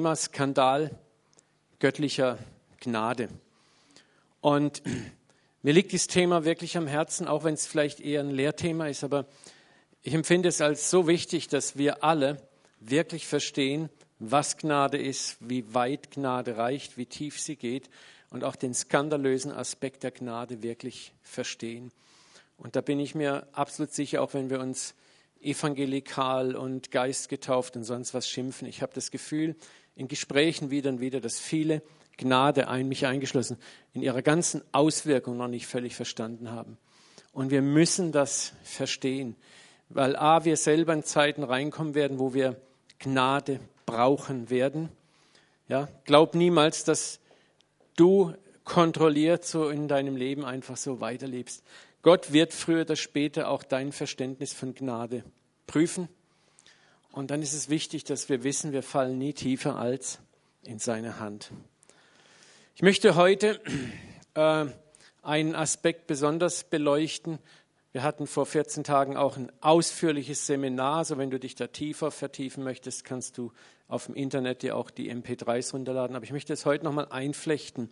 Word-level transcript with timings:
Thema 0.00 0.16
Skandal 0.16 0.98
göttlicher 1.78 2.38
Gnade. 2.80 3.28
Und 4.40 4.80
mir 5.62 5.74
liegt 5.74 5.92
dieses 5.92 6.06
Thema 6.06 6.46
wirklich 6.46 6.78
am 6.78 6.86
Herzen, 6.86 7.28
auch 7.28 7.44
wenn 7.44 7.52
es 7.52 7.66
vielleicht 7.66 8.00
eher 8.00 8.20
ein 8.20 8.30
Lehrthema 8.30 8.88
ist, 8.88 9.04
aber 9.04 9.26
ich 10.00 10.14
empfinde 10.14 10.48
es 10.48 10.62
als 10.62 10.88
so 10.88 11.06
wichtig, 11.06 11.48
dass 11.48 11.76
wir 11.76 12.02
alle 12.02 12.38
wirklich 12.80 13.26
verstehen, 13.26 13.90
was 14.18 14.56
Gnade 14.56 14.96
ist, 14.96 15.36
wie 15.38 15.74
weit 15.74 16.12
Gnade 16.12 16.56
reicht, 16.56 16.96
wie 16.96 17.04
tief 17.04 17.38
sie 17.38 17.56
geht 17.56 17.90
und 18.30 18.42
auch 18.42 18.56
den 18.56 18.72
skandalösen 18.72 19.52
Aspekt 19.52 20.02
der 20.02 20.12
Gnade 20.12 20.62
wirklich 20.62 21.12
verstehen. 21.20 21.92
Und 22.56 22.74
da 22.74 22.80
bin 22.80 23.00
ich 23.00 23.14
mir 23.14 23.46
absolut 23.52 23.92
sicher, 23.92 24.22
auch 24.22 24.32
wenn 24.32 24.48
wir 24.48 24.60
uns 24.60 24.94
evangelikal 25.42 26.56
und 26.56 26.90
geistgetauft 26.90 27.76
und 27.76 27.84
sonst 27.84 28.14
was 28.14 28.28
schimpfen. 28.28 28.66
Ich 28.66 28.80
habe 28.80 28.92
das 28.94 29.10
Gefühl 29.10 29.56
in 30.00 30.08
Gesprächen 30.08 30.70
wieder 30.70 30.88
und 30.88 31.00
wieder, 31.00 31.20
dass 31.20 31.38
viele 31.38 31.82
Gnade, 32.16 32.68
ein, 32.68 32.88
mich 32.88 33.06
eingeschlossen, 33.06 33.58
in 33.92 34.00
ihrer 34.00 34.22
ganzen 34.22 34.62
Auswirkung 34.72 35.36
noch 35.36 35.46
nicht 35.46 35.66
völlig 35.66 35.94
verstanden 35.94 36.50
haben. 36.50 36.78
Und 37.32 37.50
wir 37.50 37.60
müssen 37.60 38.10
das 38.10 38.54
verstehen, 38.62 39.36
weil 39.90 40.16
a, 40.16 40.46
wir 40.46 40.56
selber 40.56 40.94
in 40.94 41.04
Zeiten 41.04 41.44
reinkommen 41.44 41.94
werden, 41.94 42.18
wo 42.18 42.32
wir 42.32 42.56
Gnade 42.98 43.60
brauchen 43.84 44.48
werden. 44.48 44.88
Ja, 45.68 45.88
glaub 46.04 46.34
niemals, 46.34 46.84
dass 46.84 47.20
du 47.96 48.32
kontrolliert 48.64 49.44
so 49.44 49.68
in 49.68 49.86
deinem 49.86 50.16
Leben 50.16 50.46
einfach 50.46 50.78
so 50.78 51.00
weiterlebst. 51.00 51.62
Gott 52.00 52.32
wird 52.32 52.54
früher 52.54 52.82
oder 52.82 52.96
später 52.96 53.50
auch 53.50 53.62
dein 53.62 53.92
Verständnis 53.92 54.54
von 54.54 54.74
Gnade 54.74 55.24
prüfen. 55.66 56.08
Und 57.12 57.30
dann 57.30 57.42
ist 57.42 57.52
es 57.52 57.68
wichtig, 57.68 58.04
dass 58.04 58.28
wir 58.28 58.44
wissen, 58.44 58.72
wir 58.72 58.82
fallen 58.82 59.18
nie 59.18 59.32
tiefer 59.32 59.76
als 59.76 60.20
in 60.62 60.78
seine 60.78 61.18
Hand. 61.18 61.50
Ich 62.76 62.82
möchte 62.82 63.16
heute 63.16 63.60
äh, 64.34 64.66
einen 65.22 65.54
Aspekt 65.54 66.06
besonders 66.06 66.64
beleuchten. 66.64 67.38
Wir 67.92 68.04
hatten 68.04 68.28
vor 68.28 68.46
14 68.46 68.84
Tagen 68.84 69.16
auch 69.16 69.36
ein 69.36 69.50
ausführliches 69.60 70.46
Seminar. 70.46 70.98
Also 70.98 71.18
wenn 71.18 71.30
du 71.30 71.40
dich 71.40 71.56
da 71.56 71.66
tiefer 71.66 72.12
vertiefen 72.12 72.62
möchtest, 72.62 73.04
kannst 73.04 73.36
du 73.38 73.52
auf 73.88 74.06
dem 74.06 74.14
Internet 74.14 74.62
dir 74.62 74.76
auch 74.76 74.90
die 74.90 75.12
MP3s 75.12 75.72
runterladen. 75.72 76.14
Aber 76.14 76.24
ich 76.24 76.32
möchte 76.32 76.52
es 76.52 76.64
heute 76.64 76.84
nochmal 76.84 77.08
einflechten. 77.10 77.90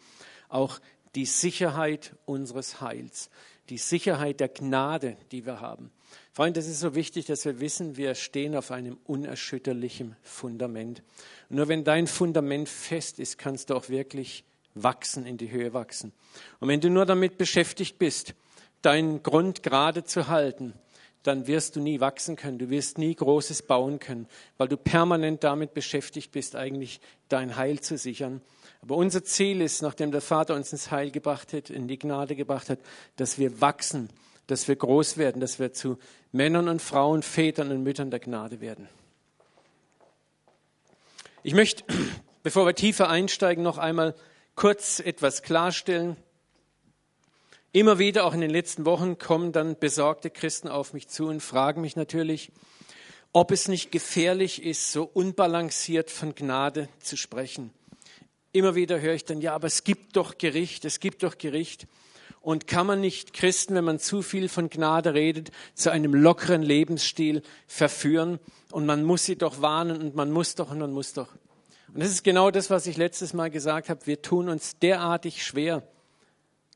Auch 0.48 0.78
die 1.16 1.26
Sicherheit 1.26 2.14
unseres 2.24 2.80
Heils, 2.80 3.30
die 3.68 3.78
Sicherheit 3.78 4.38
der 4.38 4.48
Gnade, 4.48 5.16
die 5.32 5.44
wir 5.44 5.60
haben. 5.60 5.90
Freunde, 6.32 6.60
es 6.60 6.68
ist 6.68 6.80
so 6.80 6.94
wichtig, 6.94 7.26
dass 7.26 7.44
wir 7.44 7.60
wissen, 7.60 7.96
wir 7.96 8.14
stehen 8.14 8.54
auf 8.54 8.70
einem 8.70 8.98
unerschütterlichen 9.04 10.16
Fundament. 10.22 11.02
Und 11.48 11.56
nur 11.56 11.68
wenn 11.68 11.84
dein 11.84 12.06
Fundament 12.06 12.68
fest 12.68 13.18
ist, 13.18 13.38
kannst 13.38 13.70
du 13.70 13.74
auch 13.74 13.88
wirklich 13.88 14.44
wachsen, 14.74 15.26
in 15.26 15.36
die 15.36 15.50
Höhe 15.50 15.72
wachsen. 15.72 16.12
Und 16.60 16.68
wenn 16.68 16.80
du 16.80 16.90
nur 16.90 17.06
damit 17.06 17.38
beschäftigt 17.38 17.98
bist, 17.98 18.34
deinen 18.82 19.22
Grund 19.22 19.62
gerade 19.62 20.04
zu 20.04 20.28
halten, 20.28 20.74
dann 21.24 21.46
wirst 21.46 21.76
du 21.76 21.80
nie 21.80 22.00
wachsen 22.00 22.36
können, 22.36 22.58
du 22.58 22.70
wirst 22.70 22.96
nie 22.96 23.14
Großes 23.14 23.62
bauen 23.62 23.98
können, 23.98 24.28
weil 24.56 24.68
du 24.68 24.76
permanent 24.76 25.42
damit 25.44 25.74
beschäftigt 25.74 26.32
bist, 26.32 26.56
eigentlich 26.56 27.00
dein 27.28 27.56
Heil 27.56 27.80
zu 27.80 27.98
sichern. 27.98 28.40
Aber 28.80 28.96
unser 28.96 29.24
Ziel 29.24 29.60
ist, 29.60 29.82
nachdem 29.82 30.12
der 30.12 30.20
Vater 30.20 30.54
uns 30.54 30.72
ins 30.72 30.90
Heil 30.90 31.10
gebracht 31.10 31.52
hat, 31.52 31.70
in 31.70 31.88
die 31.88 31.98
Gnade 31.98 32.36
gebracht 32.36 32.70
hat, 32.70 32.78
dass 33.16 33.38
wir 33.38 33.60
wachsen, 33.60 34.08
dass 34.48 34.66
wir 34.66 34.76
groß 34.76 35.18
werden, 35.18 35.40
dass 35.40 35.60
wir 35.60 35.72
zu 35.72 35.98
Männern 36.32 36.68
und 36.68 36.82
Frauen, 36.82 37.22
Vätern 37.22 37.70
und 37.70 37.84
Müttern 37.84 38.10
der 38.10 38.18
Gnade 38.18 38.60
werden. 38.60 38.88
Ich 41.44 41.54
möchte, 41.54 41.84
bevor 42.42 42.66
wir 42.66 42.74
tiefer 42.74 43.08
einsteigen, 43.08 43.62
noch 43.62 43.78
einmal 43.78 44.14
kurz 44.56 45.00
etwas 45.00 45.42
klarstellen. 45.42 46.16
Immer 47.72 47.98
wieder, 47.98 48.24
auch 48.24 48.34
in 48.34 48.40
den 48.40 48.50
letzten 48.50 48.86
Wochen, 48.86 49.18
kommen 49.18 49.52
dann 49.52 49.78
besorgte 49.78 50.30
Christen 50.30 50.68
auf 50.68 50.94
mich 50.94 51.08
zu 51.08 51.26
und 51.26 51.40
fragen 51.40 51.82
mich 51.82 51.94
natürlich, 51.94 52.50
ob 53.32 53.52
es 53.52 53.68
nicht 53.68 53.92
gefährlich 53.92 54.62
ist, 54.62 54.90
so 54.90 55.04
unbalanciert 55.04 56.10
von 56.10 56.34
Gnade 56.34 56.88
zu 57.00 57.16
sprechen. 57.16 57.70
Immer 58.52 58.74
wieder 58.74 58.98
höre 59.00 59.12
ich 59.12 59.26
dann, 59.26 59.42
ja, 59.42 59.54
aber 59.54 59.66
es 59.66 59.84
gibt 59.84 60.16
doch 60.16 60.38
Gericht, 60.38 60.86
es 60.86 61.00
gibt 61.00 61.22
doch 61.22 61.36
Gericht. 61.36 61.86
Und 62.48 62.66
kann 62.66 62.86
man 62.86 63.02
nicht 63.02 63.34
Christen, 63.34 63.74
wenn 63.74 63.84
man 63.84 63.98
zu 63.98 64.22
viel 64.22 64.48
von 64.48 64.70
Gnade 64.70 65.12
redet, 65.12 65.50
zu 65.74 65.92
einem 65.92 66.14
lockeren 66.14 66.62
Lebensstil 66.62 67.42
verführen? 67.66 68.38
Und 68.72 68.86
man 68.86 69.04
muss 69.04 69.26
sie 69.26 69.36
doch 69.36 69.60
warnen 69.60 70.00
und 70.00 70.14
man 70.14 70.30
muss 70.30 70.54
doch 70.54 70.70
und 70.70 70.78
man 70.78 70.90
muss 70.90 71.12
doch. 71.12 71.28
Und 71.92 72.02
das 72.02 72.08
ist 72.08 72.24
genau 72.24 72.50
das, 72.50 72.70
was 72.70 72.86
ich 72.86 72.96
letztes 72.96 73.34
Mal 73.34 73.50
gesagt 73.50 73.90
habe. 73.90 74.06
Wir 74.06 74.22
tun 74.22 74.48
uns 74.48 74.78
derartig 74.78 75.44
schwer, 75.44 75.82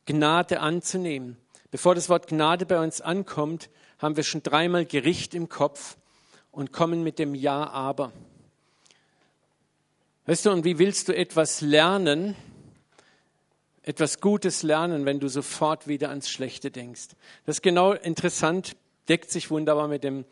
Gnade 0.05 0.61
anzunehmen. 0.61 1.39
Bevor 1.71 1.95
das 1.95 2.11
Wort 2.11 2.27
Gnade 2.27 2.67
bei 2.67 2.79
uns 2.79 3.01
ankommt, 3.01 3.71
haben 3.99 4.19
wir 4.19 4.25
schon 4.25 4.43
dreimal 4.43 4.85
Gericht 4.85 5.33
im 5.33 5.49
Kopf 5.49 5.97
und 6.51 6.73
kommen 6.73 7.03
mit 7.03 7.19
dem 7.19 7.35
Ja, 7.35 7.71
aber. 7.71 8.13
Weißt 10.27 10.45
du, 10.45 10.51
und 10.51 10.67
wie 10.67 10.79
willst 10.79 11.09
du 11.09 11.17
etwas 11.17 11.63
lernen, 11.63 12.37
etwas 13.83 14.21
Gutes 14.21 14.63
lernen, 14.63 15.07
wenn 15.07 15.21
du 15.21 15.29
sofort 15.29 15.89
wieder 15.89 16.11
ans 16.11 16.29
Schlechte 16.29 16.71
denkst? 16.71 17.09
Das 17.47 17.57
ist 17.57 17.63
genau 17.63 17.93
interessant, 17.93 18.77
deckt 19.09 19.31
sich 19.31 19.51
wunderbar 19.51 19.89
mit 19.89 20.05
dem 20.05 20.25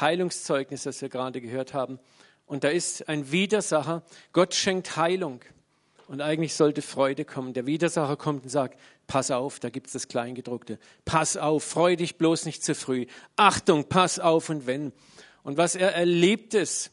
Heilungszeugnis, 0.00 0.82
das 0.82 1.00
wir 1.00 1.08
gerade 1.08 1.40
gehört 1.40 1.74
haben. 1.74 1.98
Und 2.46 2.64
da 2.64 2.68
ist 2.68 3.08
ein 3.08 3.30
Widersacher. 3.32 4.02
Gott 4.32 4.54
schenkt 4.54 4.96
Heilung. 4.96 5.40
Und 6.08 6.20
eigentlich 6.20 6.54
sollte 6.54 6.82
Freude 6.82 7.24
kommen. 7.24 7.52
Der 7.52 7.66
Widersacher 7.66 8.16
kommt 8.16 8.44
und 8.44 8.48
sagt, 8.48 8.78
pass 9.08 9.32
auf, 9.32 9.58
da 9.58 9.70
gibt 9.70 9.88
es 9.88 9.92
das 9.92 10.08
Kleingedruckte. 10.08 10.78
Pass 11.04 11.36
auf, 11.36 11.64
freu 11.64 11.96
dich 11.96 12.16
bloß 12.16 12.46
nicht 12.46 12.64
zu 12.64 12.76
früh. 12.76 13.06
Achtung, 13.34 13.88
pass 13.88 14.20
auf 14.20 14.48
und 14.48 14.66
wenn. 14.66 14.92
Und 15.42 15.56
was 15.56 15.74
er 15.74 15.94
erlebt 15.94 16.54
ist, 16.54 16.92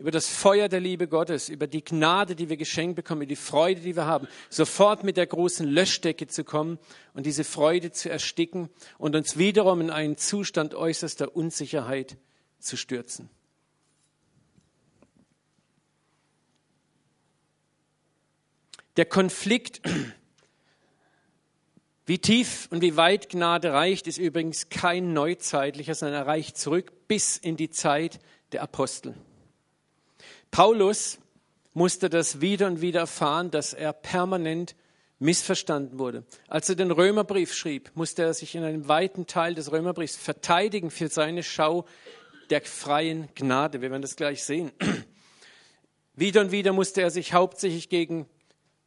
über 0.00 0.10
das 0.10 0.28
Feuer 0.28 0.70
der 0.70 0.80
Liebe 0.80 1.08
Gottes, 1.08 1.50
über 1.50 1.66
die 1.66 1.84
Gnade, 1.84 2.34
die 2.34 2.48
wir 2.48 2.56
geschenkt 2.56 2.96
bekommen, 2.96 3.20
über 3.20 3.28
die 3.28 3.36
Freude, 3.36 3.82
die 3.82 3.94
wir 3.94 4.06
haben, 4.06 4.26
sofort 4.48 5.04
mit 5.04 5.18
der 5.18 5.26
großen 5.26 5.68
Löschdecke 5.68 6.26
zu 6.26 6.42
kommen 6.42 6.78
und 7.12 7.26
diese 7.26 7.44
Freude 7.44 7.92
zu 7.92 8.08
ersticken 8.08 8.70
und 8.96 9.14
uns 9.14 9.36
wiederum 9.36 9.82
in 9.82 9.90
einen 9.90 10.16
Zustand 10.16 10.74
äußerster 10.74 11.36
Unsicherheit 11.36 12.16
zu 12.58 12.78
stürzen. 12.78 13.28
Der 18.96 19.04
Konflikt, 19.04 19.82
wie 22.06 22.18
tief 22.18 22.68
und 22.70 22.80
wie 22.80 22.96
weit 22.96 23.28
Gnade 23.28 23.74
reicht, 23.74 24.06
ist 24.06 24.16
übrigens 24.16 24.70
kein 24.70 25.12
neuzeitlicher, 25.12 25.94
sondern 25.94 26.22
er 26.22 26.26
reicht 26.26 26.56
zurück 26.56 26.90
bis 27.06 27.36
in 27.36 27.58
die 27.58 27.68
Zeit 27.68 28.18
der 28.52 28.62
Apostel. 28.62 29.14
Paulus 30.50 31.18
musste 31.72 32.10
das 32.10 32.40
wieder 32.40 32.66
und 32.66 32.80
wieder 32.80 33.00
erfahren, 33.00 33.50
dass 33.50 33.72
er 33.72 33.92
permanent 33.92 34.74
missverstanden 35.18 35.98
wurde. 35.98 36.24
Als 36.48 36.68
er 36.68 36.74
den 36.74 36.90
Römerbrief 36.90 37.54
schrieb, 37.54 37.90
musste 37.94 38.22
er 38.22 38.34
sich 38.34 38.54
in 38.54 38.64
einem 38.64 38.88
weiten 38.88 39.26
Teil 39.26 39.54
des 39.54 39.70
Römerbriefs 39.70 40.16
verteidigen 40.16 40.90
für 40.90 41.08
seine 41.08 41.42
Schau 41.42 41.84
der 42.48 42.62
freien 42.62 43.28
Gnade. 43.34 43.80
Wir 43.80 43.90
werden 43.90 44.02
das 44.02 44.16
gleich 44.16 44.42
sehen. 44.42 44.72
Wieder 46.14 46.40
und 46.40 46.52
wieder 46.52 46.72
musste 46.72 47.00
er 47.00 47.10
sich 47.10 47.32
hauptsächlich 47.32 47.88
gegen 47.88 48.26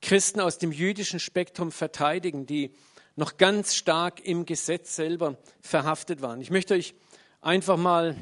Christen 0.02 0.40
aus 0.40 0.57
dem 0.57 0.72
jüdischen 0.72 1.19
Spektrum 1.19 1.72
verteidigen, 1.72 2.46
die 2.46 2.75
noch 3.16 3.38
ganz 3.38 3.73
stark 3.75 4.19
im 4.25 4.46
Gesetz 4.46 4.96
selber 4.96 5.38
verhaftet 5.62 6.22
waren. 6.22 6.41
Ich 6.41 6.52
möchte 6.52 6.73
euch 6.75 6.94
einfach 7.41 7.78
mal 7.78 8.16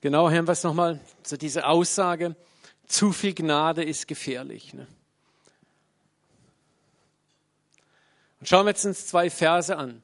genau 0.00 0.30
hören, 0.30 0.46
was 0.46 0.64
nochmal, 0.64 1.00
so 1.22 1.36
diese 1.36 1.66
Aussage, 1.66 2.36
zu 2.86 3.12
viel 3.12 3.34
Gnade 3.34 3.84
ist 3.84 4.08
gefährlich. 4.08 4.74
Ne? 4.74 4.86
Und 8.40 8.48
schauen 8.48 8.66
wir 8.66 8.70
jetzt 8.70 8.84
uns 8.84 9.06
zwei 9.06 9.30
Verse 9.30 9.76
an. 9.76 10.02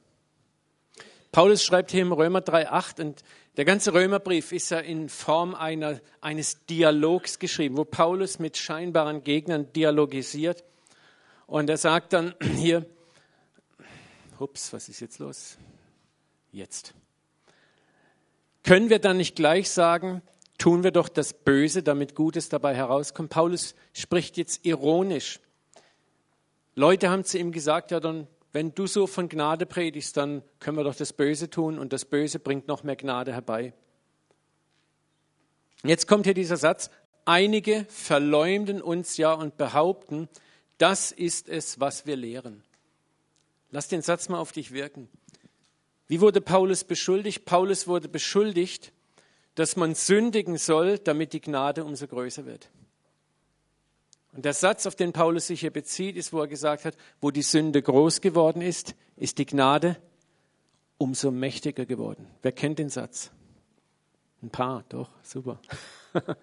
Paulus 1.31 1.63
schreibt 1.63 1.91
hier 1.91 2.01
im 2.01 2.13
Römer 2.13 2.39
3,8 2.39 3.01
und 3.01 3.23
der 3.57 3.65
ganze 3.65 3.93
Römerbrief 3.93 4.51
ist 4.51 4.69
ja 4.69 4.79
in 4.79 5.09
Form 5.09 5.55
einer, 5.55 5.99
eines 6.21 6.65
Dialogs 6.65 7.39
geschrieben, 7.39 7.77
wo 7.77 7.85
Paulus 7.85 8.39
mit 8.39 8.57
scheinbaren 8.57 9.23
Gegnern 9.23 9.71
dialogisiert. 9.73 10.63
Und 11.47 11.69
er 11.69 11.77
sagt 11.77 12.13
dann 12.13 12.35
hier, 12.55 12.85
ups, 14.39 14.73
was 14.73 14.89
ist 14.89 14.99
jetzt 14.99 15.19
los? 15.19 15.57
Jetzt. 16.51 16.93
Können 18.65 18.89
wir 18.89 18.99
dann 18.99 19.17
nicht 19.17 19.35
gleich 19.35 19.69
sagen, 19.69 20.21
tun 20.57 20.83
wir 20.83 20.91
doch 20.91 21.07
das 21.07 21.33
Böse, 21.33 21.83
damit 21.83 22.15
Gutes 22.15 22.49
dabei 22.49 22.75
herauskommt? 22.75 23.29
Paulus 23.29 23.75
spricht 23.93 24.37
jetzt 24.37 24.65
ironisch. 24.65 25.39
Leute 26.73 27.09
haben 27.09 27.23
zu 27.23 27.37
ihm 27.37 27.51
gesagt, 27.51 27.91
ja, 27.91 27.99
dann 27.99 28.27
wenn 28.55 28.73
du 28.73 28.87
so 28.87 29.05
von 29.05 29.27
Gnade 29.27 29.65
predigst, 29.65 30.15
dann 30.15 30.41
können 30.59 30.77
wir 30.77 30.85
doch 30.85 30.95
das 30.95 31.11
Böse 31.11 31.49
tun 31.49 31.77
und 31.77 31.91
das 31.91 32.05
Böse 32.05 32.39
bringt 32.39 32.69
noch 32.69 32.83
mehr 32.83 32.95
Gnade 32.95 33.33
herbei. 33.33 33.73
Jetzt 35.83 36.07
kommt 36.07 36.25
hier 36.25 36.33
dieser 36.33 36.55
Satz, 36.55 36.89
einige 37.25 37.85
verleumden 37.89 38.81
uns 38.81 39.17
ja 39.17 39.33
und 39.33 39.57
behaupten, 39.57 40.29
das 40.77 41.11
ist 41.11 41.49
es, 41.49 41.81
was 41.81 42.05
wir 42.05 42.15
lehren. 42.15 42.63
Lass 43.71 43.89
den 43.89 44.01
Satz 44.01 44.29
mal 44.29 44.39
auf 44.39 44.53
dich 44.53 44.71
wirken. 44.71 45.09
Wie 46.07 46.21
wurde 46.21 46.41
Paulus 46.41 46.83
beschuldigt? 46.83 47.45
Paulus 47.45 47.87
wurde 47.87 48.07
beschuldigt, 48.07 48.91
dass 49.55 49.75
man 49.75 49.95
sündigen 49.95 50.57
soll, 50.57 50.99
damit 50.99 51.33
die 51.33 51.41
Gnade 51.41 51.83
umso 51.83 52.07
größer 52.07 52.45
wird. 52.45 52.69
Und 54.33 54.43
der 54.43 54.53
Satz, 54.53 54.85
auf 54.85 54.95
den 54.95 55.13
Paulus 55.13 55.47
sich 55.47 55.61
hier 55.61 55.71
bezieht, 55.71 56.17
ist, 56.17 56.33
wo 56.33 56.41
er 56.41 56.47
gesagt 56.47 56.83
hat, 56.83 56.97
wo 57.21 57.31
die 57.31 57.41
Sünde 57.41 57.81
groß 57.81 58.19
geworden 58.19 58.61
ist, 58.61 58.93
ist 59.15 59.37
die 59.37 59.45
Gnade 59.45 59.95
umso 60.97 61.31
mächtiger 61.31 61.85
geworden. 61.85 62.27
Wer 62.41 62.51
kennt 62.51 62.79
den 62.79 62.89
Satz? 62.89 63.31
Ein 64.43 64.49
paar, 64.49 64.83
doch, 64.89 65.09
super. 65.23 65.59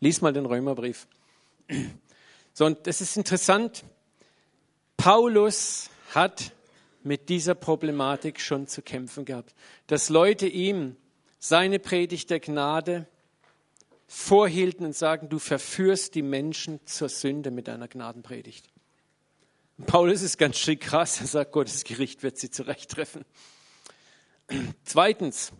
Lies 0.00 0.20
mal 0.20 0.32
den 0.32 0.46
Römerbrief. 0.46 1.08
So, 2.52 2.66
und 2.66 2.86
das 2.86 3.00
ist 3.00 3.16
interessant. 3.16 3.84
Paulus 4.96 5.90
hat 6.14 6.52
mit 7.02 7.28
dieser 7.28 7.54
Problematik 7.54 8.40
schon 8.40 8.66
zu 8.66 8.82
kämpfen 8.82 9.24
gehabt, 9.24 9.54
dass 9.86 10.08
Leute 10.08 10.46
ihm 10.46 10.96
seine 11.38 11.78
Predigt 11.78 12.30
der 12.30 12.40
Gnade 12.40 13.06
vorhielten 14.06 14.86
und 14.86 14.96
sagen, 14.96 15.28
du 15.28 15.38
verführst 15.38 16.14
die 16.14 16.22
Menschen 16.22 16.80
zur 16.84 17.08
Sünde 17.08 17.50
mit 17.50 17.68
deiner 17.68 17.88
Gnadenpredigt. 17.88 18.68
Paulus 19.86 20.20
ist 20.20 20.36
ganz 20.36 20.58
schön 20.58 20.78
krass, 20.78 21.20
er 21.20 21.26
sagt, 21.26 21.52
Gottes 21.52 21.84
Gericht 21.84 22.22
wird 22.22 22.36
sie 22.36 22.50
zurechttreffen. 22.50 23.24
Zweitens, 24.84 25.52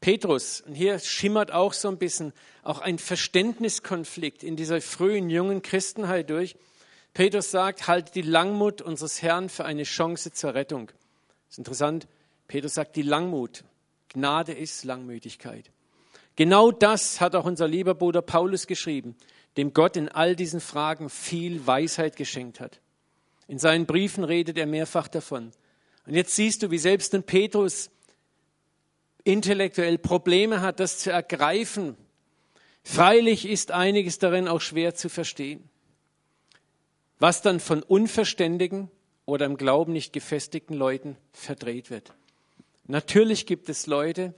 Petrus, 0.00 0.60
und 0.60 0.74
hier 0.74 0.98
schimmert 0.98 1.50
auch 1.50 1.72
so 1.72 1.88
ein 1.88 1.98
bisschen 1.98 2.32
auch 2.62 2.80
ein 2.80 2.98
Verständniskonflikt 2.98 4.42
in 4.44 4.56
dieser 4.56 4.80
frühen 4.80 5.30
jungen 5.30 5.62
Christenheit 5.62 6.30
durch. 6.30 6.56
Petrus 7.16 7.50
sagt, 7.50 7.88
halte 7.88 8.12
die 8.12 8.20
Langmut 8.20 8.82
unseres 8.82 9.22
Herrn 9.22 9.48
für 9.48 9.64
eine 9.64 9.84
Chance 9.84 10.32
zur 10.32 10.52
Rettung. 10.52 10.88
Das 10.88 11.52
ist 11.52 11.58
interessant. 11.58 12.06
Petrus 12.46 12.74
sagt, 12.74 12.94
die 12.94 13.00
Langmut. 13.00 13.64
Gnade 14.10 14.52
ist 14.52 14.84
Langmütigkeit. 14.84 15.70
Genau 16.36 16.70
das 16.70 17.22
hat 17.22 17.34
auch 17.34 17.46
unser 17.46 17.68
lieber 17.68 17.94
Bruder 17.94 18.20
Paulus 18.20 18.66
geschrieben, 18.66 19.16
dem 19.56 19.72
Gott 19.72 19.96
in 19.96 20.10
all 20.10 20.36
diesen 20.36 20.60
Fragen 20.60 21.08
viel 21.08 21.66
Weisheit 21.66 22.16
geschenkt 22.16 22.60
hat. 22.60 22.80
In 23.48 23.58
seinen 23.58 23.86
Briefen 23.86 24.22
redet 24.22 24.58
er 24.58 24.66
mehrfach 24.66 25.08
davon. 25.08 25.52
Und 26.06 26.12
jetzt 26.12 26.36
siehst 26.36 26.62
du, 26.64 26.70
wie 26.70 26.76
selbst 26.76 27.14
ein 27.14 27.22
Petrus 27.22 27.88
intellektuell 29.24 29.96
Probleme 29.96 30.60
hat, 30.60 30.80
das 30.80 30.98
zu 30.98 31.12
ergreifen. 31.12 31.96
Freilich 32.84 33.48
ist 33.48 33.70
einiges 33.70 34.18
darin 34.18 34.48
auch 34.48 34.60
schwer 34.60 34.94
zu 34.94 35.08
verstehen. 35.08 35.66
Was 37.18 37.42
dann 37.42 37.60
von 37.60 37.82
unverständigen 37.82 38.90
oder 39.24 39.46
im 39.46 39.56
Glauben 39.56 39.92
nicht 39.92 40.12
gefestigten 40.12 40.74
Leuten 40.74 41.16
verdreht 41.32 41.90
wird. 41.90 42.14
Natürlich 42.86 43.46
gibt 43.46 43.68
es 43.68 43.86
Leute, 43.86 44.34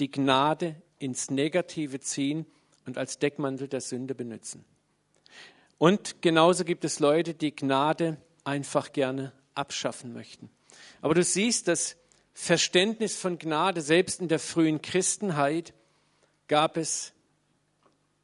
die 0.00 0.10
Gnade 0.10 0.80
ins 0.98 1.30
Negative 1.30 2.00
ziehen 2.00 2.46
und 2.86 2.98
als 2.98 3.18
Deckmantel 3.18 3.68
der 3.68 3.80
Sünde 3.80 4.14
benutzen. 4.14 4.64
Und 5.78 6.22
genauso 6.22 6.64
gibt 6.64 6.84
es 6.84 6.98
Leute, 6.98 7.34
die 7.34 7.54
Gnade 7.54 8.16
einfach 8.44 8.92
gerne 8.92 9.32
abschaffen 9.54 10.12
möchten. 10.12 10.50
Aber 11.02 11.14
du 11.14 11.22
siehst, 11.22 11.68
das 11.68 11.96
Verständnis 12.32 13.16
von 13.16 13.38
Gnade, 13.38 13.82
selbst 13.82 14.20
in 14.20 14.28
der 14.28 14.38
frühen 14.38 14.80
Christenheit, 14.80 15.74
gab 16.48 16.76
es 16.76 17.12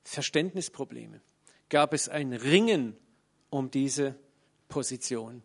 Verständnisprobleme, 0.05 1.20
gab 1.69 1.93
es 1.93 2.08
ein 2.08 2.32
Ringen 2.32 2.97
um 3.50 3.70
diese 3.70 4.14
Position. 4.69 5.43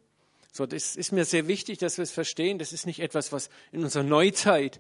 So, 0.52 0.66
das 0.66 0.96
ist 0.96 1.12
mir 1.12 1.26
sehr 1.26 1.48
wichtig, 1.48 1.78
dass 1.80 1.98
wir 1.98 2.04
es 2.04 2.12
verstehen. 2.12 2.60
Das 2.60 2.74
ist 2.74 2.86
nicht 2.86 3.00
etwas, 3.00 3.32
was 3.32 3.50
in 3.72 3.84
unserer 3.84 4.04
Neuzeit 4.04 4.80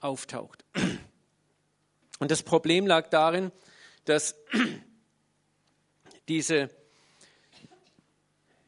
auftaucht. 0.00 0.64
Und 2.18 2.30
das 2.30 2.42
Problem 2.42 2.86
lag 2.86 3.10
darin, 3.10 3.52
dass 4.04 4.34
diese 6.28 6.70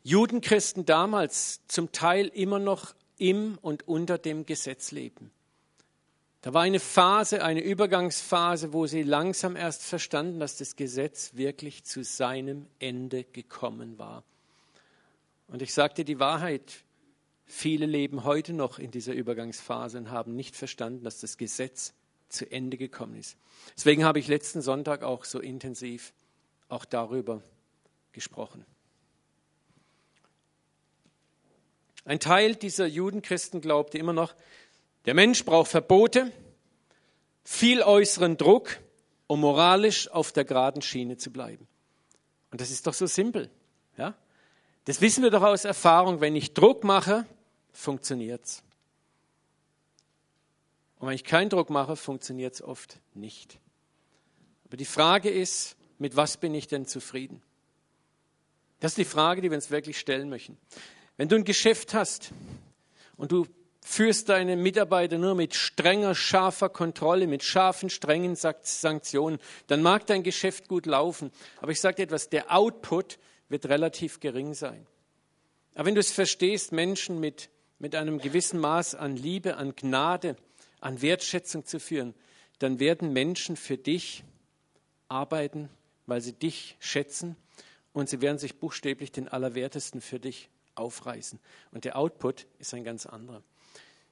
Judenchristen 0.05 0.87
damals 0.87 1.67
zum 1.67 1.91
Teil 1.91 2.29
immer 2.29 2.59
noch 2.59 2.95
im 3.19 3.59
und 3.61 3.89
unter 3.89 4.19
dem 4.19 4.47
Gesetz 4.47 4.93
leben. 4.93 5.33
Da 6.47 6.55
war 6.55 6.63
eine 6.63 6.79
Phase, 6.79 7.43
eine 7.43 7.61
Übergangsphase, 7.61 8.73
wo 8.73 8.87
sie 8.87 9.03
langsam 9.03 9.57
erst 9.57 9.83
verstanden, 9.83 10.39
dass 10.39 10.57
das 10.57 10.77
Gesetz 10.77 11.33
wirklich 11.35 11.83
zu 11.83 12.05
seinem 12.05 12.69
Ende 12.79 13.25
gekommen 13.25 13.99
war. 13.99 14.23
Und 15.49 15.61
ich 15.61 15.75
sagte 15.75 16.05
die 16.05 16.21
Wahrheit, 16.21 16.85
viele 17.47 17.87
leben 17.87 18.23
heute 18.23 18.53
noch 18.53 18.79
in 18.79 18.93
dieser 18.93 19.13
Übergangsphase 19.13 19.99
und 19.99 20.13
haben 20.13 20.37
nicht 20.37 20.55
verstanden, 20.55 21.03
dass 21.03 21.19
das 21.19 21.37
Gesetz 21.37 21.95
zu 22.29 22.49
Ende 22.49 22.77
gekommen 22.77 23.17
ist. 23.17 23.37
Deswegen 23.77 24.05
habe 24.05 24.21
ich 24.21 24.29
letzten 24.29 24.63
Sonntag 24.63 25.03
auch 25.03 25.25
so 25.25 25.41
intensiv 25.41 26.13
auch 26.69 26.85
darüber 26.85 27.43
gesprochen. 28.13 28.65
Ein 32.05 32.21
Teil 32.21 32.55
dieser 32.55 32.87
Judenchristen 32.87 33.61
glaubte 33.61 33.99
immer 33.99 34.13
noch, 34.13 34.37
der 35.07 35.15
Mensch 35.15 35.45
braucht 35.45 35.71
Verbote, 35.71 36.33
viel 37.45 37.83
äußeren 37.83 38.37
Druck, 38.37 38.81
um 39.29 39.41
moralisch 39.41 40.11
auf 40.11 40.33
der 40.33 40.45
geraden 40.45 40.83
Schiene 40.83 41.17
zu 41.17 41.31
bleiben. 41.31 41.67
Und 42.51 42.61
das 42.61 42.71
ist 42.71 42.87
doch 42.87 42.95
so 42.95 43.07
simpel. 43.07 43.51
Ja? 43.97 44.15
Das 44.85 45.01
wissen 45.01 45.23
wir 45.23 45.31
doch 45.31 45.43
aus 45.43 45.65
Erfahrung. 45.65 46.21
Wenn 46.21 46.37
ich 46.37 46.55
Druck 46.55 46.85
mache, 46.85 47.27
funktioniert 47.73 48.45
es. 48.45 48.63
Und 50.99 51.09
wenn 51.09 51.15
ich 51.15 51.25
keinen 51.25 51.51
Druck 51.51 51.71
mache, 51.71 51.97
funktioniert 51.97 52.55
es 52.55 52.63
oft 52.63 52.99
nicht. 53.15 53.59
Aber 54.65 54.77
die 54.77 54.85
Frage 54.85 55.31
ist, 55.31 55.77
mit 55.99 56.17
was 56.17 56.37
bin 56.37 56.55
ich 56.55 56.67
denn 56.69 56.87
zufrieden? 56.87 57.43
Das 58.81 58.93
ist 58.93 58.99
die 58.99 59.05
Frage, 59.05 59.41
die 59.41 59.51
wir 59.51 59.57
uns 59.57 59.71
wirklich 59.71 59.99
stellen 59.99 60.29
möchten. 60.29 60.57
Wenn 61.17 61.29
du 61.29 61.37
ein 61.37 61.45
Geschäft 61.45 61.95
hast 61.95 62.31
und 63.17 63.33
du 63.33 63.47
führst 63.87 64.31
deine 64.31 64.57
Mitarbeiter 64.57 65.17
nur 65.17 65.37
mit 65.37 65.55
strenger, 65.55 66.17
scharfer 66.17 66.69
Kontrolle, 66.69 67.29
mit 67.29 67.45
scharfen, 67.45 67.89
strengen 67.89 68.35
Sanktionen, 68.35 69.39
dann 69.69 69.81
mag 69.81 70.07
dein 70.07 70.25
Geschäft 70.25 70.67
gut 70.67 70.87
laufen. 70.87 71.31
Aber 71.61 71.71
ich 71.71 71.81
sage 71.81 71.97
dir 71.97 72.03
etwas, 72.03 72.29
der 72.29 72.53
Output 72.53 73.21
wird 73.49 73.67
relativ 73.67 74.19
gering 74.19 74.55
sein. 74.55 74.89
Aber 75.75 75.87
wenn 75.87 75.95
du 75.95 76.01
es 76.01 76.11
verstehst, 76.11 76.73
Menschen 76.73 77.21
mit, 77.21 77.49
mit 77.79 77.95
einem 77.95 78.19
gewissen 78.19 78.59
Maß 78.59 78.97
an 78.97 79.15
Liebe, 79.15 79.57
an 79.57 79.77
Gnade, 79.77 80.35
an 80.81 81.01
Wertschätzung 81.01 81.65
zu 81.65 81.79
führen, 81.79 82.15
dann 82.59 82.81
werden 82.81 83.13
Menschen 83.13 83.57
für 83.57 83.79
dich 83.79 84.25
arbeiten, 85.09 85.69
weil 86.07 86.21
sie 86.21 86.33
dich 86.33 86.77
schätzen 86.81 87.37
und 87.93 88.09
sie 88.09 88.21
werden 88.21 88.39
sich 88.39 88.59
buchstäblich 88.59 89.13
den 89.13 89.29
Allerwertesten 89.29 90.01
für 90.01 90.19
dich 90.19 90.51
aufreißen. 90.75 91.39
Und 91.71 91.85
der 91.85 91.97
Output 91.97 92.49
ist 92.59 92.75
ein 92.75 92.83
ganz 92.83 93.07
anderer. 93.07 93.45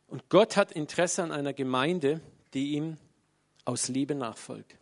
Und 0.07 0.29
Gott 0.29 0.57
hat 0.57 0.73
Interesse 0.73 1.23
an 1.23 1.33
einer 1.33 1.53
Gemeinde, 1.53 2.21
die 2.53 2.73
ihm 2.73 2.97
aus 3.65 3.89
Liebe 3.89 4.15
nachfolgt. 4.15 4.77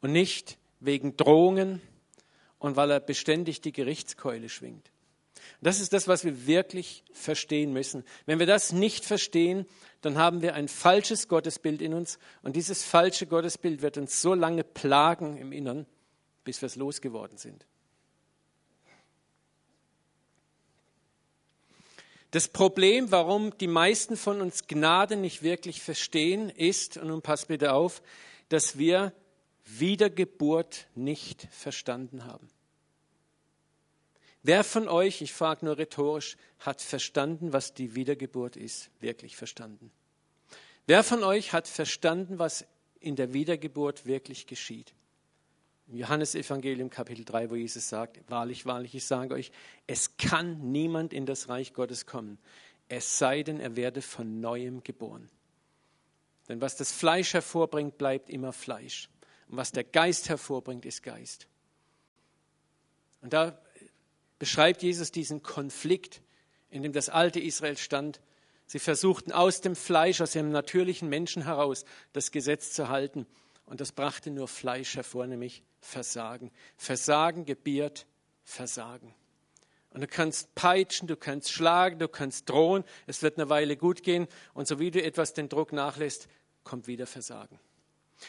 Und 0.00 0.12
nicht 0.12 0.58
wegen 0.80 1.16
Drohungen 1.16 1.80
und 2.58 2.76
weil 2.76 2.90
er 2.90 3.00
beständig 3.00 3.60
die 3.60 3.72
Gerichtskeule 3.72 4.48
schwingt. 4.48 4.90
Das 5.60 5.80
ist 5.80 5.92
das, 5.92 6.08
was 6.08 6.24
wir 6.24 6.46
wirklich 6.46 7.02
verstehen 7.12 7.72
müssen. 7.72 8.04
Wenn 8.26 8.38
wir 8.38 8.46
das 8.46 8.72
nicht 8.72 9.04
verstehen, 9.04 9.66
dann 10.00 10.18
haben 10.18 10.42
wir 10.42 10.54
ein 10.54 10.68
falsches 10.68 11.28
Gottesbild 11.28 11.82
in 11.82 11.94
uns. 11.94 12.18
Und 12.42 12.54
dieses 12.54 12.84
falsche 12.84 13.26
Gottesbild 13.26 13.82
wird 13.82 13.96
uns 13.96 14.20
so 14.20 14.34
lange 14.34 14.64
plagen 14.64 15.36
im 15.36 15.52
Innern, 15.52 15.86
bis 16.44 16.60
wir 16.62 16.66
es 16.66 16.76
losgeworden 16.76 17.38
sind. 17.38 17.66
Das 22.30 22.48
Problem, 22.48 23.10
warum 23.10 23.56
die 23.56 23.66
meisten 23.66 24.16
von 24.16 24.40
uns 24.42 24.66
Gnade 24.66 25.16
nicht 25.16 25.42
wirklich 25.42 25.80
verstehen, 25.82 26.50
ist, 26.50 26.98
und 26.98 27.08
nun 27.08 27.22
pass 27.22 27.46
bitte 27.46 27.72
auf, 27.72 28.02
dass 28.50 28.76
wir 28.76 29.14
Wiedergeburt 29.64 30.86
nicht 30.94 31.48
verstanden 31.50 32.26
haben. 32.26 32.48
Wer 34.42 34.62
von 34.62 34.88
euch, 34.88 35.20
ich 35.20 35.32
frage 35.32 35.64
nur 35.64 35.78
rhetorisch, 35.78 36.36
hat 36.60 36.80
verstanden, 36.80 37.52
was 37.52 37.74
die 37.74 37.94
Wiedergeburt 37.94 38.56
ist? 38.56 38.90
Wirklich 39.00 39.36
verstanden? 39.36 39.90
Wer 40.86 41.04
von 41.04 41.24
euch 41.24 41.52
hat 41.52 41.66
verstanden, 41.66 42.38
was 42.38 42.64
in 43.00 43.16
der 43.16 43.32
Wiedergeburt 43.32 44.06
wirklich 44.06 44.46
geschieht? 44.46 44.94
Im 45.88 45.96
Johannesevangelium 45.96 46.90
Kapitel 46.90 47.24
3, 47.24 47.50
wo 47.50 47.54
Jesus 47.54 47.88
sagt, 47.88 48.20
wahrlich, 48.28 48.66
wahrlich, 48.66 48.94
ich 48.94 49.06
sage 49.06 49.34
euch, 49.34 49.50
es 49.86 50.18
kann 50.18 50.70
niemand 50.70 51.14
in 51.14 51.24
das 51.24 51.48
Reich 51.48 51.72
Gottes 51.72 52.04
kommen, 52.04 52.38
es 52.88 53.18
sei 53.18 53.42
denn, 53.42 53.58
er 53.58 53.74
werde 53.74 54.02
von 54.02 54.40
neuem 54.40 54.82
geboren. 54.82 55.30
Denn 56.48 56.60
was 56.60 56.76
das 56.76 56.92
Fleisch 56.92 57.34
hervorbringt, 57.34 57.98
bleibt 57.98 58.30
immer 58.30 58.52
Fleisch. 58.52 59.08
Und 59.48 59.56
was 59.56 59.72
der 59.72 59.84
Geist 59.84 60.28
hervorbringt, 60.28 60.84
ist 60.84 61.02
Geist. 61.02 61.46
Und 63.20 63.32
da 63.32 63.58
beschreibt 64.38 64.82
Jesus 64.82 65.10
diesen 65.10 65.42
Konflikt, 65.42 66.22
in 66.70 66.82
dem 66.82 66.92
das 66.92 67.08
alte 67.08 67.40
Israel 67.40 67.76
stand. 67.76 68.20
Sie 68.66 68.78
versuchten 68.78 69.32
aus 69.32 69.60
dem 69.62 69.74
Fleisch, 69.74 70.20
aus 70.20 70.34
ihrem 70.34 70.50
natürlichen 70.50 71.08
Menschen 71.08 71.44
heraus, 71.44 71.84
das 72.12 72.30
Gesetz 72.30 72.72
zu 72.72 72.88
halten. 72.88 73.26
Und 73.68 73.80
das 73.80 73.92
brachte 73.92 74.30
nur 74.30 74.48
Fleisch 74.48 74.96
hervor, 74.96 75.26
nämlich 75.26 75.62
Versagen. 75.80 76.50
Versagen 76.76 77.44
gebiert 77.44 78.06
Versagen. 78.42 79.14
Und 79.90 80.00
du 80.00 80.06
kannst 80.06 80.54
peitschen, 80.54 81.06
du 81.06 81.16
kannst 81.16 81.50
schlagen, 81.50 81.98
du 81.98 82.08
kannst 82.08 82.48
drohen, 82.48 82.84
es 83.06 83.22
wird 83.22 83.38
eine 83.38 83.50
Weile 83.50 83.76
gut 83.76 84.02
gehen. 84.02 84.26
Und 84.54 84.66
so 84.68 84.78
wie 84.78 84.90
du 84.90 85.02
etwas 85.02 85.34
den 85.34 85.48
Druck 85.48 85.72
nachlässt, 85.72 86.28
kommt 86.64 86.86
wieder 86.86 87.06
Versagen. 87.06 87.58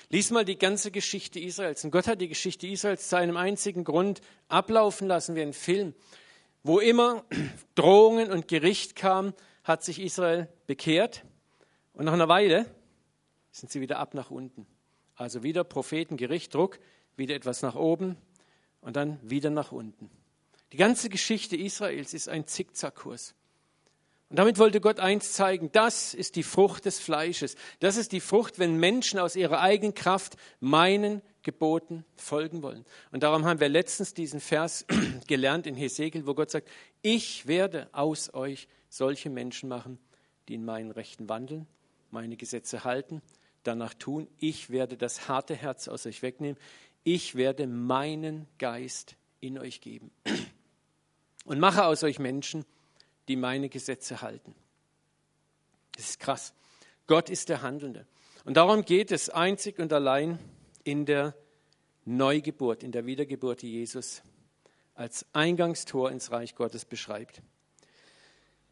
Lies 0.09 0.29
mal 0.31 0.45
die 0.45 0.57
ganze 0.57 0.91
Geschichte 0.91 1.39
Israels. 1.39 1.83
Und 1.83 1.91
Gott 1.91 2.07
hat 2.07 2.21
die 2.21 2.27
Geschichte 2.27 2.67
Israels 2.67 3.07
zu 3.07 3.17
einem 3.17 3.37
einzigen 3.37 3.83
Grund 3.83 4.21
ablaufen 4.47 5.07
lassen 5.07 5.35
wie 5.35 5.41
ein 5.41 5.53
Film. 5.53 5.93
Wo 6.63 6.79
immer 6.79 7.23
Drohungen 7.75 8.31
und 8.31 8.47
Gericht 8.47 8.95
kam, 8.95 9.33
hat 9.63 9.83
sich 9.83 9.99
Israel 10.01 10.47
bekehrt. 10.67 11.23
Und 11.93 12.05
nach 12.05 12.13
einer 12.13 12.27
Weile 12.27 12.65
sind 13.51 13.71
sie 13.71 13.81
wieder 13.81 13.99
ab 13.99 14.13
nach 14.13 14.31
unten. 14.31 14.67
Also 15.19 15.43
wieder 15.43 15.65
Propheten, 15.65 16.15
Gericht, 16.15 16.53
Druck, 16.53 16.79
wieder 17.17 17.35
etwas 17.35 17.61
nach 17.61 17.75
oben 17.75 18.15
und 18.79 18.95
dann 18.95 19.19
wieder 19.21 19.49
nach 19.49 19.73
unten. 19.73 20.09
Die 20.71 20.77
ganze 20.77 21.09
Geschichte 21.09 21.57
Israels 21.57 22.13
ist 22.13 22.29
ein 22.29 22.47
Zickzackkurs. 22.47 23.35
Und 24.29 24.39
damit 24.39 24.59
wollte 24.59 24.79
Gott 24.79 25.01
eins 25.01 25.33
zeigen, 25.33 25.73
das 25.73 26.13
ist 26.13 26.37
die 26.37 26.43
Frucht 26.43 26.85
des 26.85 26.99
Fleisches. 27.01 27.57
Das 27.81 27.97
ist 27.97 28.13
die 28.13 28.21
Frucht, 28.21 28.59
wenn 28.59 28.77
Menschen 28.77 29.19
aus 29.19 29.35
ihrer 29.35 29.59
eigenen 29.59 29.93
Kraft 29.93 30.37
meinen 30.61 31.21
Geboten 31.41 32.05
folgen 32.15 32.63
wollen. 32.63 32.85
Und 33.11 33.21
darum 33.21 33.43
haben 33.43 33.59
wir 33.59 33.67
letztens 33.67 34.13
diesen 34.13 34.39
Vers 34.39 34.85
gelernt 35.27 35.67
in 35.67 35.75
Hesekiel, 35.75 36.27
wo 36.27 36.33
Gott 36.33 36.49
sagt, 36.49 36.69
ich 37.01 37.45
werde 37.45 37.89
aus 37.91 38.33
euch 38.33 38.69
solche 38.87 39.29
Menschen 39.29 39.67
machen, 39.67 39.99
die 40.47 40.53
in 40.53 40.63
meinen 40.63 40.91
Rechten 40.91 41.27
wandeln, 41.27 41.67
meine 42.09 42.37
Gesetze 42.37 42.85
halten, 42.85 43.21
danach 43.69 43.93
tun. 43.93 44.27
Ich 44.39 44.71
werde 44.71 44.97
das 44.97 45.27
harte 45.27 45.55
Herz 45.55 45.87
aus 45.87 46.05
euch 46.05 46.21
wegnehmen. 46.23 46.57
Ich 47.03 47.35
werde 47.35 47.67
meinen 47.67 48.47
Geist 48.57 49.15
in 49.39 49.59
euch 49.59 49.79
geben 49.79 50.11
und 51.45 51.59
mache 51.59 51.85
aus 51.85 52.03
euch 52.03 52.19
Menschen, 52.19 52.65
die 53.27 53.35
meine 53.35 53.69
Gesetze 53.69 54.21
halten. 54.21 54.55
Das 55.95 56.09
ist 56.09 56.19
krass. 56.19 56.53
Gott 57.07 57.29
ist 57.29 57.49
der 57.49 57.61
Handelnde. 57.61 58.05
Und 58.43 58.57
darum 58.57 58.83
geht 58.83 59.11
es 59.11 59.29
einzig 59.29 59.79
und 59.79 59.93
allein 59.93 60.39
in 60.83 61.05
der 61.05 61.35
Neugeburt, 62.05 62.83
in 62.83 62.91
der 62.91 63.05
Wiedergeburt, 63.05 63.61
die 63.61 63.71
Jesus 63.71 64.23
als 64.95 65.25
Eingangstor 65.33 66.11
ins 66.11 66.31
Reich 66.31 66.55
Gottes 66.55 66.85
beschreibt. 66.85 67.41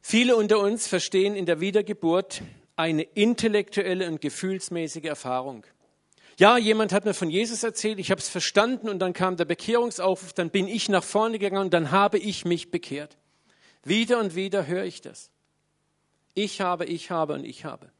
Viele 0.01 0.35
unter 0.35 0.59
uns 0.59 0.87
verstehen 0.87 1.35
in 1.35 1.45
der 1.45 1.59
Wiedergeburt 1.59 2.41
eine 2.77 3.03
intellektuelle 3.03 4.07
und 4.07 4.21
gefühlsmäßige 4.21 5.05
Erfahrung. 5.05 5.65
Ja, 6.37 6.57
jemand 6.57 6.93
hat 6.93 7.05
mir 7.05 7.15
von 7.15 7.31
Jesus 7.31 7.63
erzählt, 7.63 7.97
ich 7.97 8.11
habe 8.11 8.21
es 8.21 8.29
verstanden 8.29 8.87
und 8.87 8.99
dann 8.99 9.13
kam 9.13 9.35
der 9.37 9.45
Bekehrungsaufruf, 9.45 10.33
dann 10.33 10.51
bin 10.51 10.67
ich 10.67 10.87
nach 10.87 11.03
vorne 11.03 11.39
gegangen 11.39 11.65
und 11.65 11.73
dann 11.73 11.91
habe 11.91 12.19
ich 12.19 12.45
mich 12.45 12.69
bekehrt. 12.69 13.17
Wieder 13.83 14.19
und 14.19 14.35
wieder 14.35 14.67
höre 14.67 14.83
ich 14.83 15.01
das. 15.01 15.31
Ich 16.35 16.61
habe, 16.61 16.85
ich 16.85 17.09
habe 17.09 17.33
und 17.33 17.43
ich 17.43 17.65
habe. 17.65 17.91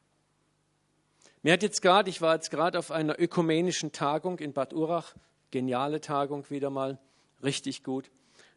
Mir 1.42 1.54
hat 1.54 1.64
jetzt 1.64 1.82
gerade, 1.82 2.08
ich 2.08 2.20
war 2.20 2.36
jetzt 2.36 2.50
gerade 2.50 2.78
auf 2.78 2.92
einer 2.92 3.18
ökumenischen 3.18 3.90
Tagung 3.90 4.38
in 4.38 4.52
Bad 4.52 4.72
Urach, 4.72 5.14
geniale 5.50 6.00
Tagung 6.00 6.48
wieder 6.50 6.70
mal, 6.70 6.98
richtig 7.42 7.82
gut. 7.82 8.10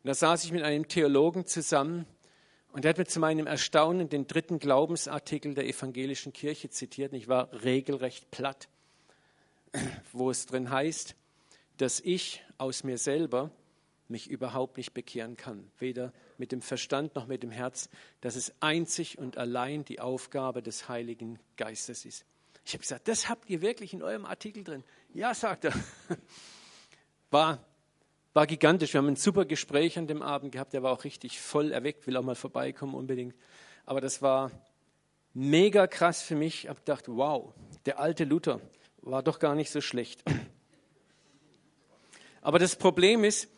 Und 0.04 0.08
da 0.08 0.14
saß 0.14 0.44
ich 0.44 0.52
mit 0.52 0.62
einem 0.62 0.88
Theologen 0.88 1.48
zusammen 1.48 2.06
und 2.72 2.86
er 2.86 2.90
hat 2.90 2.98
mir 2.98 3.06
zu 3.06 3.20
meinem 3.20 3.48
Erstaunen 3.48 4.10
den 4.10 4.28
dritten 4.28 4.60
Glaubensartikel 4.60 5.54
der 5.54 5.66
evangelischen 5.68 6.34
Kirche 6.34 6.70
zitiert 6.70 7.12
und 7.12 7.18
ich 7.18 7.28
war 7.28 7.52
regelrecht 7.64 8.32
platt, 8.32 8.70
wo 10.14 10.30
es 10.30 10.46
drin 10.46 10.70
heißt, 10.70 11.16
dass 11.78 12.00
ich 12.00 12.44
aus 12.58 12.84
mir 12.84 12.98
selber 12.98 13.52
mich 14.08 14.30
überhaupt 14.30 14.78
nicht 14.78 14.94
bekehren 14.94 15.38
kann, 15.38 15.72
weder 15.80 16.14
mit 16.38 16.52
dem 16.52 16.62
Verstand 16.62 17.16
noch 17.16 17.28
mit 17.28 17.44
dem 17.44 17.52
Herz, 17.52 17.90
dass 18.20 18.36
es 18.36 18.54
einzig 18.60 19.18
und 19.18 19.38
allein 19.38 19.86
die 19.86 20.00
Aufgabe 20.00 20.62
des 20.62 20.90
Heiligen 20.90 21.40
Geistes 21.56 22.06
ist. 22.06 22.26
Ich 22.66 22.74
habe 22.74 22.82
gesagt, 22.82 23.08
das 23.08 23.30
habt 23.30 23.50
ihr 23.50 23.62
wirklich 23.62 23.94
in 23.94 24.04
eurem 24.04 24.26
Artikel 24.26 24.64
drin. 24.64 24.84
Ja, 25.14 25.34
sagt 25.34 25.66
er. 25.66 25.74
War, 27.32 27.66
war 28.34 28.48
gigantisch. 28.48 28.94
Wir 28.94 29.00
haben 29.00 29.08
ein 29.08 29.16
super 29.16 29.46
Gespräch 29.46 29.98
an 29.98 30.08
dem 30.08 30.22
Abend 30.22 30.52
gehabt. 30.52 30.74
Der 30.74 30.84
war 30.84 30.92
auch 30.92 31.04
richtig 31.04 31.40
voll 31.40 31.72
erweckt, 31.72 32.08
will 32.08 32.18
auch 32.18 32.24
mal 32.24 32.36
vorbeikommen 32.36 32.96
unbedingt. 32.96 33.36
Aber 33.86 34.02
das 34.02 34.22
war 34.22 34.52
mega 35.34 35.88
krass 35.88 36.22
für 36.22 36.36
mich. 36.36 36.64
Ich 36.64 36.70
habe 36.70 36.80
gedacht, 36.80 37.06
wow, 37.08 37.54
der 37.86 38.00
alte 38.00 38.24
Luther 38.24 38.62
war 39.02 39.24
doch 39.24 39.40
gar 39.40 39.56
nicht 39.56 39.72
so 39.72 39.82
schlecht. 39.82 40.24
Aber 42.42 42.60
das 42.60 42.76
Problem 42.76 43.24
ist, 43.24 43.50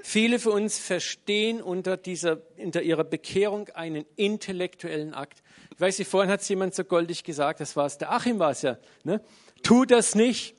Viele 0.00 0.38
von 0.38 0.52
uns 0.52 0.78
verstehen 0.78 1.60
unter, 1.60 1.96
dieser, 1.96 2.40
unter 2.56 2.82
ihrer 2.82 3.04
Bekehrung 3.04 3.68
einen 3.70 4.04
intellektuellen 4.16 5.12
Akt. 5.12 5.42
Ich 5.74 5.80
weiß 5.80 5.98
nicht, 5.98 6.08
vorhin 6.08 6.30
hat 6.30 6.40
es 6.40 6.48
jemand 6.48 6.74
so 6.74 6.84
goldig 6.84 7.24
gesagt, 7.24 7.60
das 7.60 7.74
war 7.76 7.86
es, 7.86 7.98
der 7.98 8.12
Achim 8.12 8.38
war 8.38 8.52
es 8.52 8.62
ja. 8.62 8.78
Ne? 9.02 9.20
Tu 9.62 9.84
das 9.84 10.14
nicht, 10.14 10.54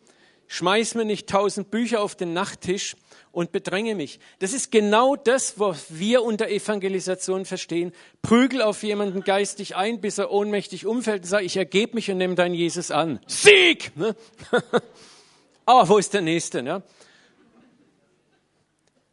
schmeiß 0.47 0.95
mir 0.95 1.05
nicht 1.05 1.29
tausend 1.29 1.71
Bücher 1.71 2.01
auf 2.01 2.15
den 2.15 2.33
Nachttisch 2.33 2.97
und 3.31 3.51
bedränge 3.51 3.95
mich. 3.95 4.19
Das 4.39 4.53
ist 4.53 4.71
genau 4.71 5.15
das, 5.15 5.59
was 5.59 5.98
wir 6.00 6.24
unter 6.24 6.50
Evangelisation 6.50 7.45
verstehen. 7.45 7.91
Prügel 8.21 8.62
auf 8.62 8.83
jemanden 8.83 9.24
geistig 9.24 9.75
ein, 9.75 10.01
bis 10.01 10.17
er 10.17 10.31
ohnmächtig 10.31 10.86
umfällt 10.86 11.24
und 11.24 11.27
sagt, 11.27 11.45
ich 11.45 11.57
ergebe 11.57 11.95
mich 11.95 12.09
und 12.09 12.17
nehme 12.17 12.36
deinen 12.36 12.55
Jesus 12.55 12.91
an. 12.91 13.19
Sieg! 13.27 13.95
Ne? 13.95 14.15
Aber 15.65 15.88
wo 15.89 15.98
ist 15.98 16.13
der 16.13 16.21
Nächste? 16.21 16.63
Ne? 16.63 16.81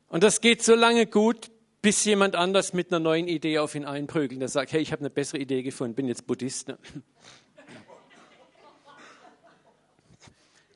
Und 0.09 0.23
das 0.23 0.41
geht 0.41 0.63
so 0.63 0.75
lange 0.75 1.07
gut, 1.07 1.51
bis 1.83 2.05
jemand 2.05 2.35
anders 2.35 2.73
mit 2.73 2.91
einer 2.91 3.01
neuen 3.01 3.29
Idee 3.29 3.59
auf 3.59 3.75
ihn 3.75 3.85
einprügelt. 3.85 4.41
Der 4.41 4.49
sagt, 4.49 4.73
hey, 4.73 4.81
ich 4.81 4.93
habe 4.93 5.01
eine 5.01 5.11
bessere 5.11 5.39
Idee 5.39 5.63
gefunden, 5.63 5.95
bin 5.95 6.09
jetzt 6.09 6.27
Buddhist. 6.27 6.69
Ne? 6.69 6.79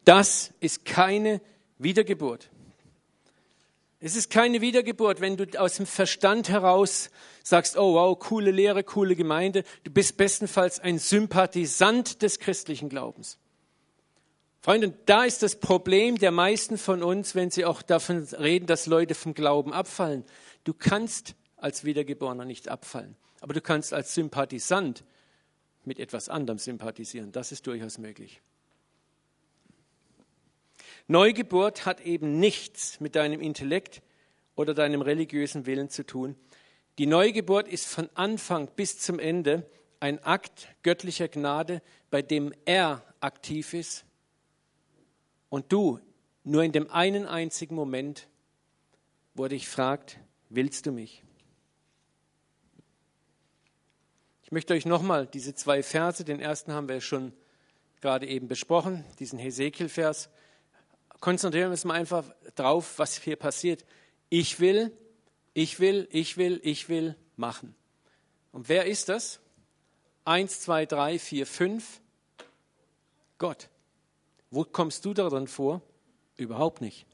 Das 0.04 0.52
ist 0.61 0.85
keine 0.85 1.40
Wiedergeburt. 1.78 2.50
Es 4.02 4.16
ist 4.16 4.30
keine 4.30 4.62
Wiedergeburt, 4.62 5.21
wenn 5.21 5.37
du 5.37 5.47
aus 5.61 5.75
dem 5.75 5.85
Verstand 5.85 6.49
heraus 6.49 7.11
sagst, 7.42 7.76
oh 7.76 7.95
wow, 7.95 8.19
coole 8.19 8.50
Lehre, 8.50 8.83
coole 8.83 9.14
Gemeinde. 9.14 9.62
Du 9.85 9.90
bist 9.90 10.16
bestenfalls 10.16 10.80
ein 10.80 10.99
Sympathisant 10.99 12.23
des 12.23 12.38
christlichen 12.38 12.88
Glaubens. 12.88 13.38
Freunde, 14.62 14.95
da 15.04 15.25
ist 15.25 15.42
das 15.42 15.57
Problem 15.61 16.16
der 16.16 16.30
meisten 16.30 16.78
von 16.78 17.02
uns, 17.02 17.35
wenn 17.35 17.50
sie 17.50 17.66
auch 17.66 17.83
davon 17.83 18.26
reden, 18.38 18.66
dass 18.66 18.87
Leute 18.87 19.14
vom 19.14 19.35
Glauben 19.35 19.75
abfallen. 19.75 20.25
Du 20.64 20.73
kannst 20.73 21.35
als 21.57 21.85
Wiedergeborener 21.85 22.47
nicht 22.47 22.69
abfallen, 22.69 23.16
aber 23.40 23.52
du 23.52 23.61
kannst 23.61 23.92
als 23.92 24.14
Sympathisant 24.14 25.04
mit 25.85 25.99
etwas 25.99 26.30
anderem 26.30 26.59
sympathisieren. 26.59 27.33
Das 27.33 27.52
ist 27.52 27.66
durchaus 27.66 27.99
möglich. 27.99 28.40
Neugeburt 31.09 31.87
hat 31.87 32.00
eben 32.00 32.38
nichts 32.38 33.00
mit 33.00 33.16
deinem 33.16 33.40
Intellekt 33.40 34.02
oder 34.54 34.75
deinem 34.75 35.02
religiösen 35.02 35.66
Willen 35.66 35.88
zu 35.88 36.04
tun. 36.04 36.37
Die 36.99 37.07
Neugeburt 37.07 37.69
ist 37.69 37.87
von 37.87 38.11
Anfang 38.14 38.69
bis 38.76 38.99
zum 38.99 39.19
Ende 39.19 39.69
ein 40.00 40.23
Akt 40.25 40.69
göttlicher 40.83 41.28
Gnade, 41.28 41.83
bei 42.11 42.23
dem 42.23 42.52
er 42.64 43.02
aktiv 43.21 43.75
ist 43.75 44.04
und 45.50 45.73
du, 45.73 46.00
nur 46.45 46.62
in 46.62 46.73
dem 46.73 46.90
einen 46.90 47.26
einzigen 47.26 47.75
Moment, 47.75 48.28
wo 49.35 49.45
er 49.45 49.50
dich 49.50 49.69
fragt, 49.69 50.19
willst 50.49 50.87
du 50.87 50.92
mich? 50.92 51.23
Ich 54.42 54.52
möchte 54.52 54.75
euch 54.75 54.87
nochmal 54.87 55.26
diese 55.26 55.54
zwei 55.54 55.83
Verse, 55.83 56.25
den 56.25 56.40
ersten 56.40 56.73
haben 56.73 56.88
wir 56.88 57.00
schon 57.00 57.33
gerade 58.00 58.26
eben 58.26 58.49
besprochen, 58.49 59.04
diesen 59.19 59.38
Hesekiel-Vers. 59.38 60.30
Konzentrieren 61.20 61.68
wir 61.68 61.72
uns 61.72 61.84
mal 61.84 61.94
einfach 61.94 62.24
drauf, 62.54 62.98
was 62.98 63.16
hier 63.16 63.36
passiert. 63.36 63.84
Ich 64.30 64.58
will, 64.58 64.96
ich 65.52 65.78
will, 65.78 66.08
ich 66.10 66.36
will, 66.36 66.60
ich 66.62 66.88
will 66.88 67.14
machen. 67.36 67.74
Und 68.52 68.68
wer 68.68 68.86
ist 68.86 69.08
das? 69.08 69.40
Eins, 70.24 70.60
zwei, 70.60 70.86
drei, 70.86 71.18
vier, 71.18 71.46
fünf. 71.46 72.00
Gott. 73.38 73.68
Wo 74.50 74.64
kommst 74.64 75.04
du 75.04 75.14
darin 75.14 75.46
vor? 75.46 75.82
Überhaupt 76.36 76.80
nicht. 76.80 77.06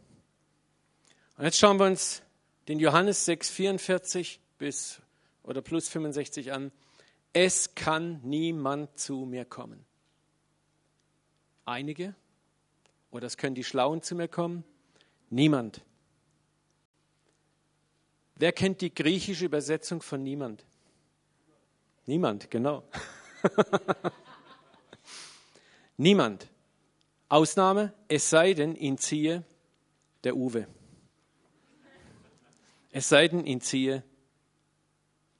Und 1.37 1.45
jetzt 1.45 1.59
schauen 1.59 1.79
wir 1.79 1.87
uns 1.87 2.23
den 2.69 2.79
Johannes 2.79 3.25
6, 3.25 3.51
44 3.51 4.41
bis 4.59 5.01
oder 5.43 5.63
plus 5.63 5.89
65 5.89 6.53
an. 6.53 6.73
Es 7.33 7.75
kann 7.75 8.21
niemand 8.23 8.99
zu 8.99 9.27
mir 9.27 9.45
kommen. 9.45 9.85
Einige 11.65 12.15
Oder 13.17 13.29
es 13.29 13.39
können 13.39 13.55
die 13.55 13.65
Schlauen 13.65 14.03
zu 14.03 14.15
mir 14.15 14.29
kommen? 14.29 14.63
Niemand. 15.31 15.81
Wer 18.35 18.53
kennt 18.53 18.83
die 18.83 18.95
griechische 18.95 19.47
Übersetzung 19.47 20.03
von 20.03 20.23
niemand? 20.23 20.67
Niemand, 22.05 22.51
genau. 22.51 22.83
Niemand. 25.97 26.51
Ausnahme, 27.31 27.95
es 28.07 28.29
sei 28.29 28.53
denn, 28.53 28.77
ihn 28.77 28.99
ziehe 28.99 29.45
der 30.23 30.37
Uwe. 30.37 30.69
Es 32.91 33.09
sei 33.09 33.29
denn, 33.29 33.47
ihn 33.47 33.63
ziehe 33.63 34.03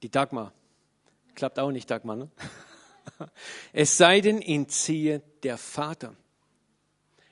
die 0.01 0.09
Dagmar. 0.09 0.51
Klappt 1.35 1.59
auch 1.59 1.69
nicht, 1.69 1.91
Dagmar, 1.91 2.15
ne? 2.15 2.31
Es 3.71 3.97
sei 3.97 4.19
denn, 4.21 4.41
ihn 4.41 4.67
ziehe 4.67 5.21
der 5.43 5.59
Vater. 5.59 6.15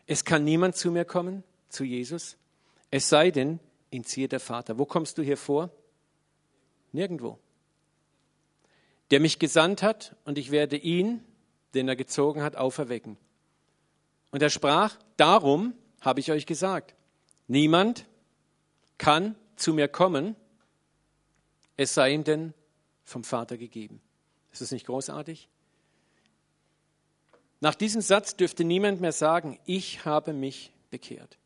Es 0.07 0.25
kann 0.25 0.43
niemand 0.43 0.75
zu 0.75 0.91
mir 0.91 1.05
kommen, 1.05 1.43
zu 1.69 1.83
Jesus, 1.83 2.37
es 2.91 3.09
sei 3.09 3.31
denn, 3.31 3.59
ihn 3.89 4.03
ziehe 4.03 4.27
der 4.27 4.39
Vater. 4.39 4.77
Wo 4.77 4.85
kommst 4.85 5.17
du 5.17 5.23
hier 5.23 5.37
vor? 5.37 5.69
Nirgendwo. 6.91 7.39
Der 9.11 9.19
mich 9.19 9.39
gesandt 9.39 9.83
hat 9.83 10.15
und 10.25 10.37
ich 10.37 10.51
werde 10.51 10.77
ihn, 10.77 11.23
den 11.73 11.87
er 11.87 11.95
gezogen 11.95 12.41
hat, 12.41 12.55
auferwecken. 12.55 13.17
Und 14.31 14.41
er 14.41 14.49
sprach, 14.49 14.97
darum 15.17 15.73
habe 16.01 16.19
ich 16.19 16.31
euch 16.31 16.45
gesagt, 16.45 16.95
niemand 17.47 18.05
kann 18.97 19.35
zu 19.55 19.73
mir 19.73 19.87
kommen, 19.87 20.35
es 21.77 21.93
sei 21.93 22.13
ihm 22.13 22.23
denn 22.23 22.53
vom 23.03 23.23
Vater 23.23 23.57
gegeben. 23.57 24.01
Ist 24.51 24.61
das 24.61 24.71
nicht 24.71 24.85
großartig? 24.85 25.49
Nach 27.65 27.73
diesem 27.73 28.01
Satz 28.01 28.35
dürfte 28.35 28.63
niemand 28.63 29.01
mehr 29.01 29.11
sagen, 29.11 29.57
ich 29.65 30.05
habe 30.05 30.33
mich 30.33 30.71
bekehrt. 30.91 31.39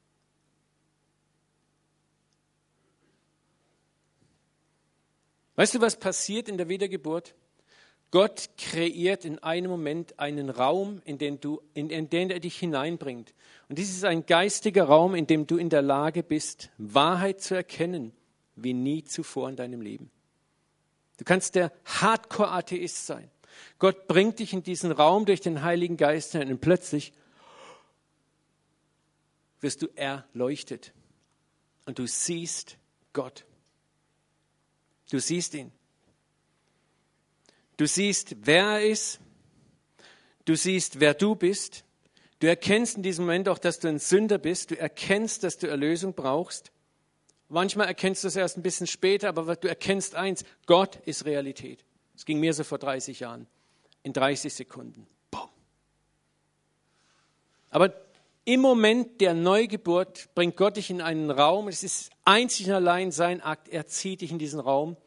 Weißt 5.56 5.76
du, 5.76 5.80
was 5.80 5.96
passiert 5.96 6.50
in 6.50 6.58
der 6.58 6.68
Wiedergeburt? 6.68 7.36
Gott 8.12 8.50
kreiert 8.58 9.24
in 9.24 9.40
einem 9.40 9.72
Moment 9.72 10.20
einen 10.20 10.50
Raum, 10.50 11.02
in 11.06 11.20
den, 11.20 11.40
du, 11.40 11.62
in, 11.74 11.90
in 11.90 12.10
den 12.10 12.32
er 12.32 12.42
dich 12.42 12.60
hineinbringt. 12.60 13.34
Und 13.70 13.80
dies 13.80 13.90
ist 13.90 14.04
ein 14.04 14.26
geistiger 14.26 14.84
Raum, 14.84 15.16
in 15.16 15.26
dem 15.26 15.48
du 15.48 15.56
in 15.56 15.70
der 15.70 15.82
Lage 15.82 16.22
bist, 16.22 16.70
Wahrheit 16.78 17.40
zu 17.40 17.56
erkennen, 17.56 18.12
wie 18.58 18.74
nie 18.74 19.06
zuvor 19.06 19.48
in 19.48 19.56
deinem 19.56 19.80
Leben. 19.80 20.12
Du 21.16 21.24
kannst 21.24 21.56
der 21.56 21.72
Hardcore-Atheist 21.86 23.06
sein. 23.06 23.32
Gott 23.78 24.08
bringt 24.08 24.40
dich 24.40 24.54
in 24.54 24.64
diesen 24.64 24.92
Raum 24.92 25.26
durch 25.26 25.42
den 25.42 25.64
Heiligen 25.64 25.98
Geist 25.98 26.34
hinein 26.34 26.52
und 26.52 26.62
plötzlich 26.62 27.14
wirst 29.62 29.82
du 29.82 29.88
erleuchtet 29.96 30.94
und 31.86 32.00
du 32.00 32.08
siehst 32.08 32.78
Gott. 33.14 33.46
Du 35.10 35.20
siehst 35.20 35.54
ihn. 35.54 35.72
Du 37.78 37.88
siehst, 37.88 38.36
wer 38.42 38.66
er 38.66 38.86
ist. 38.86 39.20
Du 40.46 40.56
siehst, 40.56 41.00
wer 41.00 41.14
du 41.14 41.36
bist. 41.36 41.84
Du 42.40 42.48
erkennst 42.48 42.98
in 42.98 43.04
diesem 43.04 43.26
Moment 43.26 43.50
auch, 43.50 43.58
dass 43.58 43.80
du 43.80 43.88
ein 43.88 44.00
Sünder 44.00 44.38
bist. 44.38 44.72
Du 44.72 44.78
erkennst, 44.78 45.44
dass 45.44 45.58
du 45.58 45.68
Erlösung 45.68 46.14
brauchst. 46.14 46.72
Manchmal 47.50 47.88
erkennst 47.88 48.24
du 48.24 48.28
es 48.28 48.36
erst 48.36 48.58
ein 48.58 48.64
bisschen 48.64 48.88
später, 48.88 49.30
aber 49.30 49.56
du 49.56 49.68
erkennst 49.68 50.16
eins, 50.16 50.44
Gott 50.68 50.98
ist 51.06 51.26
Realität. 51.26 51.84
Es 52.20 52.26
ging 52.26 52.42
mir 52.42 52.54
so 52.54 52.66
vor 52.66 52.80
30 52.80 53.22
Jahren. 53.22 53.48
In 54.04 54.12
30 54.12 54.54
Sekunden. 54.54 55.08
Boom. 55.32 55.48
Aber 57.70 57.94
im 58.44 58.60
Moment 58.60 59.22
der 59.22 59.34
Neugeburt 59.34 60.28
bringt 60.36 60.58
Gott 60.58 60.76
dich 60.76 60.90
in 60.90 61.00
einen 61.00 61.32
Raum. 61.32 61.70
Es 61.70 61.82
ist 61.82 62.12
einzig 62.26 62.68
und 62.68 62.74
allein 62.74 63.14
sein 63.14 63.40
Akt. 63.40 63.70
Er 63.70 63.88
zieht 63.88 64.20
dich 64.20 64.34
in 64.34 64.38
diesen 64.38 64.60
Raum. 64.60 64.98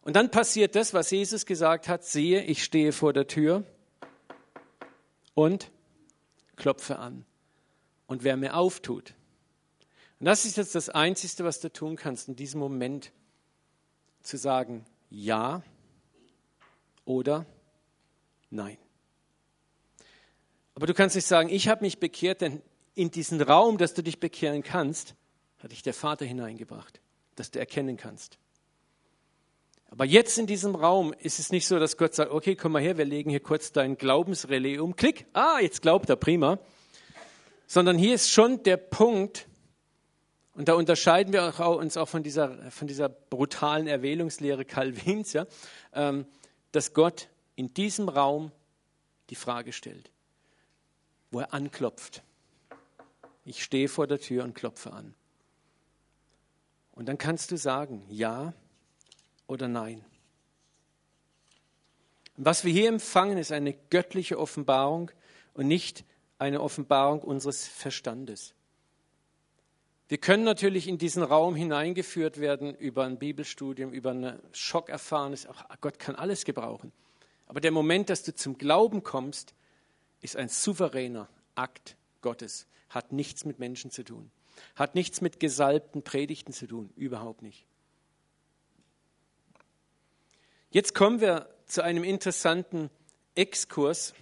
Und 0.00 0.16
dann 0.16 0.30
passiert 0.30 0.76
das, 0.76 0.94
was 0.94 1.10
Jesus 1.10 1.44
gesagt 1.44 1.88
hat. 1.88 2.06
Siehe, 2.06 2.42
ich 2.42 2.64
stehe 2.64 2.92
vor 2.92 3.12
der 3.12 3.26
Tür 3.26 3.62
und 5.34 5.70
klopfe 6.56 6.98
an. 6.98 7.26
Und 8.06 8.24
wer 8.24 8.38
mir 8.38 8.56
auftut. 8.56 9.12
Und 10.20 10.24
das 10.24 10.46
ist 10.46 10.56
jetzt 10.56 10.74
das 10.74 10.88
Einzige, 10.88 11.44
was 11.44 11.60
du 11.60 11.70
tun 11.70 11.96
kannst 11.96 12.28
in 12.28 12.36
diesem 12.36 12.60
Moment. 12.60 13.12
Zu 14.22 14.38
sagen, 14.38 14.86
ja 15.10 15.62
oder 17.10 17.44
nein. 18.50 18.78
Aber 20.74 20.86
du 20.86 20.94
kannst 20.94 21.16
nicht 21.16 21.26
sagen, 21.26 21.48
ich 21.48 21.68
habe 21.68 21.82
mich 21.82 21.98
bekehrt, 21.98 22.40
denn 22.40 22.62
in 22.94 23.10
diesen 23.10 23.42
Raum, 23.42 23.78
dass 23.78 23.94
du 23.94 24.02
dich 24.02 24.20
bekehren 24.20 24.62
kannst, 24.62 25.14
hat 25.58 25.72
dich 25.72 25.82
der 25.82 25.94
Vater 25.94 26.24
hineingebracht, 26.24 27.00
dass 27.34 27.50
du 27.50 27.58
erkennen 27.58 27.96
kannst. 27.96 28.38
Aber 29.90 30.04
jetzt 30.04 30.38
in 30.38 30.46
diesem 30.46 30.76
Raum 30.76 31.12
ist 31.18 31.40
es 31.40 31.50
nicht 31.50 31.66
so, 31.66 31.80
dass 31.80 31.96
Gott 31.96 32.14
sagt, 32.14 32.30
okay, 32.30 32.54
komm 32.54 32.72
mal 32.72 32.82
her, 32.82 32.96
wir 32.96 33.04
legen 33.04 33.30
hier 33.30 33.40
kurz 33.40 33.72
dein 33.72 33.96
Glaubensrelais 33.96 34.78
um. 34.78 34.94
Klick, 34.94 35.26
ah, 35.32 35.58
jetzt 35.60 35.82
glaubt 35.82 36.08
er, 36.08 36.16
prima. 36.16 36.60
Sondern 37.66 37.98
hier 37.98 38.14
ist 38.14 38.30
schon 38.30 38.62
der 38.62 38.76
Punkt, 38.76 39.48
und 40.54 40.68
da 40.68 40.74
unterscheiden 40.74 41.32
wir 41.32 41.58
uns 41.58 41.96
auch 41.96 42.08
von 42.08 42.22
dieser, 42.22 42.70
von 42.70 42.86
dieser 42.86 43.08
brutalen 43.08 43.88
Erwählungslehre 43.88 44.64
Calvins, 44.64 45.32
ja, 45.32 45.46
ähm, 45.92 46.26
dass 46.72 46.94
Gott 46.94 47.28
in 47.56 47.72
diesem 47.74 48.08
Raum 48.08 48.52
die 49.30 49.34
Frage 49.34 49.72
stellt, 49.72 50.10
wo 51.30 51.40
er 51.40 51.54
anklopft. 51.54 52.22
Ich 53.44 53.62
stehe 53.62 53.88
vor 53.88 54.06
der 54.06 54.20
Tür 54.20 54.44
und 54.44 54.54
klopfe 54.54 54.92
an. 54.92 55.14
Und 56.92 57.06
dann 57.06 57.18
kannst 57.18 57.50
du 57.50 57.56
sagen, 57.56 58.04
ja 58.08 58.52
oder 59.46 59.68
nein. 59.68 60.04
Was 62.36 62.64
wir 62.64 62.72
hier 62.72 62.88
empfangen, 62.88 63.38
ist 63.38 63.52
eine 63.52 63.74
göttliche 63.74 64.38
Offenbarung 64.38 65.10
und 65.54 65.66
nicht 65.66 66.04
eine 66.38 66.60
Offenbarung 66.60 67.20
unseres 67.20 67.66
Verstandes. 67.66 68.54
Wir 70.10 70.18
können 70.18 70.42
natürlich 70.42 70.88
in 70.88 70.98
diesen 70.98 71.22
Raum 71.22 71.54
hineingeführt 71.54 72.40
werden 72.40 72.74
über 72.74 73.04
ein 73.04 73.20
Bibelstudium, 73.20 73.92
über 73.92 74.10
eine 74.10 74.42
Schockerfahrnis. 74.50 75.46
Auch 75.46 75.62
Gott 75.80 76.00
kann 76.00 76.16
alles 76.16 76.44
gebrauchen. 76.44 76.90
Aber 77.46 77.60
der 77.60 77.70
Moment, 77.70 78.10
dass 78.10 78.24
du 78.24 78.34
zum 78.34 78.58
Glauben 78.58 79.04
kommst, 79.04 79.54
ist 80.20 80.34
ein 80.34 80.48
souveräner 80.48 81.28
Akt 81.54 81.96
Gottes. 82.22 82.66
Hat 82.88 83.12
nichts 83.12 83.44
mit 83.44 83.60
Menschen 83.60 83.92
zu 83.92 84.02
tun. 84.02 84.32
Hat 84.74 84.96
nichts 84.96 85.20
mit 85.20 85.38
gesalbten 85.38 86.02
Predigten 86.02 86.52
zu 86.52 86.66
tun. 86.66 86.90
Überhaupt 86.96 87.42
nicht. 87.42 87.64
Jetzt 90.72 90.92
kommen 90.96 91.20
wir 91.20 91.54
zu 91.66 91.84
einem 91.84 92.02
interessanten 92.02 92.90
Exkurs. 93.36 94.14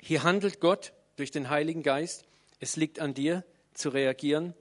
Hier 0.00 0.22
handelt 0.22 0.60
Gott 0.60 0.92
durch 1.16 1.32
den 1.32 1.50
Heiligen 1.50 1.82
Geist. 1.82 2.24
Es 2.60 2.76
liegt 2.76 3.00
an 3.00 3.14
dir 3.14 3.42
zu 3.80 3.88
reagieren. 3.88 4.54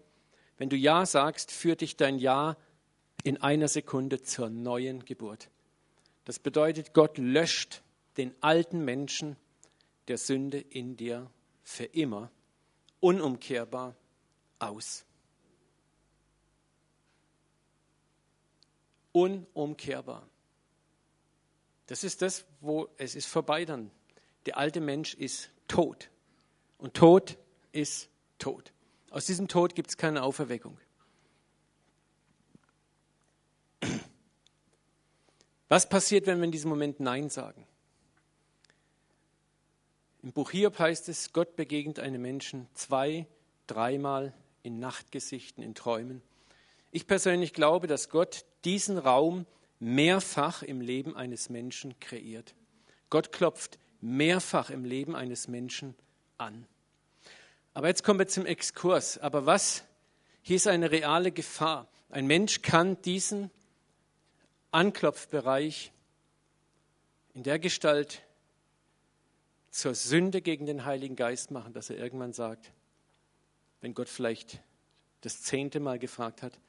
Wenn 0.58 0.70
du 0.70 0.76
Ja 0.76 1.06
sagst, 1.06 1.52
führt 1.52 1.82
dich 1.82 1.96
dein 1.96 2.18
Ja 2.18 2.58
in 3.24 3.38
einer 3.38 3.68
Sekunde 3.68 4.22
zur 4.22 4.50
neuen 4.50 5.06
Geburt. 5.06 5.50
Das 6.26 6.40
bedeutet, 6.40 6.94
Gott 6.94 7.18
löscht 7.18 7.82
den 8.18 8.34
alten 8.42 8.84
Menschen 8.84 9.36
der 10.08 10.18
Sünde 10.18 10.60
in 10.60 10.98
dir 10.98 11.30
für 11.64 11.86
immer, 11.86 12.32
unumkehrbar 13.00 13.96
aus. 14.58 15.06
Unumkehrbar. 19.12 20.28
Das 21.88 22.04
ist 22.04 22.22
das, 22.22 22.46
wo 22.62 22.88
es 22.98 23.16
ist 23.16 23.26
vorbei 23.26 23.66
dann. 23.66 23.92
Der 24.46 24.58
alte 24.58 24.82
Mensch 24.82 25.16
ist 25.16 25.50
tot. 25.68 26.10
Und 26.78 26.94
Tod 26.94 27.38
ist 27.72 28.10
tot. 28.38 28.72
Aus 29.12 29.26
diesem 29.26 29.48
Tod 29.48 29.76
gibt 29.76 29.90
es 29.90 29.98
keine 29.98 30.24
Auferweckung. 30.24 30.78
Was 35.68 35.88
passiert, 35.88 36.26
wenn 36.26 36.40
wir 36.40 36.46
in 36.46 36.52
diesem 36.52 36.70
Moment 36.70 37.00
Nein 37.00 37.30
sagen? 37.30 37.66
Im 40.24 40.34
Buch 40.34 40.52
Hiob 40.52 40.78
heißt 40.78 41.08
es, 41.10 41.32
Gott 41.32 41.56
begegnet 41.56 42.00
einem 42.00 42.22
Menschen 42.22 42.68
zwei, 42.74 43.28
dreimal 43.68 44.34
in 44.64 44.80
Nachtgesichten, 44.80 45.64
in 45.64 45.76
Träumen. 45.76 46.22
Ich 46.92 47.08
persönlich 47.08 47.54
glaube, 47.54 47.88
dass 47.88 48.10
Gott 48.10 48.46
diesen 48.66 48.98
Raum 48.98 49.46
mehrfach 49.80 50.64
im 50.64 50.82
Leben 50.82 51.16
eines 51.16 51.50
Menschen 51.50 52.00
kreiert. 52.00 52.56
Gott 53.10 53.32
klopft 53.32 53.80
mehrfach 54.02 54.72
im 54.72 54.86
Leben 54.86 55.16
eines 55.16 55.48
Menschen 55.48 55.96
an. 56.38 56.68
Aber 57.80 57.88
jetzt 57.88 58.04
kommen 58.04 58.20
wir 58.20 58.28
zum 58.28 58.46
Exkurs. 58.46 59.18
Aber 59.20 59.46
was? 59.46 59.86
Hier 60.42 60.58
ist 60.58 60.68
eine 60.68 60.92
reale 60.92 61.32
Gefahr. 61.32 61.88
Ein 62.10 62.28
Mensch 62.28 62.62
kann 62.62 63.02
diesen 63.04 63.52
Anklopfbereich 64.72 65.94
in 67.34 67.44
der 67.44 67.58
Gestalt 67.58 68.22
zur 69.72 69.96
Sünde 69.96 70.42
gegen 70.42 70.66
den 70.66 70.84
Heiligen 70.84 71.16
Geist 71.16 71.52
machen, 71.52 71.72
dass 71.72 71.90
er 71.90 71.98
irgendwann 71.98 72.34
sagt, 72.34 72.74
wenn 73.80 73.94
Gott 73.94 74.10
vielleicht 74.10 74.60
das 75.22 75.42
zehnte 75.42 75.80
Mal 75.80 76.00
gefragt 76.00 76.44
hat 76.44 76.60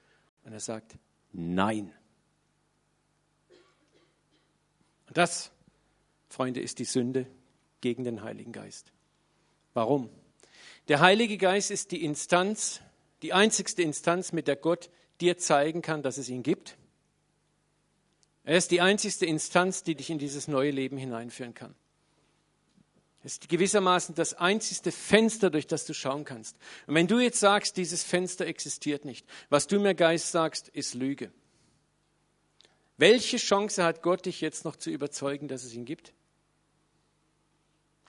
und 0.44 0.52
er 0.52 0.60
sagt, 0.60 0.96
nein. 1.32 1.92
Und 5.08 5.16
das, 5.16 5.50
Freunde, 6.28 6.60
ist 6.60 6.78
die 6.78 6.84
Sünde 6.84 7.26
gegen 7.80 8.04
den 8.04 8.22
Heiligen 8.22 8.52
Geist. 8.52 8.92
Warum? 9.74 10.08
Der 10.88 11.00
Heilige 11.00 11.38
Geist 11.38 11.70
ist 11.70 11.92
die 11.92 12.04
Instanz, 12.04 12.80
die 13.22 13.32
einzigste 13.32 13.82
Instanz, 13.82 14.32
mit 14.32 14.48
der 14.48 14.56
Gott 14.56 14.90
dir 15.20 15.38
zeigen 15.38 15.82
kann, 15.82 16.02
dass 16.02 16.18
es 16.18 16.28
ihn 16.28 16.42
gibt. 16.42 16.76
Er 18.44 18.56
ist 18.56 18.70
die 18.70 18.80
einzigste 18.80 19.26
Instanz, 19.26 19.82
die 19.82 19.94
dich 19.94 20.10
in 20.10 20.18
dieses 20.18 20.48
neue 20.48 20.70
Leben 20.70 20.96
hineinführen 20.96 21.54
kann. 21.54 21.74
Es 23.22 23.34
ist 23.34 23.48
gewissermaßen 23.50 24.14
das 24.14 24.32
einzigste 24.34 24.92
Fenster, 24.92 25.50
durch 25.50 25.66
das 25.66 25.84
du 25.84 25.92
schauen 25.92 26.24
kannst. 26.24 26.56
Und 26.86 26.94
wenn 26.94 27.06
du 27.06 27.18
jetzt 27.18 27.38
sagst, 27.38 27.76
dieses 27.76 28.02
Fenster 28.02 28.46
existiert 28.46 29.04
nicht, 29.04 29.26
was 29.50 29.66
du 29.66 29.78
mir 29.78 29.94
Geist 29.94 30.32
sagst, 30.32 30.68
ist 30.68 30.94
Lüge. 30.94 31.30
Welche 32.96 33.36
Chance 33.36 33.84
hat 33.84 34.02
Gott, 34.02 34.24
dich 34.24 34.40
jetzt 34.40 34.64
noch 34.64 34.76
zu 34.76 34.90
überzeugen, 34.90 35.48
dass 35.48 35.64
es 35.64 35.74
ihn 35.74 35.84
gibt? 35.84 36.14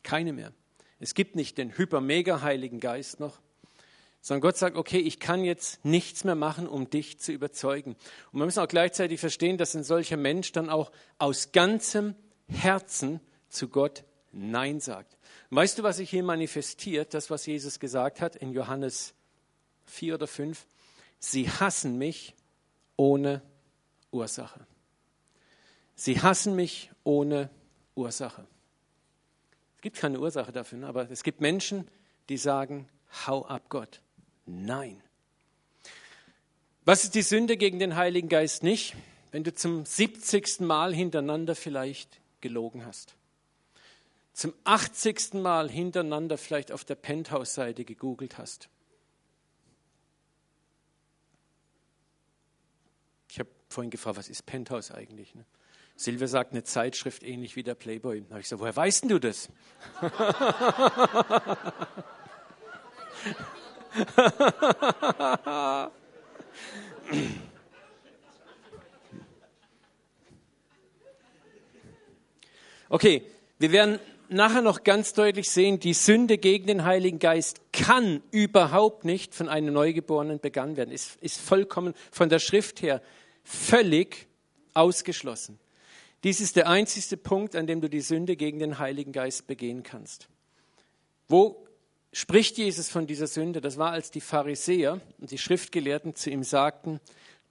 Keine 0.03 0.33
mehr. 0.33 0.53
Es 1.01 1.15
gibt 1.15 1.35
nicht 1.35 1.57
den 1.57 1.75
hyper-mega-heiligen 1.75 2.79
Geist 2.79 3.19
noch, 3.19 3.39
sondern 4.21 4.41
Gott 4.41 4.57
sagt, 4.57 4.77
okay, 4.77 4.99
ich 4.99 5.19
kann 5.19 5.43
jetzt 5.43 5.83
nichts 5.83 6.23
mehr 6.23 6.35
machen, 6.35 6.67
um 6.67 6.91
dich 6.91 7.19
zu 7.19 7.31
überzeugen. 7.31 7.95
Und 8.31 8.39
wir 8.39 8.45
müssen 8.45 8.59
auch 8.59 8.67
gleichzeitig 8.67 9.19
verstehen, 9.19 9.57
dass 9.57 9.75
ein 9.75 9.83
solcher 9.83 10.17
Mensch 10.17 10.51
dann 10.51 10.69
auch 10.69 10.91
aus 11.17 11.51
ganzem 11.53 12.13
Herzen 12.47 13.19
zu 13.49 13.67
Gott 13.67 14.03
Nein 14.31 14.79
sagt. 14.79 15.17
Weißt 15.49 15.79
du, 15.79 15.83
was 15.83 15.97
sich 15.97 16.11
hier 16.11 16.21
manifestiert? 16.21 17.15
Das, 17.15 17.31
was 17.31 17.47
Jesus 17.47 17.79
gesagt 17.79 18.21
hat 18.21 18.35
in 18.35 18.53
Johannes 18.53 19.15
4 19.85 20.15
oder 20.15 20.27
5. 20.27 20.67
Sie 21.17 21.49
hassen 21.49 21.97
mich 21.97 22.35
ohne 22.95 23.41
Ursache. 24.11 24.67
Sie 25.95 26.21
hassen 26.21 26.55
mich 26.55 26.91
ohne 27.03 27.49
Ursache. 27.95 28.45
Es 29.81 29.83
gibt 29.83 29.97
keine 29.97 30.19
Ursache 30.19 30.51
dafür, 30.51 30.77
ne? 30.77 30.87
aber 30.87 31.09
es 31.09 31.23
gibt 31.23 31.41
Menschen, 31.41 31.87
die 32.29 32.37
sagen, 32.37 32.87
hau 33.25 33.43
ab 33.47 33.63
Gott. 33.69 33.99
Nein. 34.45 35.01
Was 36.85 37.03
ist 37.03 37.15
die 37.15 37.23
Sünde 37.23 37.57
gegen 37.57 37.79
den 37.79 37.95
Heiligen 37.95 38.29
Geist 38.29 38.61
nicht? 38.61 38.95
Wenn 39.31 39.43
du 39.43 39.55
zum 39.55 39.83
70. 39.83 40.59
Mal 40.59 40.93
hintereinander 40.93 41.55
vielleicht 41.55 42.21
gelogen 42.41 42.85
hast. 42.85 43.15
Zum 44.33 44.53
80. 44.65 45.33
Mal 45.33 45.67
hintereinander 45.67 46.37
vielleicht 46.37 46.71
auf 46.71 46.85
der 46.85 46.93
Penthouse-Seite 46.93 47.83
gegoogelt 47.83 48.37
hast. 48.37 48.69
Ich 53.31 53.39
habe 53.39 53.49
vorhin 53.67 53.89
gefragt, 53.89 54.17
was 54.17 54.29
ist 54.29 54.45
Penthouse 54.45 54.91
eigentlich? 54.91 55.33
Ne? 55.33 55.43
Silvia 55.95 56.27
sagt, 56.27 56.51
eine 56.51 56.63
Zeitschrift 56.63 57.23
ähnlich 57.23 57.55
wie 57.55 57.63
der 57.63 57.75
Playboy. 57.75 58.21
Da 58.21 58.31
habe 58.31 58.39
ich 58.39 58.45
gesagt, 58.45 58.61
woher 58.61 58.75
weißt 58.75 59.09
du 59.09 59.19
das? 59.19 59.49
okay, 72.89 73.23
wir 73.59 73.71
werden 73.71 73.99
nachher 74.31 74.61
noch 74.61 74.83
ganz 74.83 75.13
deutlich 75.13 75.49
sehen, 75.49 75.79
die 75.79 75.93
Sünde 75.93 76.37
gegen 76.37 76.67
den 76.67 76.85
Heiligen 76.85 77.19
Geist 77.19 77.61
kann 77.73 78.23
überhaupt 78.31 79.05
nicht 79.05 79.35
von 79.35 79.49
einem 79.49 79.73
Neugeborenen 79.73 80.39
begangen 80.39 80.77
werden. 80.77 80.91
Ist, 80.91 81.17
ist 81.21 81.39
vollkommen 81.39 81.93
von 82.11 82.29
der 82.29 82.39
Schrift 82.39 82.81
her 82.81 83.01
völlig 83.43 84.27
ausgeschlossen. 84.73 85.59
Dies 86.23 86.39
ist 86.39 86.55
der 86.55 86.67
einzigste 86.67 87.17
Punkt, 87.17 87.55
an 87.55 87.65
dem 87.67 87.81
du 87.81 87.89
die 87.89 88.01
Sünde 88.01 88.35
gegen 88.35 88.59
den 88.59 88.77
Heiligen 88.77 89.11
Geist 89.11 89.47
begehen 89.47 89.83
kannst. 89.83 90.27
Wo 91.27 91.65
spricht 92.13 92.57
Jesus 92.57 92.89
von 92.89 93.07
dieser 93.07 93.27
Sünde? 93.27 93.61
Das 93.61 93.77
war, 93.77 93.91
als 93.91 94.11
die 94.11 94.21
Pharisäer 94.21 95.01
und 95.19 95.31
die 95.31 95.37
Schriftgelehrten 95.37 96.15
zu 96.15 96.29
ihm 96.29 96.43
sagten, 96.43 96.99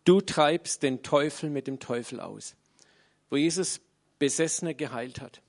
du 0.04 0.20
treibst 0.20 0.82
den 0.82 1.02
Teufel 1.02 1.50
mit 1.50 1.66
dem 1.66 1.80
Teufel 1.80 2.20
aus. 2.20 2.54
Wo 3.28 3.36
Jesus 3.36 3.80
Besessene 4.18 4.74
geheilt 4.74 5.20
hat. 5.20 5.40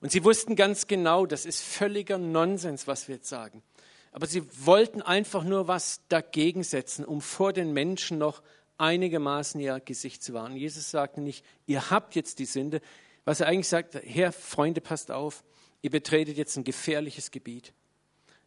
Und 0.00 0.10
sie 0.10 0.24
wussten 0.24 0.56
ganz 0.56 0.86
genau, 0.88 1.26
das 1.26 1.46
ist 1.46 1.62
völliger 1.62 2.18
Nonsens, 2.18 2.86
was 2.86 3.08
wir 3.08 3.14
jetzt 3.14 3.28
sagen. 3.28 3.62
Aber 4.10 4.26
sie 4.26 4.42
wollten 4.66 5.00
einfach 5.00 5.44
nur 5.44 5.68
was 5.68 6.00
dagegen 6.08 6.62
setzen, 6.62 7.04
um 7.04 7.20
vor 7.20 7.52
den 7.52 7.72
Menschen 7.72 8.18
noch 8.18 8.42
einigermaßen 8.78 9.60
ihr 9.60 9.80
Gesicht 9.80 10.22
zu 10.22 10.34
wahren. 10.34 10.56
Jesus 10.56 10.90
sagte 10.90 11.20
nicht, 11.20 11.44
ihr 11.66 11.90
habt 11.90 12.14
jetzt 12.14 12.38
die 12.38 12.46
Sünde. 12.46 12.80
Was 13.24 13.40
er 13.40 13.46
eigentlich 13.46 13.68
sagt, 13.68 13.94
Herr, 13.94 14.32
Freunde, 14.32 14.80
passt 14.80 15.10
auf, 15.10 15.44
ihr 15.82 15.90
betretet 15.90 16.36
jetzt 16.36 16.56
ein 16.56 16.64
gefährliches 16.64 17.30
Gebiet. 17.30 17.72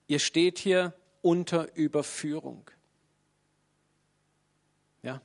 Ihr 0.08 0.20
steht 0.20 0.60
hier 0.60 0.94
unter 1.22 1.76
Überführung. 1.76 2.70
Ja? 5.02 5.22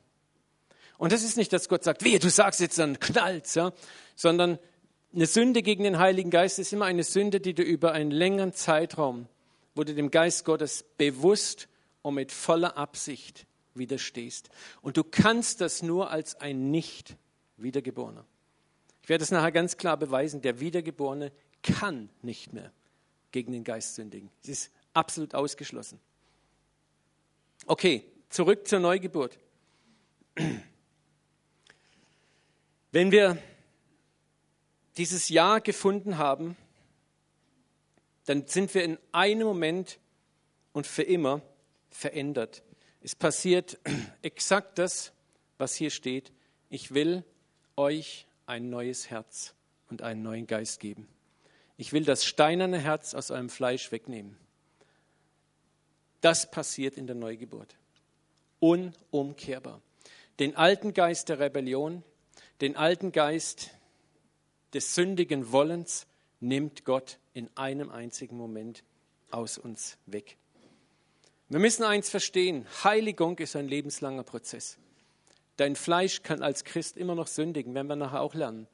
Und 0.98 1.12
das 1.12 1.22
ist 1.22 1.36
nicht, 1.36 1.52
dass 1.52 1.68
Gott 1.68 1.84
sagt, 1.84 2.04
wehe, 2.04 2.18
du 2.18 2.30
sagst 2.30 2.60
jetzt, 2.60 2.78
dann 2.78 2.98
knallt's, 2.98 3.54
ja? 3.54 3.72
sondern 4.14 4.58
eine 5.14 5.26
Sünde 5.26 5.62
gegen 5.62 5.84
den 5.84 5.98
Heiligen 5.98 6.30
Geist 6.30 6.58
ist 6.58 6.72
immer 6.72 6.86
eine 6.86 7.04
Sünde, 7.04 7.40
die 7.40 7.54
du 7.54 7.62
über 7.62 7.92
einen 7.92 8.10
längeren 8.10 8.54
Zeitraum, 8.54 9.28
wo 9.74 9.84
du 9.84 9.94
dem 9.94 10.10
Geist 10.10 10.44
Gottes 10.44 10.84
bewusst 10.96 11.68
und 12.00 12.14
mit 12.14 12.32
voller 12.32 12.76
Absicht 12.78 13.46
widerstehst. 13.74 14.50
Und 14.80 14.96
du 14.96 15.04
kannst 15.04 15.60
das 15.60 15.82
nur 15.82 16.10
als 16.10 16.34
ein 16.36 16.70
Nicht-Wiedergeborener. 16.70 18.24
Ich 19.02 19.08
werde 19.08 19.24
es 19.24 19.30
nachher 19.30 19.52
ganz 19.52 19.76
klar 19.76 19.96
beweisen. 19.96 20.42
Der 20.42 20.60
Wiedergeborene 20.60 21.32
kann 21.62 22.08
nicht 22.22 22.52
mehr 22.52 22.72
gegen 23.32 23.52
den 23.52 23.64
Geist 23.64 23.94
sündigen. 23.94 24.30
Es 24.42 24.48
ist 24.48 24.70
absolut 24.92 25.34
ausgeschlossen. 25.34 25.98
Okay, 27.66 28.04
zurück 28.28 28.66
zur 28.66 28.80
Neugeburt. 28.80 29.38
Wenn 32.90 33.10
wir 33.10 33.38
dieses 34.96 35.28
Ja 35.28 35.58
gefunden 35.58 36.18
haben, 36.18 36.56
dann 38.26 38.46
sind 38.46 38.74
wir 38.74 38.84
in 38.84 38.98
einem 39.10 39.46
Moment 39.46 39.98
und 40.72 40.86
für 40.86 41.02
immer 41.02 41.42
verändert. 41.90 42.62
Es 43.02 43.16
passiert 43.16 43.78
exakt 44.22 44.78
das, 44.78 45.12
was 45.58 45.74
hier 45.74 45.90
steht. 45.90 46.32
Ich 46.68 46.94
will 46.94 47.24
euch 47.76 48.26
ein 48.46 48.70
neues 48.70 49.10
Herz 49.10 49.54
und 49.90 50.02
einen 50.02 50.22
neuen 50.22 50.46
Geist 50.46 50.80
geben. 50.80 51.08
Ich 51.76 51.92
will 51.92 52.04
das 52.04 52.24
steinerne 52.24 52.78
Herz 52.78 53.14
aus 53.14 53.30
eurem 53.30 53.48
Fleisch 53.48 53.90
wegnehmen. 53.90 54.36
Das 56.20 56.50
passiert 56.50 56.96
in 56.96 57.08
der 57.08 57.16
Neugeburt. 57.16 57.76
Unumkehrbar. 58.60 59.82
Den 60.38 60.54
alten 60.54 60.94
Geist 60.94 61.28
der 61.28 61.40
Rebellion, 61.40 62.04
den 62.60 62.76
alten 62.76 63.10
Geist 63.10 63.70
des 64.72 64.94
sündigen 64.94 65.50
Wollens 65.50 66.06
nimmt 66.38 66.84
Gott 66.84 67.18
in 67.34 67.50
einem 67.56 67.90
einzigen 67.90 68.36
Moment 68.36 68.84
aus 69.30 69.58
uns 69.58 69.98
weg. 70.06 70.36
Wir 71.52 71.58
müssen 71.58 71.82
eins 71.84 72.08
verstehen, 72.08 72.66
Heiligung 72.82 73.36
ist 73.38 73.56
ein 73.56 73.68
lebenslanger 73.68 74.22
Prozess. 74.22 74.78
Dein 75.58 75.76
Fleisch 75.76 76.22
kann 76.22 76.42
als 76.42 76.64
Christ 76.64 76.96
immer 76.96 77.14
noch 77.14 77.26
sündigen, 77.26 77.74
werden 77.74 77.88
wir 77.88 77.96
nachher 77.96 78.22
auch 78.22 78.32
lernen. 78.32 78.66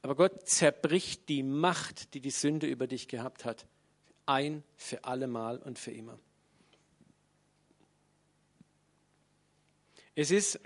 Aber 0.00 0.14
Gott 0.14 0.48
zerbricht 0.48 1.28
die 1.28 1.42
Macht, 1.42 2.14
die 2.14 2.20
die 2.20 2.30
Sünde 2.30 2.66
über 2.66 2.86
dich 2.86 3.08
gehabt 3.08 3.44
hat, 3.44 3.66
ein 4.24 4.62
für 4.74 5.04
allemal 5.04 5.58
und 5.58 5.78
für 5.78 5.90
immer. 5.90 6.18
Es 10.14 10.30
ist 10.30 10.60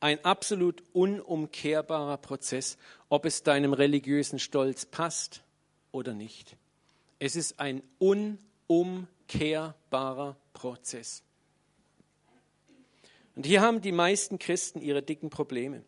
ein 0.00 0.24
absolut 0.24 0.82
unumkehrbarer 0.94 2.16
Prozess, 2.16 2.78
ob 3.10 3.26
es 3.26 3.42
deinem 3.42 3.74
religiösen 3.74 4.38
Stolz 4.38 4.86
passt 4.86 5.42
oder 5.92 6.14
nicht. 6.14 6.56
Es 7.18 7.36
ist 7.36 7.60
ein 7.60 7.82
unumkehrbarer 7.98 9.17
Prozess. 10.52 11.22
Und 13.36 13.46
hier 13.46 13.60
haben 13.60 13.80
die 13.80 13.92
meisten 13.92 14.38
Christen 14.38 14.80
ihre 14.80 15.02
dicken 15.02 15.30
Probleme. 15.30 15.84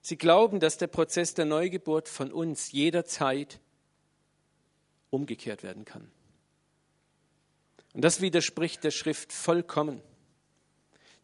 Sie 0.00 0.16
glauben, 0.16 0.58
dass 0.60 0.78
der 0.78 0.86
Prozess 0.86 1.34
der 1.34 1.44
Neugeburt 1.44 2.08
von 2.08 2.32
uns 2.32 2.72
jederzeit 2.72 3.60
umgekehrt 5.10 5.62
werden 5.62 5.84
kann. 5.84 6.10
Und 7.92 8.04
das 8.04 8.20
widerspricht 8.20 8.84
der 8.84 8.90
Schrift 8.90 9.32
vollkommen. 9.32 10.00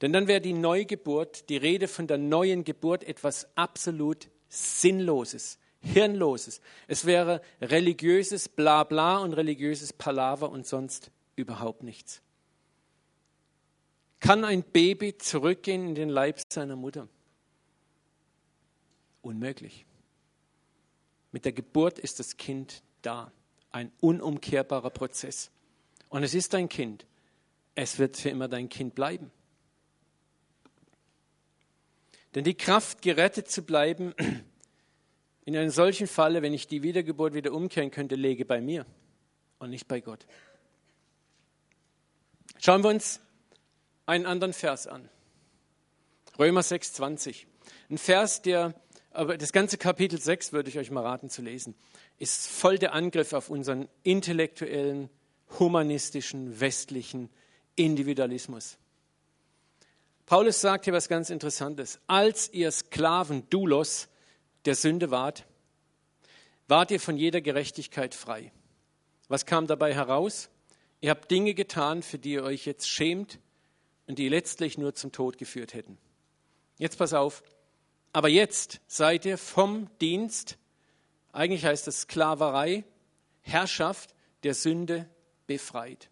Denn 0.00 0.12
dann 0.12 0.26
wäre 0.26 0.40
die 0.40 0.52
Neugeburt, 0.52 1.48
die 1.48 1.56
Rede 1.56 1.88
von 1.88 2.06
der 2.06 2.18
neuen 2.18 2.64
Geburt 2.64 3.04
etwas 3.04 3.46
absolut 3.56 4.28
Sinnloses, 4.48 5.58
Hirnloses. 5.80 6.60
Es 6.88 7.06
wäre 7.06 7.40
religiöses 7.60 8.48
Blabla 8.48 9.18
und 9.18 9.32
religiöses 9.32 9.92
Palaver 9.92 10.50
und 10.50 10.66
sonst 10.66 11.10
überhaupt 11.36 11.82
nichts. 11.82 12.22
Kann 14.20 14.44
ein 14.44 14.62
Baby 14.62 15.18
zurückgehen 15.18 15.88
in 15.88 15.94
den 15.94 16.08
Leib 16.08 16.40
seiner 16.48 16.76
Mutter? 16.76 17.08
Unmöglich. 19.20 19.84
Mit 21.30 21.44
der 21.44 21.52
Geburt 21.52 21.98
ist 21.98 22.20
das 22.20 22.36
Kind 22.36 22.82
da. 23.02 23.32
Ein 23.70 23.92
unumkehrbarer 24.00 24.90
Prozess. 24.90 25.50
Und 26.08 26.22
es 26.22 26.32
ist 26.32 26.54
dein 26.54 26.68
Kind. 26.68 27.06
Es 27.74 27.98
wird 27.98 28.16
für 28.16 28.30
immer 28.30 28.48
dein 28.48 28.68
Kind 28.68 28.94
bleiben. 28.94 29.30
Denn 32.34 32.44
die 32.44 32.54
Kraft, 32.54 33.02
gerettet 33.02 33.50
zu 33.50 33.62
bleiben, 33.62 34.14
in 35.44 35.56
einem 35.56 35.70
solchen 35.70 36.06
Falle, 36.06 36.42
wenn 36.42 36.54
ich 36.54 36.66
die 36.66 36.82
Wiedergeburt 36.82 37.34
wieder 37.34 37.52
umkehren 37.52 37.90
könnte, 37.90 38.14
lege 38.14 38.44
bei 38.44 38.60
mir 38.60 38.86
und 39.58 39.70
nicht 39.70 39.86
bei 39.86 40.00
Gott. 40.00 40.26
Schauen 42.64 42.82
wir 42.82 42.88
uns 42.88 43.20
einen 44.06 44.24
anderen 44.24 44.54
Vers 44.54 44.86
an. 44.86 45.10
Römer 46.38 46.62
6,20. 46.62 47.44
Ein 47.90 47.98
Vers, 47.98 48.40
der, 48.40 48.72
aber 49.10 49.36
das 49.36 49.52
ganze 49.52 49.76
Kapitel 49.76 50.18
6 50.18 50.54
würde 50.54 50.70
ich 50.70 50.78
euch 50.78 50.90
mal 50.90 51.02
raten 51.02 51.28
zu 51.28 51.42
lesen, 51.42 51.74
ist 52.16 52.48
voll 52.48 52.78
der 52.78 52.94
Angriff 52.94 53.34
auf 53.34 53.50
unseren 53.50 53.86
intellektuellen, 54.02 55.10
humanistischen, 55.58 56.58
westlichen 56.58 57.28
Individualismus. 57.76 58.78
Paulus 60.24 60.62
sagt 60.62 60.86
hier 60.86 60.94
was 60.94 61.10
ganz 61.10 61.28
Interessantes. 61.28 62.00
Als 62.06 62.50
ihr 62.50 62.70
Sklaven 62.70 63.46
Dulos 63.50 64.08
der 64.64 64.74
Sünde 64.74 65.10
wart, 65.10 65.44
wart 66.66 66.90
ihr 66.92 67.00
von 67.00 67.18
jeder 67.18 67.42
Gerechtigkeit 67.42 68.14
frei. 68.14 68.52
Was 69.28 69.44
kam 69.44 69.66
dabei 69.66 69.94
heraus? 69.94 70.48
Ihr 71.04 71.10
habt 71.10 71.30
Dinge 71.30 71.52
getan, 71.52 72.02
für 72.02 72.18
die 72.18 72.32
ihr 72.32 72.44
euch 72.44 72.64
jetzt 72.64 72.88
schämt 72.88 73.38
und 74.06 74.18
die 74.18 74.30
letztlich 74.30 74.78
nur 74.78 74.94
zum 74.94 75.12
Tod 75.12 75.36
geführt 75.36 75.74
hätten. 75.74 75.98
Jetzt 76.78 76.96
pass 76.96 77.12
auf. 77.12 77.42
Aber 78.14 78.30
jetzt 78.30 78.80
seid 78.86 79.26
ihr 79.26 79.36
vom 79.36 79.90
Dienst, 80.00 80.56
eigentlich 81.30 81.66
heißt 81.66 81.86
das 81.86 82.00
Sklaverei, 82.00 82.84
Herrschaft 83.42 84.14
der 84.44 84.54
Sünde 84.54 85.06
befreit. 85.46 86.08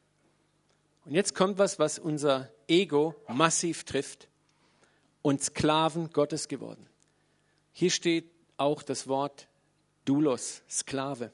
Und 1.07 1.15
jetzt 1.15 1.35
kommt 1.35 1.57
was, 1.57 1.79
was 1.79 1.99
unser 1.99 2.51
Ego 2.69 3.15
massiv 3.29 3.85
trifft 3.85 4.29
und 5.23 5.43
Sklaven 5.43 6.11
Gottes 6.11 6.49
geworden. 6.49 6.87
Hier 7.73 7.91
steht 7.91 8.31
auch 8.59 8.83
das 8.83 9.09
Wort 9.09 9.49
Doulos, 10.05 10.61
Sklave. 10.69 11.33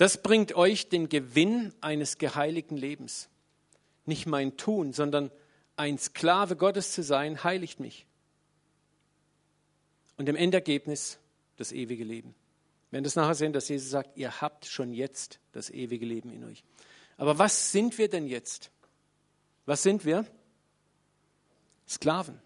Das 0.00 0.22
bringt 0.22 0.54
euch 0.54 0.88
den 0.88 1.10
Gewinn 1.10 1.74
eines 1.82 2.16
geheiligten 2.16 2.78
Lebens. 2.78 3.28
Nicht 4.06 4.24
mein 4.24 4.56
Tun, 4.56 4.94
sondern 4.94 5.30
ein 5.76 5.98
Sklave 5.98 6.56
Gottes 6.56 6.92
zu 6.92 7.02
sein, 7.02 7.44
heiligt 7.44 7.80
mich. 7.80 8.06
Und 10.16 10.26
im 10.30 10.36
Endergebnis 10.36 11.18
das 11.58 11.70
ewige 11.70 12.02
Leben. 12.02 12.34
Wir 12.88 12.92
werden 12.96 13.04
das 13.04 13.14
nachher 13.14 13.34
sehen, 13.34 13.52
dass 13.52 13.68
Jesus 13.68 13.90
sagt, 13.90 14.16
ihr 14.16 14.40
habt 14.40 14.64
schon 14.64 14.94
jetzt 14.94 15.38
das 15.52 15.68
ewige 15.68 16.06
Leben 16.06 16.32
in 16.32 16.44
euch. 16.44 16.64
Aber 17.18 17.38
was 17.38 17.70
sind 17.70 17.98
wir 17.98 18.08
denn 18.08 18.26
jetzt? 18.26 18.70
Was 19.66 19.82
sind 19.82 20.06
wir? 20.06 20.24
Sklaven. 21.86 22.40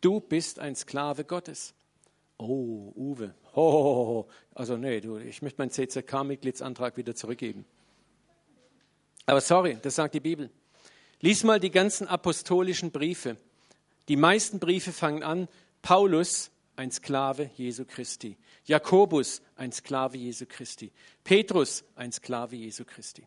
Du 0.00 0.20
bist 0.20 0.60
ein 0.60 0.76
Sklave 0.76 1.24
Gottes. 1.24 1.74
Oh, 2.36 2.92
Uwe. 2.94 3.34
Oh, 3.60 4.28
also 4.54 4.76
nee, 4.76 5.00
du, 5.00 5.16
ich 5.16 5.42
möchte 5.42 5.60
meinen 5.60 5.72
CZK-Mitgliedsantrag 5.72 6.96
wieder 6.96 7.16
zurückgeben. 7.16 7.64
Aber 9.26 9.40
sorry, 9.40 9.76
das 9.82 9.96
sagt 9.96 10.14
die 10.14 10.20
Bibel. 10.20 10.48
Lies 11.20 11.42
mal 11.42 11.58
die 11.58 11.72
ganzen 11.72 12.06
apostolischen 12.06 12.92
Briefe. 12.92 13.36
Die 14.06 14.14
meisten 14.14 14.60
Briefe 14.60 14.92
fangen 14.92 15.24
an, 15.24 15.48
Paulus, 15.82 16.52
ein 16.76 16.92
Sklave 16.92 17.50
Jesu 17.56 17.84
Christi. 17.84 18.36
Jakobus, 18.64 19.42
ein 19.56 19.72
Sklave 19.72 20.16
Jesu 20.16 20.46
Christi. 20.48 20.92
Petrus, 21.24 21.82
ein 21.96 22.12
Sklave 22.12 22.54
Jesu 22.54 22.84
Christi. 22.84 23.26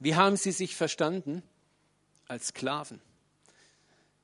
Wie 0.00 0.16
haben 0.16 0.36
sie 0.36 0.52
sich 0.52 0.76
verstanden? 0.76 1.42
Als 2.28 2.48
Sklaven. 2.48 3.00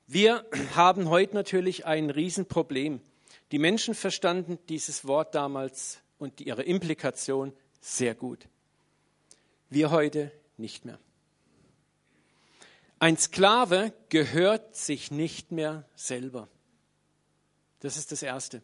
Wir 0.07 0.45
haben 0.75 1.09
heute 1.09 1.35
natürlich 1.35 1.87
ein 1.87 2.11
Riesenproblem. 2.11 3.01
Die 3.53 3.59
Menschen 3.59 3.95
verstanden 3.95 4.59
dieses 4.71 5.07
Wort 5.07 5.35
damals 5.35 6.01
und 6.19 6.41
ihre 6.41 6.63
Implikation 6.63 7.53
sehr 7.81 8.15
gut. 8.15 8.49
Wir 9.69 9.91
heute 9.91 10.33
nicht 10.57 10.87
mehr. 10.87 10.99
Ein 12.99 13.19
Sklave 13.19 13.93
gehört 14.09 14.75
sich 14.75 15.11
nicht 15.11 15.53
mehr 15.53 15.85
selber. 15.95 16.49
Das 17.81 17.97
ist 17.99 18.11
das 18.11 18.23
Erste. 18.23 18.63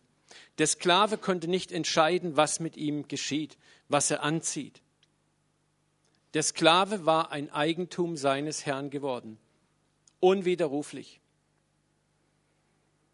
Der 0.58 0.66
Sklave 0.66 1.18
konnte 1.18 1.48
nicht 1.48 1.70
entscheiden, 1.70 2.36
was 2.36 2.58
mit 2.58 2.76
ihm 2.76 3.08
geschieht, 3.08 3.58
was 3.88 4.10
er 4.10 4.22
anzieht. 4.22 4.80
Der 6.34 6.42
Sklave 6.42 7.04
war 7.04 7.30
ein 7.30 7.50
Eigentum 7.50 8.16
seines 8.16 8.64
Herrn 8.64 8.90
geworden, 8.90 9.38
unwiderruflich. 10.20 11.17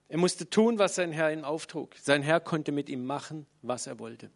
Er 0.09 0.19
musste 0.19 0.49
tun, 0.49 0.79
was 0.79 0.95
sein 0.95 1.13
Herr 1.13 1.33
ihm 1.33 1.45
auftrug. 1.45 1.95
Sein 2.01 2.23
Herr 2.23 2.41
konnte 2.41 2.73
mit 2.73 2.89
ihm 2.89 3.05
machen, 3.07 3.47
was 3.63 3.87
er 3.87 3.99
wollte. 3.99 4.31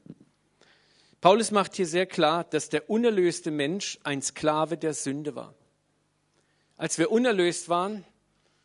Paulus 1.20 1.50
macht 1.50 1.74
hier 1.74 1.86
sehr 1.86 2.06
klar, 2.06 2.44
dass 2.44 2.68
der 2.68 2.88
unerlöste 2.88 3.50
Mensch 3.50 3.98
ein 4.04 4.22
Sklave 4.22 4.76
der 4.76 4.94
Sünde 4.94 5.34
war. 5.34 5.54
Als 6.76 6.98
wir 6.98 7.10
unerlöst 7.10 7.68
waren, 7.68 8.04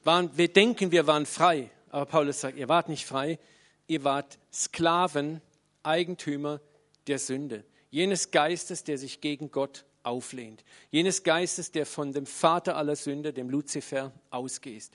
waren 0.04 0.38
wir 0.38 0.52
denken, 0.52 0.92
wir 0.92 1.08
waren 1.08 1.26
frei. 1.26 1.72
Aber 1.90 2.06
Paulus 2.06 2.42
sagt, 2.42 2.58
ihr 2.58 2.70
wart 2.70 2.90
nicht 2.90 3.06
frei, 3.06 3.40
ihr 3.88 4.04
wart 4.04 4.40
Sklaven, 4.52 5.42
Eigentümer 5.82 6.62
der 7.08 7.20
Sünde. 7.20 7.64
Jenes 7.90 8.32
Geistes, 8.32 8.84
der 8.84 8.98
sich 8.98 9.20
gegen 9.22 9.52
Gott 9.52 9.86
auflehnt. 10.04 10.64
Jenes 10.92 11.24
Geistes, 11.24 11.72
der 11.72 11.86
von 11.86 12.12
dem 12.12 12.26
Vater 12.26 12.76
aller 12.78 12.96
Sünde, 12.96 13.34
dem 13.34 13.50
Luzifer, 13.50 14.12
ausgeht. 14.30 14.92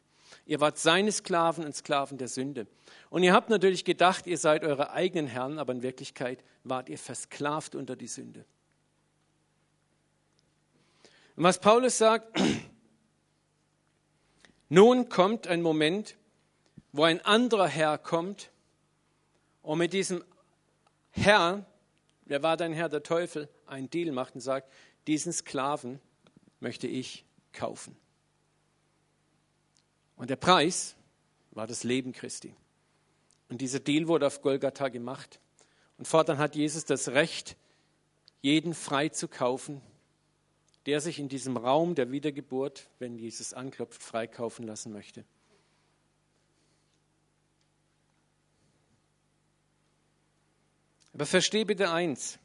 Ihr 0.46 0.60
wart 0.60 0.78
seine 0.78 1.12
Sklaven 1.12 1.64
und 1.64 1.74
Sklaven 1.74 2.18
der 2.18 2.28
Sünde. 2.28 2.66
Und 3.10 3.22
ihr 3.22 3.32
habt 3.32 3.50
natürlich 3.50 3.84
gedacht, 3.84 4.26
ihr 4.26 4.38
seid 4.38 4.64
eure 4.64 4.92
eigenen 4.92 5.26
Herren, 5.26 5.58
aber 5.58 5.72
in 5.72 5.82
Wirklichkeit 5.82 6.42
wart 6.64 6.88
ihr 6.88 6.98
versklavt 6.98 7.74
unter 7.74 7.96
die 7.96 8.08
Sünde. 8.08 8.44
Und 11.36 11.44
was 11.44 11.60
Paulus 11.60 11.98
sagt, 11.98 12.40
nun 14.68 15.08
kommt 15.08 15.46
ein 15.46 15.62
Moment, 15.62 16.16
wo 16.92 17.04
ein 17.04 17.24
anderer 17.24 17.68
Herr 17.68 17.98
kommt 17.98 18.50
und 19.62 19.78
mit 19.78 19.92
diesem 19.92 20.24
Herr, 21.10 21.66
wer 22.24 22.42
war 22.42 22.56
dein 22.56 22.72
Herr, 22.72 22.88
der 22.88 23.02
Teufel, 23.02 23.48
einen 23.66 23.90
Deal 23.90 24.12
macht 24.12 24.34
und 24.34 24.40
sagt, 24.40 24.72
diesen 25.06 25.32
Sklaven 25.32 26.00
möchte 26.60 26.86
ich 26.86 27.24
kaufen. 27.52 27.96
Und 30.18 30.30
der 30.30 30.36
Preis 30.36 30.96
war 31.52 31.66
das 31.66 31.84
Leben 31.84 32.12
Christi. 32.12 32.54
Und 33.48 33.60
dieser 33.60 33.80
Deal 33.80 34.08
wurde 34.08 34.26
auf 34.26 34.42
Golgatha 34.42 34.88
gemacht. 34.88 35.40
Und 35.96 36.06
fortan 36.06 36.38
hat 36.38 36.54
Jesus 36.54 36.84
das 36.84 37.08
Recht, 37.08 37.56
jeden 38.42 38.74
frei 38.74 39.08
zu 39.08 39.28
kaufen, 39.28 39.80
der 40.86 41.00
sich 41.00 41.18
in 41.18 41.28
diesem 41.28 41.56
Raum 41.56 41.94
der 41.94 42.10
Wiedergeburt, 42.10 42.88
wenn 42.98 43.16
Jesus 43.16 43.54
anklopft, 43.54 44.02
freikaufen 44.02 44.66
lassen 44.66 44.92
möchte. 44.92 45.24
Aber 51.12 51.26
versteh 51.26 51.64
bitte 51.64 51.90
eins. 51.90 52.38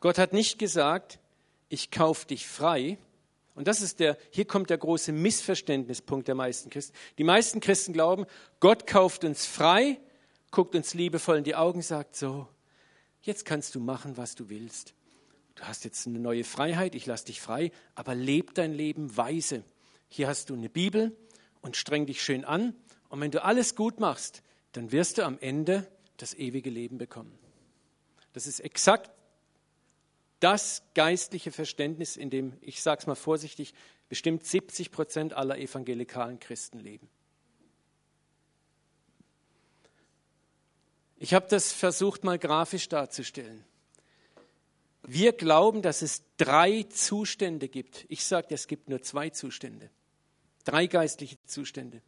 Gott 0.00 0.18
hat 0.18 0.32
nicht 0.32 0.58
gesagt, 0.58 1.18
ich 1.68 1.90
kaufe 1.90 2.26
dich 2.26 2.46
frei. 2.46 2.98
Und 3.58 3.66
das 3.66 3.80
ist 3.80 3.98
der, 3.98 4.16
hier 4.30 4.44
kommt 4.44 4.70
der 4.70 4.78
große 4.78 5.10
Missverständnispunkt 5.10 6.28
der 6.28 6.36
meisten 6.36 6.70
Christen. 6.70 6.94
Die 7.18 7.24
meisten 7.24 7.58
Christen 7.58 7.92
glauben, 7.92 8.24
Gott 8.60 8.86
kauft 8.86 9.24
uns 9.24 9.46
frei, 9.46 9.98
guckt 10.52 10.76
uns 10.76 10.94
liebevoll 10.94 11.38
in 11.38 11.42
die 11.42 11.56
Augen, 11.56 11.82
sagt 11.82 12.14
so, 12.14 12.46
jetzt 13.20 13.44
kannst 13.44 13.74
du 13.74 13.80
machen, 13.80 14.16
was 14.16 14.36
du 14.36 14.48
willst. 14.48 14.94
Du 15.56 15.64
hast 15.64 15.82
jetzt 15.82 16.06
eine 16.06 16.20
neue 16.20 16.44
Freiheit, 16.44 16.94
ich 16.94 17.04
lasse 17.06 17.24
dich 17.24 17.40
frei, 17.40 17.72
aber 17.96 18.14
leb 18.14 18.54
dein 18.54 18.72
Leben 18.72 19.16
weise. 19.16 19.64
Hier 20.06 20.28
hast 20.28 20.50
du 20.50 20.54
eine 20.54 20.68
Bibel 20.68 21.16
und 21.60 21.76
streng 21.76 22.06
dich 22.06 22.22
schön 22.22 22.44
an. 22.44 22.76
Und 23.08 23.20
wenn 23.20 23.32
du 23.32 23.42
alles 23.42 23.74
gut 23.74 23.98
machst, 23.98 24.44
dann 24.70 24.92
wirst 24.92 25.18
du 25.18 25.24
am 25.24 25.36
Ende 25.40 25.84
das 26.16 26.32
ewige 26.32 26.70
Leben 26.70 26.96
bekommen. 26.96 27.36
Das 28.34 28.46
ist 28.46 28.60
exakt 28.60 29.10
das 30.40 30.82
geistliche 30.94 31.52
Verständnis, 31.52 32.16
in 32.16 32.30
dem, 32.30 32.56
ich 32.60 32.82
sage 32.82 33.00
es 33.00 33.06
mal 33.06 33.14
vorsichtig, 33.14 33.74
bestimmt 34.08 34.44
70 34.44 34.90
Prozent 34.90 35.32
aller 35.34 35.58
evangelikalen 35.58 36.38
Christen 36.40 36.78
leben. 36.78 37.08
Ich 41.16 41.34
habe 41.34 41.46
das 41.48 41.72
versucht 41.72 42.22
mal 42.22 42.38
grafisch 42.38 42.88
darzustellen. 42.88 43.64
Wir 45.02 45.32
glauben, 45.32 45.82
dass 45.82 46.02
es 46.02 46.22
drei 46.36 46.84
Zustände 46.84 47.68
gibt. 47.68 48.06
Ich 48.08 48.24
sage, 48.24 48.48
es 48.50 48.66
gibt 48.68 48.88
nur 48.88 49.02
zwei 49.02 49.30
Zustände. 49.30 49.90
Drei 50.64 50.86
geistliche 50.86 51.42
Zustände. 51.44 52.02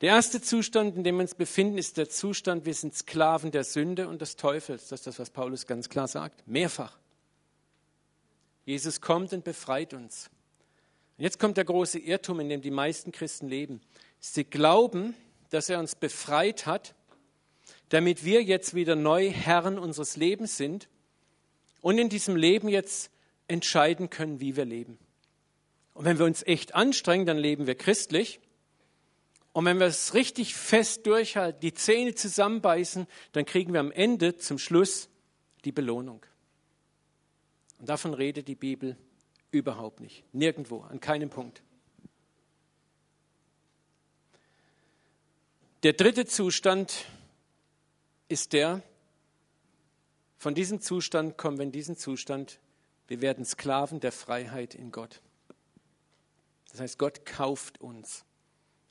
Der 0.00 0.10
erste 0.10 0.42
Zustand, 0.42 0.96
in 0.96 1.04
dem 1.04 1.16
wir 1.16 1.22
uns 1.22 1.34
befinden, 1.34 1.78
ist 1.78 1.96
der 1.96 2.08
Zustand, 2.08 2.66
wir 2.66 2.74
sind 2.74 2.94
Sklaven 2.94 3.50
der 3.50 3.64
Sünde 3.64 4.08
und 4.08 4.20
des 4.20 4.36
Teufels. 4.36 4.88
Das 4.88 5.00
ist 5.00 5.06
das, 5.06 5.18
was 5.18 5.30
Paulus 5.30 5.66
ganz 5.66 5.88
klar 5.88 6.08
sagt. 6.08 6.46
Mehrfach. 6.46 6.98
Jesus 8.66 9.00
kommt 9.00 9.32
und 9.32 9.44
befreit 9.44 9.94
uns. 9.94 10.28
Und 11.16 11.24
jetzt 11.24 11.38
kommt 11.38 11.56
der 11.56 11.64
große 11.64 11.98
Irrtum, 11.98 12.40
in 12.40 12.48
dem 12.48 12.60
die 12.60 12.72
meisten 12.72 13.12
Christen 13.12 13.48
leben. 13.48 13.80
Sie 14.18 14.44
glauben, 14.44 15.14
dass 15.50 15.70
er 15.70 15.78
uns 15.78 15.94
befreit 15.94 16.66
hat, 16.66 16.94
damit 17.88 18.24
wir 18.24 18.42
jetzt 18.42 18.74
wieder 18.74 18.96
neu 18.96 19.30
Herren 19.30 19.78
unseres 19.78 20.16
Lebens 20.16 20.56
sind 20.56 20.88
und 21.80 21.96
in 21.98 22.08
diesem 22.08 22.34
Leben 22.34 22.68
jetzt 22.68 23.10
entscheiden 23.46 24.10
können, 24.10 24.40
wie 24.40 24.56
wir 24.56 24.64
leben. 24.64 24.98
Und 25.94 26.04
wenn 26.04 26.18
wir 26.18 26.26
uns 26.26 26.42
echt 26.42 26.74
anstrengen, 26.74 27.24
dann 27.24 27.38
leben 27.38 27.66
wir 27.68 27.76
christlich. 27.76 28.40
Und 29.52 29.64
wenn 29.64 29.78
wir 29.78 29.86
es 29.86 30.12
richtig 30.12 30.54
fest 30.56 31.06
durchhalten, 31.06 31.60
die 31.60 31.72
Zähne 31.72 32.14
zusammenbeißen, 32.14 33.06
dann 33.32 33.44
kriegen 33.46 33.72
wir 33.72 33.80
am 33.80 33.92
Ende 33.92 34.36
zum 34.36 34.58
Schluss 34.58 35.08
die 35.64 35.72
Belohnung. 35.72 36.26
Und 37.78 37.88
davon 37.88 38.14
redet 38.14 38.48
die 38.48 38.54
Bibel 38.54 38.96
überhaupt 39.50 40.00
nicht. 40.00 40.24
Nirgendwo, 40.32 40.80
an 40.82 41.00
keinem 41.00 41.30
Punkt. 41.30 41.62
Der 45.82 45.92
dritte 45.92 46.26
Zustand 46.26 47.06
ist 48.28 48.52
der, 48.52 48.82
von 50.38 50.54
diesem 50.54 50.80
Zustand 50.80 51.38
kommen 51.38 51.58
wir 51.58 51.64
in 51.64 51.72
diesen 51.72 51.96
Zustand, 51.96 52.60
wir 53.08 53.20
werden 53.20 53.44
Sklaven 53.44 54.00
der 54.00 54.12
Freiheit 54.12 54.74
in 54.74 54.90
Gott. 54.90 55.20
Das 56.70 56.80
heißt, 56.80 56.98
Gott 56.98 57.24
kauft 57.24 57.80
uns. 57.80 58.24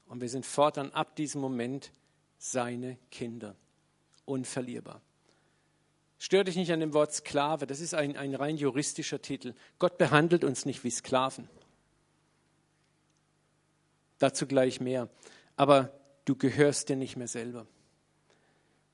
Und 0.08 0.22
wir 0.22 0.30
sind 0.30 0.46
fortan 0.46 0.92
ab 0.92 1.16
diesem 1.16 1.42
Moment 1.42 1.92
seine 2.38 2.98
Kinder. 3.12 3.56
Unverlierbar. 4.26 5.02
Stör 6.18 6.44
dich 6.44 6.56
nicht 6.56 6.72
an 6.72 6.80
dem 6.80 6.94
Wort 6.94 7.14
Sklave, 7.14 7.68
das 7.68 7.80
ist 7.80 7.94
ein, 7.94 8.16
ein 8.16 8.36
rein 8.36 8.58
juristischer 8.58 9.22
Titel. 9.22 9.54
Gott 9.80 9.98
behandelt 9.98 10.44
uns 10.44 10.66
nicht 10.66 10.84
wie 10.84 10.90
Sklaven. 10.90 11.50
Dazu 14.18 14.48
gleich 14.48 14.80
mehr. 14.80 15.10
Aber 15.58 15.92
du 16.24 16.36
gehörst 16.36 16.90
dir 16.90 16.96
nicht 16.96 17.18
mehr 17.18 17.28
selber. 17.28 17.68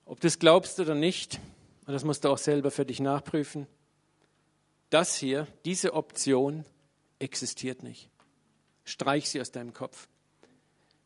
Ob 0.05 0.19
du 0.19 0.27
es 0.27 0.39
glaubst 0.39 0.79
oder 0.79 0.95
nicht, 0.95 1.39
und 1.85 1.93
das 1.93 2.03
musst 2.03 2.25
du 2.25 2.29
auch 2.29 2.37
selber 2.37 2.71
für 2.71 2.85
dich 2.85 2.99
nachprüfen, 2.99 3.67
das 4.89 5.15
hier, 5.15 5.47
diese 5.63 5.93
Option 5.93 6.65
existiert 7.19 7.81
nicht. 7.83 8.09
Streich 8.83 9.29
sie 9.29 9.39
aus 9.39 9.51
deinem 9.51 9.73
Kopf. 9.73 10.09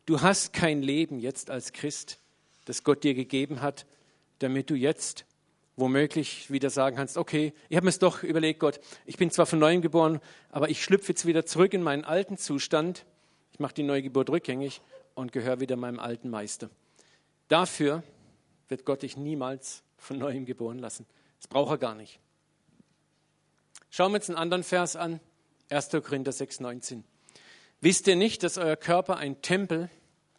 Du 0.06 0.22
hast 0.22 0.54
kein 0.54 0.82
Leben 0.82 1.20
jetzt 1.20 1.50
als 1.52 1.72
Christ, 1.72 2.20
das 2.66 2.84
Gott 2.84 3.04
dir 3.04 3.14
gegeben 3.14 3.62
hat, 3.62 3.86
damit 4.40 4.70
du 4.70 4.76
jetzt 4.76 5.26
womöglich 5.78 6.50
wieder 6.52 6.70
sagen 6.70 6.96
kannst, 6.96 7.18
okay, 7.18 7.54
ich 7.70 7.76
habe 7.76 7.86
mir 7.86 7.90
es 7.90 8.00
doch 8.00 8.24
überlegt, 8.24 8.60
Gott, 8.60 8.80
ich 9.06 9.18
bin 9.18 9.30
zwar 9.30 9.46
von 9.46 9.60
neuem 9.60 9.82
geboren, 9.82 10.22
aber 10.50 10.70
ich 10.70 10.84
schlüpfe 10.84 11.10
jetzt 11.10 11.26
wieder 11.26 11.46
zurück 11.46 11.74
in 11.74 11.84
meinen 11.84 12.06
alten 12.06 12.38
Zustand, 12.38 13.06
ich 13.52 13.60
mache 13.60 13.74
die 13.74 13.84
Neugeburt 13.84 14.30
rückgängig 14.30 14.82
und 15.16 15.32
gehöre 15.32 15.60
wieder 15.60 15.76
meinem 15.76 16.00
alten 16.00 16.30
Meister. 16.30 16.70
Dafür 17.48 18.04
wird 18.68 18.86
Gott 18.86 19.02
dich 19.02 19.18
niemals 19.18 19.84
von 19.98 20.18
neuem 20.18 20.46
geboren 20.46 20.80
lassen. 20.80 21.06
Das 21.40 21.48
braucht 21.48 21.72
er 21.72 21.78
gar 21.78 21.96
nicht. 21.96 22.20
Schauen 23.90 24.12
wir 24.12 24.18
uns 24.18 24.30
einen 24.30 24.38
anderen 24.38 24.64
Vers 24.64 24.96
an, 24.96 25.20
1. 25.70 25.90
Korinther 25.90 26.32
6, 26.32 26.60
19. 26.60 27.04
Wisst 27.82 28.08
ihr 28.08 28.16
nicht, 28.16 28.44
dass 28.44 28.58
euer 28.58 28.76
Körper 28.76 29.18
ein 29.18 29.42
Tempel, 29.42 29.90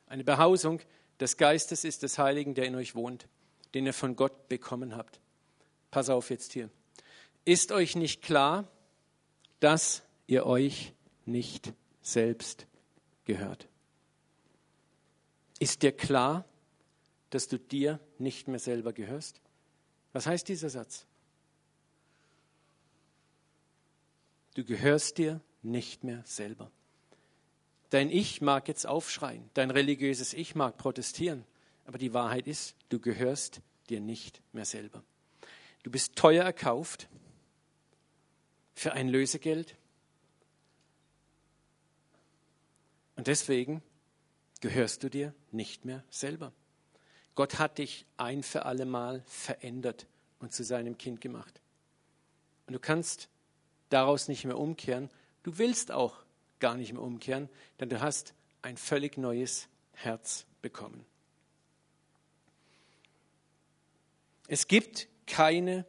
eine 0.06 0.24
Behausung 0.24 0.80
des 1.20 1.36
Geistes 1.36 1.84
ist, 1.84 2.02
des 2.02 2.18
Heiligen, 2.18 2.54
der 2.54 2.66
in 2.66 2.74
euch 2.74 2.94
wohnt, 2.94 3.28
den 3.74 3.86
ihr 3.86 3.92
von 3.92 4.16
Gott 4.16 4.48
bekommen 4.48 4.96
habt? 4.96 5.20
Pass 5.96 6.10
auf 6.10 6.28
jetzt 6.28 6.52
hier. 6.52 6.68
Ist 7.46 7.72
euch 7.72 7.96
nicht 7.96 8.20
klar, 8.20 8.70
dass 9.60 10.02
ihr 10.26 10.44
euch 10.44 10.92
nicht 11.24 11.72
selbst 12.02 12.66
gehört? 13.24 13.66
Ist 15.58 15.80
dir 15.80 15.92
klar, 15.92 16.44
dass 17.30 17.48
du 17.48 17.58
dir 17.58 17.98
nicht 18.18 18.46
mehr 18.46 18.58
selber 18.58 18.92
gehörst? 18.92 19.40
Was 20.12 20.26
heißt 20.26 20.46
dieser 20.50 20.68
Satz? 20.68 21.06
Du 24.52 24.66
gehörst 24.66 25.16
dir 25.16 25.40
nicht 25.62 26.04
mehr 26.04 26.22
selber. 26.26 26.70
Dein 27.88 28.10
Ich 28.10 28.42
mag 28.42 28.68
jetzt 28.68 28.86
aufschreien, 28.86 29.48
dein 29.54 29.70
religiöses 29.70 30.34
Ich 30.34 30.54
mag 30.54 30.76
protestieren, 30.76 31.46
aber 31.86 31.96
die 31.96 32.12
Wahrheit 32.12 32.46
ist, 32.46 32.76
du 32.90 33.00
gehörst 33.00 33.62
dir 33.88 34.00
nicht 34.02 34.42
mehr 34.52 34.66
selber. 34.66 35.02
Du 35.86 35.92
bist 35.92 36.16
teuer 36.16 36.42
erkauft 36.42 37.08
für 38.74 38.94
ein 38.94 39.08
Lösegeld. 39.08 39.76
Und 43.14 43.28
deswegen 43.28 43.84
gehörst 44.60 45.04
du 45.04 45.08
dir 45.08 45.32
nicht 45.52 45.84
mehr 45.84 46.02
selber. 46.10 46.52
Gott 47.36 47.60
hat 47.60 47.78
dich 47.78 48.04
ein 48.16 48.42
für 48.42 48.64
alle 48.64 48.84
Mal 48.84 49.22
verändert 49.28 50.08
und 50.40 50.52
zu 50.52 50.64
seinem 50.64 50.98
Kind 50.98 51.20
gemacht. 51.20 51.60
Und 52.66 52.72
du 52.72 52.80
kannst 52.80 53.28
daraus 53.88 54.26
nicht 54.26 54.44
mehr 54.44 54.58
umkehren. 54.58 55.08
Du 55.44 55.56
willst 55.56 55.92
auch 55.92 56.16
gar 56.58 56.76
nicht 56.76 56.94
mehr 56.94 57.02
umkehren, 57.02 57.48
denn 57.78 57.90
du 57.90 58.00
hast 58.00 58.34
ein 58.60 58.76
völlig 58.76 59.18
neues 59.18 59.68
Herz 59.92 60.46
bekommen. 60.62 61.06
Es 64.48 64.66
gibt 64.66 65.06
keine 65.26 65.84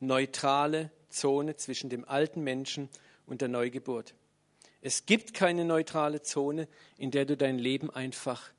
neutrale 0.00 0.90
Zone 1.08 1.56
zwischen 1.56 1.90
dem 1.90 2.04
alten 2.08 2.42
Menschen 2.42 2.88
und 3.26 3.40
der 3.40 3.48
Neugeburt. 3.48 4.14
Es 4.80 5.06
gibt 5.06 5.34
keine 5.34 5.64
neutrale 5.64 6.22
Zone, 6.22 6.66
in 6.98 7.10
der 7.10 7.24
du 7.24 7.36
dein 7.36 7.58
Leben 7.58 7.90
einfach 7.90 8.50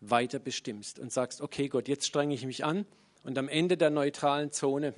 weiter 0.00 0.38
bestimmst 0.38 0.98
und 0.98 1.12
sagst, 1.12 1.40
okay 1.40 1.68
Gott, 1.68 1.88
jetzt 1.88 2.06
strenge 2.06 2.34
ich 2.34 2.44
mich 2.44 2.64
an 2.64 2.86
und 3.24 3.38
am 3.38 3.48
Ende 3.48 3.76
der 3.76 3.90
neutralen 3.90 4.52
Zone 4.52 4.94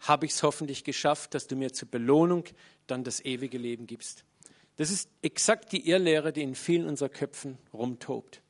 habe 0.00 0.26
ich 0.26 0.32
es 0.32 0.42
hoffentlich 0.42 0.84
geschafft, 0.84 1.34
dass 1.34 1.46
du 1.46 1.56
mir 1.56 1.72
zur 1.72 1.88
Belohnung 1.88 2.44
dann 2.86 3.04
das 3.04 3.24
ewige 3.24 3.58
Leben 3.58 3.86
gibst. 3.86 4.24
Das 4.76 4.90
ist 4.90 5.08
exakt 5.22 5.72
die 5.72 5.88
Irrlehre, 5.88 6.32
die 6.32 6.42
in 6.42 6.54
vielen 6.54 6.86
unserer 6.88 7.08
Köpfen 7.08 7.58
rumtobt. 7.72 8.42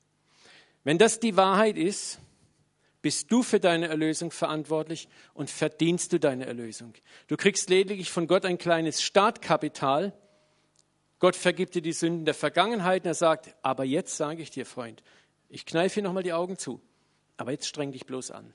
Wenn 0.85 0.99
das 0.99 1.21
die 1.21 1.37
Wahrheit 1.37 1.77
ist, 1.77 2.19
bist 3.03 3.31
du 3.31 3.43
für 3.43 3.61
deine 3.61 3.89
Erlösung 3.89 4.31
verantwortlich 4.31 5.09
und 5.35 5.51
verdienst 5.51 6.13
du 6.13 6.21
deine 6.21 6.47
Erlösung. 6.47 6.95
Du 7.27 7.37
kriegst 7.37 7.69
lediglich 7.69 8.11
von 8.11 8.29
Gott 8.29 8.45
ein 8.45 8.59
kleines 8.59 9.03
Startkapital. 9.03 10.13
Gott 11.19 11.37
vergibt 11.37 11.75
dir 11.75 11.83
die 11.83 11.93
Sünden 11.93 12.25
der 12.25 12.35
Vergangenheit 12.35 13.03
und 13.03 13.09
er 13.09 13.15
sagt, 13.15 13.55
aber 13.63 13.85
jetzt 13.85 14.17
sage 14.17 14.43
ich 14.43 14.51
dir, 14.51 14.65
Freund, 14.65 15.03
ich 15.49 15.67
kneife 15.67 15.95
hier 15.95 16.03
nochmal 16.05 16.23
die 16.23 16.33
Augen 16.33 16.57
zu, 16.57 16.81
aber 17.37 17.51
jetzt 17.51 17.67
streng 17.67 17.93
dich 17.93 18.07
bloß 18.07 18.31
an. 18.31 18.55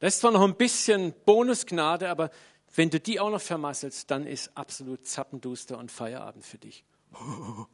Das 0.00 0.14
ist 0.14 0.20
zwar 0.20 0.32
noch 0.32 0.42
ein 0.42 0.56
bisschen 0.56 1.14
Bonusgnade, 1.24 2.08
aber 2.08 2.30
wenn 2.74 2.90
du 2.90 2.98
die 2.98 3.20
auch 3.20 3.30
noch 3.30 3.40
vermasselst, 3.40 4.10
dann 4.10 4.26
ist 4.26 4.56
absolut 4.56 5.06
zappenduster 5.06 5.78
und 5.78 5.92
Feierabend 5.92 6.44
für 6.44 6.58
dich. 6.58 6.84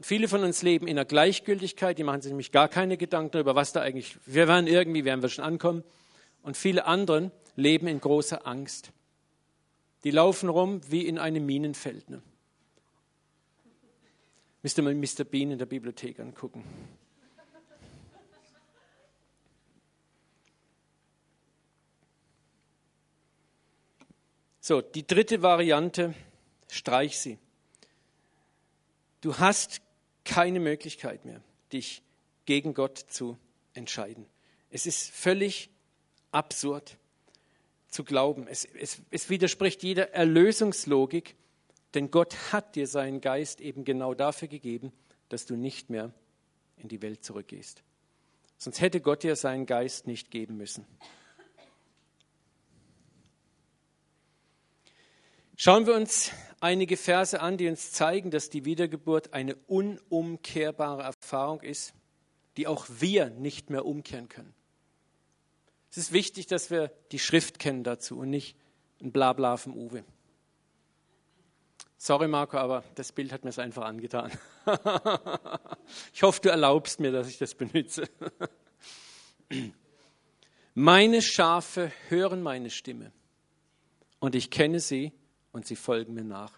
Viele 0.00 0.28
von 0.28 0.42
uns 0.42 0.62
leben 0.62 0.86
in 0.86 0.96
der 0.96 1.06
Gleichgültigkeit, 1.06 1.96
die 1.96 2.04
machen 2.04 2.20
sich 2.20 2.30
nämlich 2.30 2.52
gar 2.52 2.68
keine 2.68 2.98
Gedanken 2.98 3.32
darüber, 3.32 3.54
was 3.54 3.72
da 3.72 3.80
eigentlich, 3.80 4.18
wir 4.26 4.46
werden 4.46 4.66
irgendwie, 4.66 5.04
werden 5.04 5.22
wir 5.22 5.30
schon 5.30 5.44
ankommen. 5.44 5.84
Und 6.42 6.56
viele 6.56 6.84
anderen 6.84 7.32
leben 7.56 7.86
in 7.86 8.00
großer 8.00 8.46
Angst. 8.46 8.92
Die 10.04 10.10
laufen 10.10 10.50
rum 10.50 10.80
wie 10.88 11.06
in 11.06 11.18
einem 11.18 11.46
Minenfeld. 11.46 12.10
Ne? 12.10 12.22
Müsst 14.62 14.78
ihr 14.78 14.84
mal 14.84 14.94
Mr. 14.94 15.24
Bean 15.24 15.50
in 15.50 15.58
der 15.58 15.66
Bibliothek 15.66 16.20
angucken. 16.20 16.62
So, 24.60 24.82
die 24.82 25.06
dritte 25.06 25.42
Variante, 25.42 26.12
streich 26.68 27.18
sie. 27.18 27.38
Du 29.20 29.38
hast 29.38 29.80
keine 30.26 30.60
Möglichkeit 30.60 31.24
mehr, 31.24 31.40
dich 31.72 32.02
gegen 32.44 32.74
Gott 32.74 32.98
zu 32.98 33.38
entscheiden. 33.72 34.26
Es 34.68 34.84
ist 34.84 35.10
völlig 35.10 35.70
absurd 36.32 36.98
zu 37.88 38.04
glauben. 38.04 38.46
Es, 38.46 38.66
es, 38.66 39.00
es 39.10 39.30
widerspricht 39.30 39.82
jeder 39.82 40.12
Erlösungslogik, 40.12 41.36
denn 41.94 42.10
Gott 42.10 42.52
hat 42.52 42.76
dir 42.76 42.86
seinen 42.86 43.22
Geist 43.22 43.60
eben 43.60 43.84
genau 43.84 44.12
dafür 44.12 44.48
gegeben, 44.48 44.92
dass 45.30 45.46
du 45.46 45.56
nicht 45.56 45.88
mehr 45.88 46.12
in 46.76 46.88
die 46.88 47.00
Welt 47.00 47.24
zurückgehst. 47.24 47.82
Sonst 48.58 48.80
hätte 48.80 49.00
Gott 49.00 49.22
dir 49.22 49.36
seinen 49.36 49.64
Geist 49.64 50.06
nicht 50.06 50.30
geben 50.30 50.56
müssen. 50.56 50.86
Schauen 55.56 55.86
wir 55.86 55.94
uns 55.94 56.32
einige 56.60 56.96
Verse 56.96 57.40
an, 57.40 57.56
die 57.56 57.68
uns 57.68 57.92
zeigen, 57.92 58.30
dass 58.30 58.50
die 58.50 58.64
Wiedergeburt 58.64 59.32
eine 59.32 59.56
unumkehrbare 59.66 61.02
Erfahrung 61.02 61.60
ist, 61.60 61.94
die 62.56 62.66
auch 62.66 62.86
wir 62.88 63.30
nicht 63.30 63.70
mehr 63.70 63.84
umkehren 63.84 64.28
können. 64.28 64.54
Es 65.90 65.98
ist 65.98 66.12
wichtig, 66.12 66.46
dass 66.46 66.70
wir 66.70 66.92
die 67.12 67.18
Schrift 67.18 67.58
kennen 67.58 67.84
dazu 67.84 68.18
und 68.18 68.30
nicht 68.30 68.56
ein 69.00 69.12
Blabla 69.12 69.56
vom 69.56 69.74
Uwe. 69.74 70.04
Sorry, 71.98 72.28
Marco, 72.28 72.58
aber 72.58 72.84
das 72.94 73.12
Bild 73.12 73.32
hat 73.32 73.44
mir 73.44 73.50
es 73.50 73.58
einfach 73.58 73.84
angetan. 73.84 74.30
ich 76.12 76.22
hoffe, 76.22 76.40
du 76.42 76.50
erlaubst 76.50 77.00
mir, 77.00 77.10
dass 77.10 77.28
ich 77.28 77.38
das 77.38 77.54
benutze. 77.54 78.04
meine 80.74 81.22
Schafe 81.22 81.90
hören 82.08 82.42
meine 82.42 82.70
Stimme 82.70 83.12
und 84.18 84.34
ich 84.34 84.50
kenne 84.50 84.80
sie 84.80 85.12
und 85.56 85.66
sie 85.66 85.74
folgen 85.74 86.12
mir 86.12 86.22
nach. 86.22 86.52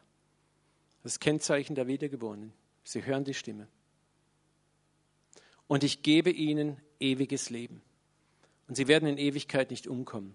Das 1.04 1.20
Kennzeichen 1.20 1.76
der 1.76 1.86
Wiedergeborenen. 1.86 2.52
Sie 2.82 3.06
hören 3.06 3.22
die 3.22 3.32
Stimme. 3.32 3.68
Und 5.68 5.84
ich 5.84 6.02
gebe 6.02 6.30
ihnen 6.30 6.80
ewiges 6.98 7.48
Leben. 7.48 7.80
Und 8.66 8.74
sie 8.74 8.88
werden 8.88 9.08
in 9.08 9.16
Ewigkeit 9.16 9.70
nicht 9.70 9.86
umkommen. 9.86 10.34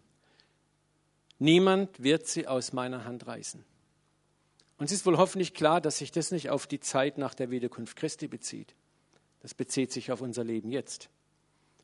Niemand 1.39 2.01
wird 2.01 2.25
sie 2.25 2.47
aus 2.47 2.71
meiner 2.71 3.03
Hand 3.03 3.27
reißen. 3.27 3.65
Und 4.77 4.85
es 4.85 4.93
ist 4.93 5.05
wohl 5.05 5.17
hoffentlich 5.17 5.53
klar, 5.53 5.81
dass 5.81 5.97
sich 5.97 6.13
das 6.13 6.31
nicht 6.31 6.49
auf 6.49 6.65
die 6.65 6.79
Zeit 6.79 7.17
nach 7.17 7.33
der 7.33 7.51
Wiederkunft 7.51 7.97
Christi 7.97 8.29
bezieht. 8.29 8.75
Das 9.41 9.53
bezieht 9.53 9.91
sich 9.91 10.09
auf 10.09 10.21
unser 10.21 10.45
Leben 10.45 10.71
jetzt. 10.71 11.09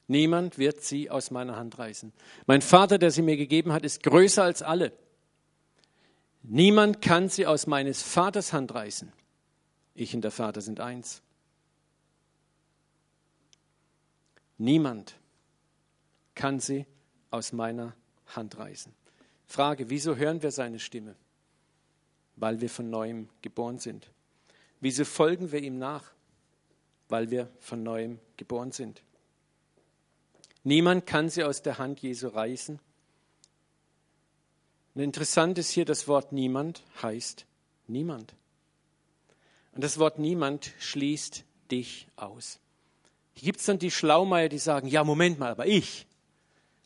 Niemand 0.07 0.57
wird 0.57 0.81
sie 0.81 1.09
aus 1.09 1.29
meiner 1.29 1.57
Hand 1.57 1.77
reißen. 1.77 2.13
Mein 2.47 2.61
Vater, 2.61 2.97
der 2.97 3.11
sie 3.11 3.21
mir 3.21 3.35
gegeben 3.35 3.73
hat, 3.73 3.83
ist 3.83 4.01
größer 4.01 4.43
als 4.43 4.61
alle. 4.61 4.93
Niemand 6.41 7.01
kann 7.01 7.29
sie 7.29 7.45
aus 7.45 7.67
meines 7.67 8.01
Vaters 8.01 8.53
Hand 8.53 8.73
reißen. 8.73 9.11
Ich 9.93 10.15
und 10.15 10.21
der 10.21 10.31
Vater 10.31 10.61
sind 10.61 10.79
eins. 10.79 11.21
Niemand 14.57 15.15
kann 16.35 16.59
sie 16.59 16.85
aus 17.31 17.53
meiner 17.53 17.95
Hand 18.27 18.57
reißen. 18.57 18.93
Frage, 19.45 19.89
wieso 19.89 20.15
hören 20.15 20.41
wir 20.41 20.51
seine 20.51 20.79
Stimme? 20.79 21.15
Weil 22.35 22.61
wir 22.61 22.69
von 22.69 22.89
neuem 22.89 23.29
geboren 23.41 23.79
sind. 23.79 24.09
Wieso 24.79 25.05
folgen 25.05 25.51
wir 25.51 25.61
ihm 25.61 25.77
nach? 25.79 26.11
Weil 27.09 27.31
wir 27.31 27.49
von 27.59 27.83
neuem 27.83 28.19
geboren 28.37 28.71
sind. 28.71 29.01
Niemand 30.63 31.05
kann 31.05 31.29
sie 31.29 31.43
aus 31.43 31.61
der 31.61 31.77
Hand 31.77 31.99
Jesu 32.01 32.27
reißen, 32.27 32.79
und 34.95 35.01
interessant 35.01 35.57
ist 35.57 35.71
hier, 35.71 35.85
das 35.85 36.07
Wort 36.07 36.31
niemand 36.31 36.83
heißt 37.01 37.45
niemand. 37.87 38.33
Und 39.73 39.83
das 39.83 39.99
Wort 39.99 40.19
niemand 40.19 40.73
schließt 40.79 41.43
dich 41.71 42.07
aus. 42.15 42.59
Hier 43.33 43.45
gibt 43.45 43.59
es 43.59 43.65
dann 43.65 43.79
die 43.79 43.91
Schlaumeier, 43.91 44.49
die 44.49 44.57
sagen, 44.57 44.87
ja, 44.87 45.03
Moment 45.03 45.39
mal, 45.39 45.51
aber 45.51 45.67
ich. 45.67 46.05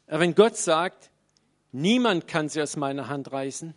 Aber 0.08 0.20
wenn 0.20 0.36
Gott 0.36 0.58
sagt, 0.58 1.10
niemand 1.72 2.28
kann 2.28 2.50
sie 2.50 2.62
aus 2.62 2.76
meiner 2.76 3.08
Hand 3.08 3.32
reißen, 3.32 3.74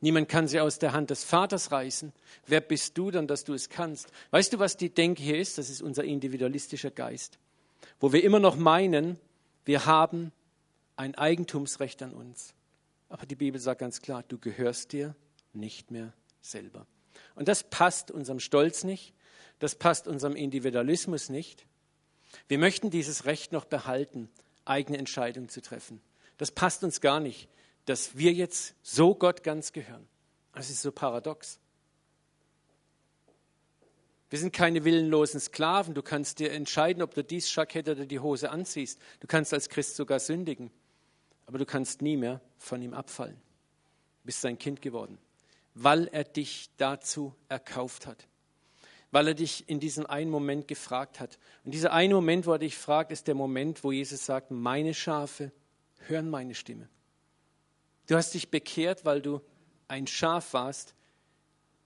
niemand 0.00 0.28
kann 0.28 0.46
sie 0.46 0.60
aus 0.60 0.78
der 0.78 0.92
Hand 0.92 1.10
des 1.10 1.24
Vaters 1.24 1.72
reißen, 1.72 2.12
wer 2.46 2.60
bist 2.60 2.96
du 2.96 3.10
dann, 3.10 3.26
dass 3.26 3.44
du 3.44 3.54
es 3.54 3.68
kannst? 3.68 4.12
Weißt 4.30 4.52
du, 4.52 4.58
was 4.58 4.76
die 4.76 4.90
Denke 4.90 5.22
hier 5.22 5.38
ist? 5.38 5.58
Das 5.58 5.70
ist 5.70 5.82
unser 5.82 6.04
individualistischer 6.04 6.90
Geist, 6.90 7.38
wo 7.98 8.12
wir 8.12 8.22
immer 8.22 8.38
noch 8.38 8.56
meinen, 8.56 9.18
wir 9.64 9.86
haben 9.86 10.30
ein 10.96 11.14
Eigentumsrecht 11.16 12.02
an 12.02 12.12
uns. 12.12 12.54
Aber 13.08 13.26
die 13.26 13.36
Bibel 13.36 13.60
sagt 13.60 13.80
ganz 13.80 14.00
klar, 14.02 14.22
du 14.26 14.38
gehörst 14.38 14.92
dir 14.92 15.14
nicht 15.52 15.90
mehr 15.90 16.12
selber. 16.40 16.86
Und 17.34 17.48
das 17.48 17.64
passt 17.64 18.10
unserem 18.10 18.40
Stolz 18.40 18.84
nicht, 18.84 19.14
das 19.58 19.74
passt 19.74 20.06
unserem 20.06 20.36
Individualismus 20.36 21.30
nicht. 21.30 21.66
Wir 22.46 22.58
möchten 22.58 22.90
dieses 22.90 23.24
Recht 23.24 23.52
noch 23.52 23.64
behalten, 23.64 24.28
eigene 24.64 24.98
Entscheidungen 24.98 25.48
zu 25.48 25.62
treffen. 25.62 26.00
Das 26.36 26.52
passt 26.52 26.84
uns 26.84 27.00
gar 27.00 27.20
nicht, 27.20 27.48
dass 27.86 28.16
wir 28.16 28.32
jetzt 28.32 28.74
so 28.82 29.14
Gott 29.14 29.42
ganz 29.42 29.72
gehören. 29.72 30.06
Das 30.52 30.70
ist 30.70 30.82
so 30.82 30.92
paradox. 30.92 31.58
Wir 34.30 34.38
sind 34.38 34.52
keine 34.52 34.84
willenlosen 34.84 35.40
Sklaven. 35.40 35.94
Du 35.94 36.02
kannst 36.02 36.38
dir 36.38 36.52
entscheiden, 36.52 37.02
ob 37.02 37.14
du 37.14 37.24
dies 37.24 37.52
Jackett 37.52 37.88
oder 37.88 38.04
die 38.04 38.20
Hose 38.20 38.50
anziehst. 38.50 39.00
Du 39.20 39.26
kannst 39.26 39.54
als 39.54 39.70
Christ 39.70 39.96
sogar 39.96 40.20
sündigen 40.20 40.70
aber 41.48 41.56
du 41.56 41.64
kannst 41.64 42.02
nie 42.02 42.18
mehr 42.18 42.42
von 42.58 42.82
ihm 42.82 42.94
abfallen. 42.94 43.36
Du 43.36 44.26
bist 44.26 44.40
sein 44.40 44.58
Kind 44.58 44.82
geworden, 44.82 45.18
weil 45.74 46.08
er 46.08 46.24
dich 46.24 46.70
dazu 46.76 47.34
erkauft 47.48 48.06
hat, 48.06 48.26
weil 49.10 49.28
er 49.28 49.34
dich 49.34 49.68
in 49.68 49.80
diesem 49.80 50.06
einen 50.06 50.30
Moment 50.30 50.68
gefragt 50.68 51.20
hat. 51.20 51.38
Und 51.64 51.72
dieser 51.72 51.92
eine 51.92 52.14
Moment, 52.14 52.46
wo 52.46 52.52
er 52.52 52.58
dich 52.58 52.76
fragt, 52.76 53.12
ist 53.12 53.26
der 53.26 53.34
Moment, 53.34 53.82
wo 53.84 53.92
Jesus 53.92 54.26
sagt, 54.26 54.50
meine 54.50 54.92
Schafe 54.94 55.52
hören 56.06 56.28
meine 56.28 56.54
Stimme. 56.54 56.88
Du 58.06 58.16
hast 58.16 58.34
dich 58.34 58.50
bekehrt, 58.50 59.04
weil 59.04 59.22
du 59.22 59.40
ein 59.86 60.06
Schaf 60.06 60.52
warst, 60.52 60.94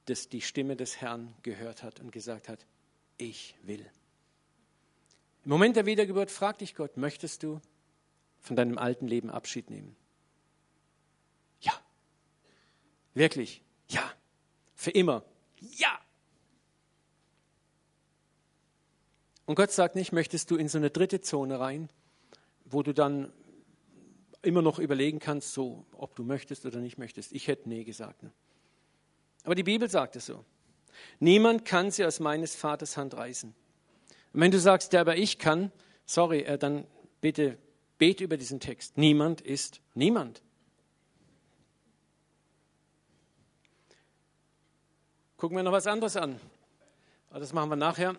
das 0.06 0.28
die 0.28 0.40
Stimme 0.40 0.76
des 0.76 1.00
Herrn 1.00 1.34
gehört 1.42 1.82
hat 1.82 2.00
und 2.00 2.10
gesagt 2.10 2.48
hat, 2.48 2.66
ich 3.18 3.54
will. 3.62 3.88
Im 5.44 5.50
Moment 5.50 5.76
der 5.76 5.86
Wiedergeburt 5.86 6.30
fragt 6.30 6.60
dich 6.60 6.74
Gott, 6.74 6.96
möchtest 6.96 7.42
du 7.42 7.60
von 8.40 8.56
deinem 8.56 8.78
alten 8.78 9.06
Leben 9.06 9.30
Abschied 9.30 9.70
nehmen? 9.70 9.96
Ja. 11.60 11.72
Wirklich? 13.14 13.62
Ja. 13.88 14.02
Für 14.74 14.90
immer? 14.90 15.24
Ja. 15.60 15.98
Und 19.44 19.56
Gott 19.56 19.70
sagt 19.70 19.94
nicht, 19.94 20.12
möchtest 20.12 20.50
du 20.50 20.56
in 20.56 20.68
so 20.68 20.78
eine 20.78 20.90
dritte 20.90 21.20
Zone 21.20 21.60
rein, 21.60 21.88
wo 22.64 22.82
du 22.82 22.94
dann 22.94 23.32
immer 24.40 24.62
noch 24.62 24.78
überlegen 24.78 25.18
kannst, 25.18 25.52
so, 25.52 25.84
ob 25.92 26.16
du 26.16 26.24
möchtest 26.24 26.66
oder 26.66 26.80
nicht 26.80 26.98
möchtest. 26.98 27.32
Ich 27.32 27.48
hätte 27.48 27.68
nee 27.68 27.84
gesagt. 27.84 28.22
Ne? 28.22 28.32
Aber 29.44 29.54
die 29.54 29.62
Bibel 29.62 29.88
sagt 29.88 30.16
es 30.16 30.26
so. 30.26 30.44
Niemand 31.20 31.64
kann 31.64 31.90
sie 31.90 32.04
aus 32.04 32.20
meines 32.20 32.54
Vaters 32.54 32.96
Hand 32.96 33.14
reißen. 33.14 33.54
Und 34.32 34.40
wenn 34.40 34.50
du 34.50 34.58
sagst, 34.58 34.92
ja, 34.92 35.00
aber 35.00 35.16
ich 35.16 35.38
kann, 35.38 35.70
sorry, 36.06 36.40
äh, 36.40 36.58
dann 36.58 36.86
bitte 37.20 37.58
bete 38.02 38.24
über 38.24 38.36
diesen 38.36 38.58
Text. 38.58 38.98
Niemand 38.98 39.40
ist 39.40 39.80
niemand. 39.94 40.42
Gucken 45.42 45.56
wir 45.56 45.64
noch 45.64 45.72
was 45.72 45.88
anderes 45.88 46.16
an. 46.16 46.38
Aber 47.30 47.40
das 47.40 47.52
machen 47.52 47.70
wir 47.70 47.74
nachher. 47.74 48.14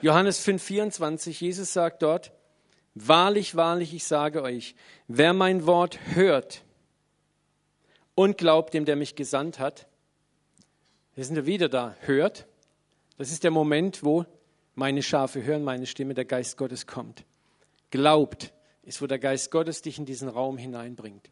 Johannes 0.00 0.44
5,24, 0.44 1.30
Jesus 1.30 1.72
sagt 1.72 2.02
dort, 2.02 2.32
Wahrlich, 2.96 3.54
wahrlich, 3.54 3.94
ich 3.94 4.02
sage 4.02 4.42
euch, 4.42 4.74
wer 5.06 5.32
mein 5.32 5.66
Wort 5.66 6.00
hört 6.14 6.64
und 8.16 8.38
glaubt 8.38 8.74
dem, 8.74 8.86
der 8.86 8.96
mich 8.96 9.14
gesandt 9.14 9.60
hat, 9.60 9.86
wir 11.14 11.24
sind 11.24 11.36
ja 11.36 11.46
wieder 11.46 11.68
da, 11.68 11.94
hört, 12.00 12.48
das 13.16 13.30
ist 13.30 13.44
der 13.44 13.52
Moment, 13.52 14.02
wo 14.02 14.26
meine 14.74 15.00
Schafe 15.00 15.44
hören, 15.44 15.62
meine 15.62 15.86
Stimme, 15.86 16.14
der 16.14 16.24
Geist 16.24 16.56
Gottes 16.56 16.88
kommt 16.88 17.24
glaubt, 17.92 18.52
ist, 18.82 19.00
wo 19.00 19.06
der 19.06 19.20
Geist 19.20 19.52
Gottes 19.52 19.80
dich 19.80 20.00
in 20.00 20.06
diesen 20.06 20.28
Raum 20.28 20.58
hineinbringt. 20.58 21.30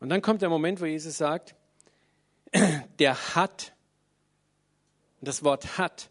Und 0.00 0.08
dann 0.08 0.20
kommt 0.20 0.42
der 0.42 0.48
Moment, 0.48 0.80
wo 0.80 0.84
Jesus 0.84 1.16
sagt, 1.16 1.54
der 2.98 3.34
hat, 3.34 3.74
das 5.20 5.42
Wort 5.42 5.78
hat 5.78 6.10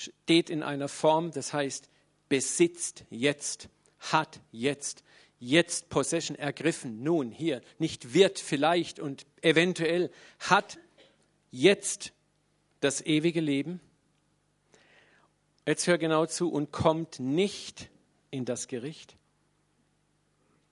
steht 0.00 0.48
in 0.48 0.62
einer 0.62 0.88
Form, 0.88 1.30
das 1.30 1.52
heißt 1.52 1.90
besitzt 2.28 3.04
jetzt, 3.10 3.68
hat 3.98 4.40
jetzt, 4.50 5.04
jetzt 5.38 5.88
Possession 5.90 6.36
ergriffen, 6.36 7.02
nun 7.02 7.30
hier, 7.30 7.60
nicht 7.78 8.14
wird 8.14 8.38
vielleicht 8.38 8.98
und 8.98 9.26
eventuell, 9.42 10.10
hat 10.38 10.78
jetzt 11.50 12.12
das 12.80 13.04
ewige 13.04 13.40
Leben. 13.40 13.80
Jetzt 15.66 15.86
hör 15.86 15.98
genau 15.98 16.24
zu 16.26 16.50
und 16.50 16.72
kommt 16.72 17.20
nicht 17.20 17.90
in 18.30 18.44
das 18.44 18.68
Gericht. 18.68 19.16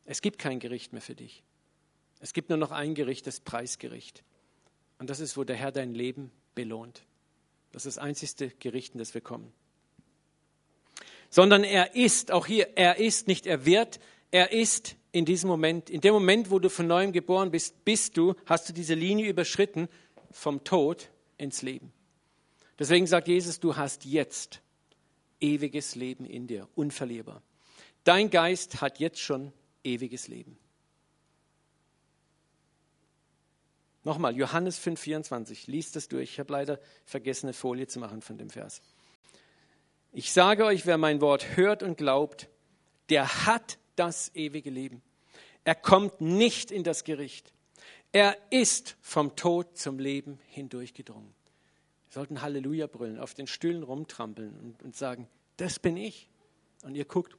Es 0.07 0.22
gibt 0.22 0.39
kein 0.39 0.59
Gericht 0.59 0.93
mehr 0.93 1.03
für 1.03 1.14
dich. 1.14 1.43
Es 2.20 2.32
gibt 2.32 2.49
nur 2.49 2.59
noch 2.59 2.70
ein 2.70 2.95
Gericht, 2.95 3.26
das 3.26 3.41
Preisgericht. 3.41 4.24
Und 4.99 5.11
das 5.11 5.20
ist, 5.20 5.36
wo 5.36 5.44
der 5.44 5.57
Herr 5.57 5.72
dein 5.72 5.94
Leben 5.94 6.30
belohnt. 6.55 7.03
Das 7.72 7.86
ist 7.86 7.96
das 7.96 8.05
einzigste 8.05 8.49
Gericht, 8.59 8.94
in 8.94 8.99
das 8.99 9.14
wir 9.14 9.20
kommen. 9.20 9.53
Sondern 11.30 11.62
er 11.62 11.94
ist, 11.94 12.32
auch 12.32 12.46
hier, 12.46 12.76
er 12.76 12.99
ist, 12.99 13.28
nicht 13.28 13.46
er 13.46 13.64
wird, 13.66 14.01
er 14.30 14.53
ist 14.53 14.96
in 15.12 15.24
diesem 15.24 15.49
Moment, 15.49 15.90
in 15.90 16.01
dem 16.01 16.14
Moment, 16.14 16.51
wo 16.51 16.59
du 16.59 16.70
von 16.70 16.86
neuem 16.86 17.12
geboren 17.12 17.51
bist, 17.51 17.84
bist 17.84 18.16
du, 18.16 18.34
hast 18.46 18.68
du 18.68 18.72
diese 18.72 18.94
Linie 18.94 19.28
überschritten 19.28 19.88
vom 20.30 20.64
Tod 20.64 21.11
ins 21.36 21.62
Leben. 21.62 21.92
Deswegen 22.78 23.07
sagt 23.07 23.28
Jesus, 23.28 23.61
du 23.61 23.76
hast 23.76 24.05
jetzt 24.05 24.61
ewiges 25.40 25.94
Leben 25.94 26.24
in 26.24 26.46
dir, 26.46 26.68
unverlierbar. 26.74 27.42
Dein 28.05 28.30
Geist 28.30 28.80
hat 28.80 29.01
jetzt 29.01 29.20
schon 29.20 29.53
ewiges 29.84 30.28
Leben. 30.28 30.59
Nochmal, 34.09 34.34
Johannes 34.38 34.80
5,24. 34.80 35.70
Liest 35.70 35.94
das 35.94 36.09
durch. 36.09 36.30
Ich 36.30 36.38
habe 36.40 36.50
leider 36.50 36.80
vergessen, 37.04 37.48
eine 37.48 37.52
Folie 37.52 37.88
zu 37.88 37.98
machen 37.98 38.22
von 38.22 38.38
dem 38.38 38.48
Vers. 38.48 38.80
Ich 40.14 40.32
sage 40.32 40.64
euch, 40.64 40.86
wer 40.86 40.96
mein 40.96 41.20
Wort 41.20 41.59
hört 41.59 41.82
und 41.82 41.98
glaubt, 41.98 42.48
der 43.11 43.44
hat 43.44 43.76
das 43.96 44.34
ewige 44.34 44.70
Leben. 44.70 45.02
Er 45.64 45.74
kommt 45.74 46.22
nicht 46.22 46.70
in 46.70 46.84
das 46.84 47.04
Gericht. 47.04 47.52
Er 48.11 48.34
ist 48.48 48.96
vom 49.02 49.36
Tod 49.36 49.76
zum 49.76 49.98
Leben 49.98 50.38
hindurchgedrungen. 50.46 51.34
Wir 52.09 52.14
sollten 52.14 52.40
Halleluja 52.40 52.86
brüllen, 52.86 53.18
auf 53.18 53.34
den 53.34 53.46
Stühlen 53.46 53.82
rumtrampeln 53.82 54.59
und, 54.59 54.82
und 54.82 54.96
sagen, 54.96 55.28
das 55.59 55.78
bin 55.78 55.98
ich. 55.98 56.30
Und 56.82 56.94
ihr 56.94 57.04
guckt. 57.04 57.36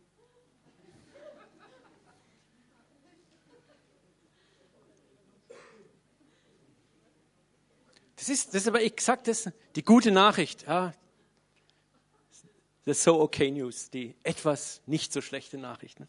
Das 8.20 8.28
ist, 8.28 8.50
das 8.50 8.64
ist 8.64 8.68
aber 8.68 8.82
exakt 8.84 9.30
das, 9.30 9.50
die 9.78 9.84
gute 9.84 10.12
Nachricht. 10.12 10.64
Ja. 10.68 10.94
Das 12.84 13.02
So 13.02 13.22
Okay 13.22 13.50
News, 13.50 13.90
die 13.92 14.14
etwas 14.24 14.82
nicht 14.86 15.14
so 15.14 15.22
schlechte 15.22 15.58
Nachricht. 15.58 16.02
Ne? 16.02 16.08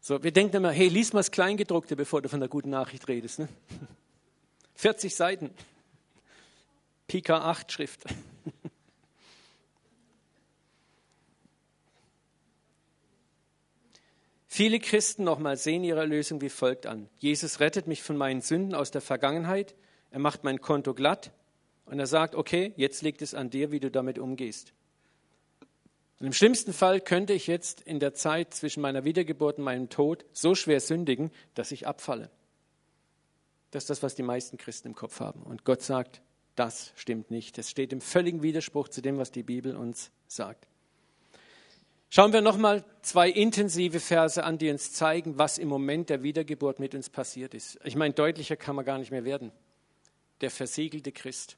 So, 0.00 0.22
wir 0.22 0.32
denken 0.32 0.56
immer, 0.56 0.70
hey, 0.70 0.88
lies 0.88 1.12
mal 1.12 1.18
das 1.18 1.30
Kleingedruckte, 1.30 1.94
bevor 1.94 2.22
du 2.22 2.30
von 2.30 2.40
der 2.40 2.48
guten 2.48 2.70
Nachricht 2.70 3.06
redest. 3.06 3.38
Ne? 3.40 3.50
40 4.76 5.14
Seiten. 5.14 5.50
Pika 7.06 7.42
8 7.42 7.70
Schrift. 7.70 8.04
Viele 14.46 14.80
Christen 14.80 15.24
nochmal 15.24 15.58
sehen 15.58 15.84
ihre 15.84 16.00
Erlösung 16.00 16.40
wie 16.40 16.48
folgt 16.48 16.86
an. 16.86 17.10
Jesus 17.18 17.60
rettet 17.60 17.86
mich 17.86 18.02
von 18.02 18.16
meinen 18.16 18.40
Sünden 18.40 18.74
aus 18.74 18.90
der 18.90 19.02
Vergangenheit, 19.02 19.74
er 20.10 20.18
macht 20.18 20.44
mein 20.44 20.60
Konto 20.60 20.94
glatt 20.94 21.32
und 21.86 21.98
er 21.98 22.06
sagt, 22.06 22.34
okay, 22.34 22.72
jetzt 22.76 23.02
liegt 23.02 23.22
es 23.22 23.34
an 23.34 23.50
dir, 23.50 23.70
wie 23.70 23.80
du 23.80 23.90
damit 23.90 24.18
umgehst. 24.18 24.72
Und 26.20 26.26
Im 26.26 26.32
schlimmsten 26.32 26.72
Fall 26.72 27.00
könnte 27.00 27.32
ich 27.32 27.46
jetzt 27.46 27.80
in 27.80 28.00
der 28.00 28.12
Zeit 28.12 28.52
zwischen 28.52 28.80
meiner 28.80 29.04
Wiedergeburt 29.04 29.58
und 29.58 29.64
meinem 29.64 29.88
Tod 29.88 30.24
so 30.32 30.54
schwer 30.54 30.80
sündigen, 30.80 31.30
dass 31.54 31.70
ich 31.70 31.86
abfalle. 31.86 32.30
Das 33.70 33.84
ist 33.84 33.90
das, 33.90 34.02
was 34.02 34.14
die 34.14 34.22
meisten 34.22 34.56
Christen 34.56 34.88
im 34.88 34.94
Kopf 34.94 35.20
haben. 35.20 35.42
Und 35.42 35.64
Gott 35.64 35.82
sagt, 35.82 36.22
das 36.56 36.92
stimmt 36.96 37.30
nicht. 37.30 37.56
Es 37.58 37.70
steht 37.70 37.92
im 37.92 38.00
völligen 38.00 38.42
Widerspruch 38.42 38.88
zu 38.88 39.00
dem, 39.00 39.18
was 39.18 39.30
die 39.30 39.44
Bibel 39.44 39.76
uns 39.76 40.10
sagt. 40.26 40.66
Schauen 42.10 42.32
wir 42.32 42.40
nochmal 42.40 42.84
zwei 43.02 43.28
intensive 43.30 44.00
Verse 44.00 44.42
an, 44.42 44.58
die 44.58 44.70
uns 44.70 44.92
zeigen, 44.94 45.38
was 45.38 45.58
im 45.58 45.68
Moment 45.68 46.08
der 46.08 46.22
Wiedergeburt 46.22 46.80
mit 46.80 46.94
uns 46.94 47.10
passiert 47.10 47.54
ist. 47.54 47.78
Ich 47.84 47.96
meine, 47.96 48.14
deutlicher 48.14 48.56
kann 48.56 48.74
man 48.74 48.84
gar 48.84 48.98
nicht 48.98 49.10
mehr 49.10 49.24
werden. 49.24 49.52
Der 50.40 50.50
versiegelte 50.50 51.12
Christ. 51.12 51.56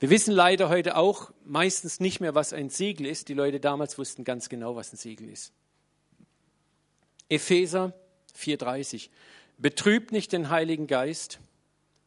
Wir 0.00 0.10
wissen 0.10 0.32
leider 0.32 0.68
heute 0.68 0.96
auch 0.96 1.32
meistens 1.44 2.00
nicht 2.00 2.20
mehr, 2.20 2.34
was 2.34 2.52
ein 2.52 2.70
Siegel 2.70 3.06
ist. 3.06 3.28
Die 3.28 3.34
Leute 3.34 3.60
damals 3.60 3.98
wussten 3.98 4.24
ganz 4.24 4.48
genau, 4.48 4.74
was 4.74 4.92
ein 4.92 4.96
Siegel 4.96 5.28
ist. 5.28 5.52
Epheser 7.28 7.94
4:30. 8.36 9.10
Betrübt 9.58 10.12
nicht 10.12 10.32
den 10.32 10.50
Heiligen 10.50 10.86
Geist, 10.86 11.38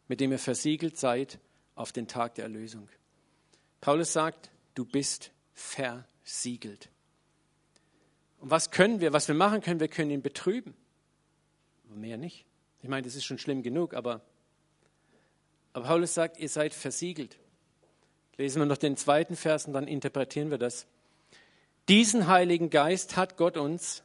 mit 0.08 0.20
dem 0.20 0.32
ihr 0.32 0.40
versiegelt 0.40 0.98
seid 0.98 1.40
auf 1.74 1.92
den 1.92 2.08
Tag 2.08 2.36
der 2.36 2.46
Erlösung. 2.46 2.90
Paulus 3.82 4.14
sagt, 4.14 4.52
du 4.74 4.86
bist 4.86 5.32
versiegelt. 5.54 6.90
Und 8.40 8.52
was 8.52 8.72
können 8.72 9.00
wir, 9.00 9.14
was 9.14 9.28
wir 9.28 9.36
machen 9.36 9.62
können, 9.62 9.80
wir 9.80 9.88
können 9.88 10.12
ihn 10.12 10.22
betrüben. 10.22 10.76
Mehr 11.90 12.18
nicht. 12.18 12.46
Ich 12.82 12.90
meine, 12.90 13.04
das 13.04 13.16
ist 13.16 13.26
schon 13.26 13.38
schlimm 13.38 13.64
genug, 13.64 13.94
aber, 13.94 14.22
aber 15.76 15.88
Paulus 15.88 16.14
sagt, 16.14 16.38
ihr 16.38 16.48
seid 16.48 16.74
versiegelt. 16.74 17.38
Lesen 18.38 18.62
wir 18.62 18.66
noch 18.66 18.78
den 18.78 18.96
zweiten 18.96 19.36
Vers 19.36 19.66
und 19.66 19.74
dann 19.74 19.90
interpretieren 19.90 20.50
wir 20.50 20.58
das. 20.58 20.88
Diesen 21.90 22.28
Heiligen 22.28 22.70
Geist 22.70 23.18
hat 23.18 23.36
Gott 23.36 23.58
uns 23.58 24.02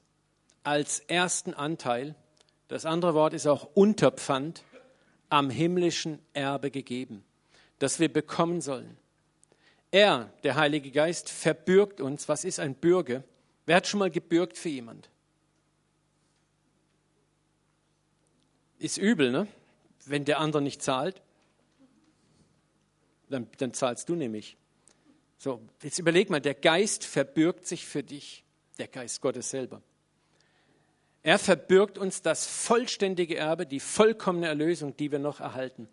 als 0.64 0.98
ersten 0.98 1.54
Anteil, 1.54 2.16
das 2.66 2.86
andere 2.86 3.14
Wort 3.14 3.34
ist 3.34 3.46
auch 3.46 3.68
Unterpfand, 3.74 4.64
am 5.28 5.48
himmlischen 5.48 6.18
Erbe 6.32 6.72
gegeben, 6.72 7.24
das 7.78 8.00
wir 8.00 8.12
bekommen 8.12 8.60
sollen. 8.60 8.96
Er, 9.92 10.32
der 10.42 10.56
Heilige 10.56 10.90
Geist, 10.90 11.30
verbürgt 11.30 12.00
uns. 12.00 12.28
Was 12.28 12.44
ist 12.44 12.58
ein 12.58 12.74
Bürger? 12.74 13.22
Wer 13.66 13.76
hat 13.76 13.86
schon 13.86 14.00
mal 14.00 14.10
gebürgt 14.10 14.58
für 14.58 14.70
jemand? 14.70 15.08
Ist 18.80 18.98
übel, 18.98 19.30
ne? 19.30 19.46
Wenn 20.04 20.24
der 20.24 20.40
andere 20.40 20.62
nicht 20.62 20.82
zahlt, 20.82 21.22
dann, 23.30 23.48
dann 23.58 23.72
zahlst 23.72 24.08
du 24.08 24.14
nämlich. 24.14 24.56
So, 25.38 25.62
jetzt 25.82 25.98
überleg 25.98 26.28
mal, 26.28 26.40
der 26.40 26.54
Geist 26.54 27.04
verbürgt 27.04 27.66
sich 27.66 27.86
für 27.86 28.02
dich, 28.02 28.44
der 28.78 28.88
Geist 28.88 29.20
Gottes 29.22 29.50
selber. 29.50 29.82
Er 31.22 31.38
verbürgt 31.38 31.98
uns 31.98 32.22
das 32.22 32.46
vollständige 32.46 33.36
Erbe, 33.36 33.66
die 33.66 33.80
vollkommene 33.80 34.48
Erlösung, 34.48 34.96
die 34.96 35.12
wir 35.12 35.18
noch 35.18 35.40
erhalten. 35.40 35.88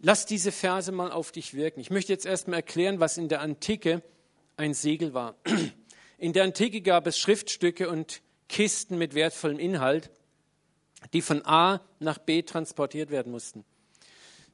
Lass 0.00 0.26
diese 0.26 0.52
Verse 0.52 0.92
mal 0.92 1.10
auf 1.10 1.32
dich 1.32 1.54
wirken. 1.54 1.80
Ich 1.80 1.90
möchte 1.90 2.12
jetzt 2.12 2.26
erstmal 2.26 2.58
erklären, 2.58 3.00
was 3.00 3.16
in 3.16 3.28
der 3.28 3.40
Antike 3.40 4.02
ein 4.56 4.74
Segel 4.74 5.14
war. 5.14 5.36
In 6.18 6.32
der 6.32 6.44
Antike 6.44 6.80
gab 6.80 7.06
es 7.06 7.18
Schriftstücke 7.18 7.90
und 7.90 8.22
Kisten 8.48 8.96
mit 8.96 9.14
wertvollem 9.14 9.58
Inhalt, 9.58 10.10
die 11.12 11.20
von 11.20 11.44
A 11.44 11.82
nach 11.98 12.16
B 12.16 12.40
transportiert 12.40 13.10
werden 13.10 13.30
mussten. 13.32 13.66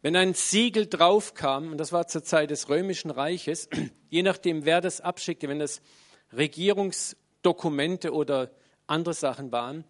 Wenn 0.03 0.17
ein 0.17 0.35
Siegel 0.35 0.89
draufkam, 0.89 1.71
und 1.71 1.79
das 1.79 1.93
war 1.93 2.09
zur 2.09 2.25
Zeit 2.25 2.51
des 2.51 2.69
Römischen 2.69 3.13
Reiches, 3.13 3.69
je 4.11 4.23
nachdem, 4.23 4.65
wer 4.65 4.81
das 4.81 5.01
abschickte, 5.01 5.49
wenn 5.49 5.61
das 5.61 5.81
Regierungsdokumente 6.37 8.13
oder 8.13 8.51
andere 8.89 9.15
Sachen 9.15 9.53
waren, 9.53 9.85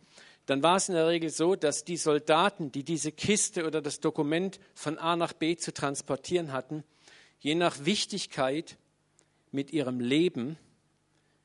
dann 0.45 0.63
war 0.63 0.77
es 0.77 0.91
in 0.91 0.97
der 0.97 1.09
Regel 1.09 1.31
so, 1.31 1.55
dass 1.55 1.85
die 1.85 1.97
Soldaten, 1.97 2.71
die 2.73 2.85
diese 2.85 3.11
Kiste 3.11 3.67
oder 3.67 3.81
das 3.81 4.01
Dokument 4.01 4.61
von 4.75 4.99
A 4.99 5.17
nach 5.17 5.33
B 5.33 5.57
zu 5.57 5.73
transportieren 5.73 6.53
hatten, 6.53 6.85
je 7.39 7.55
nach 7.55 7.87
Wichtigkeit 7.87 8.77
mit 9.51 9.73
ihrem 9.73 9.99
Leben 9.99 10.59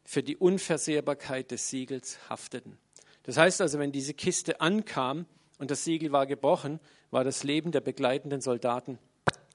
für 0.04 0.24
die 0.24 0.36
Unversehrbarkeit 0.36 1.52
des 1.52 1.70
Siegels 1.70 2.18
hafteten. 2.30 2.78
Das 3.24 3.38
heißt 3.38 3.62
also, 3.62 3.80
wenn 3.80 3.92
diese 3.92 4.14
Kiste 4.14 4.60
ankam 4.60 5.26
und 5.58 5.72
das 5.72 5.84
Siegel 5.84 6.12
war 6.12 6.26
gebrochen, 6.26 6.80
war 7.12 7.24
das 7.24 7.44
Leben 7.44 7.72
der 7.72 7.82
begleitenden 7.82 8.42
Soldaten 8.42 9.00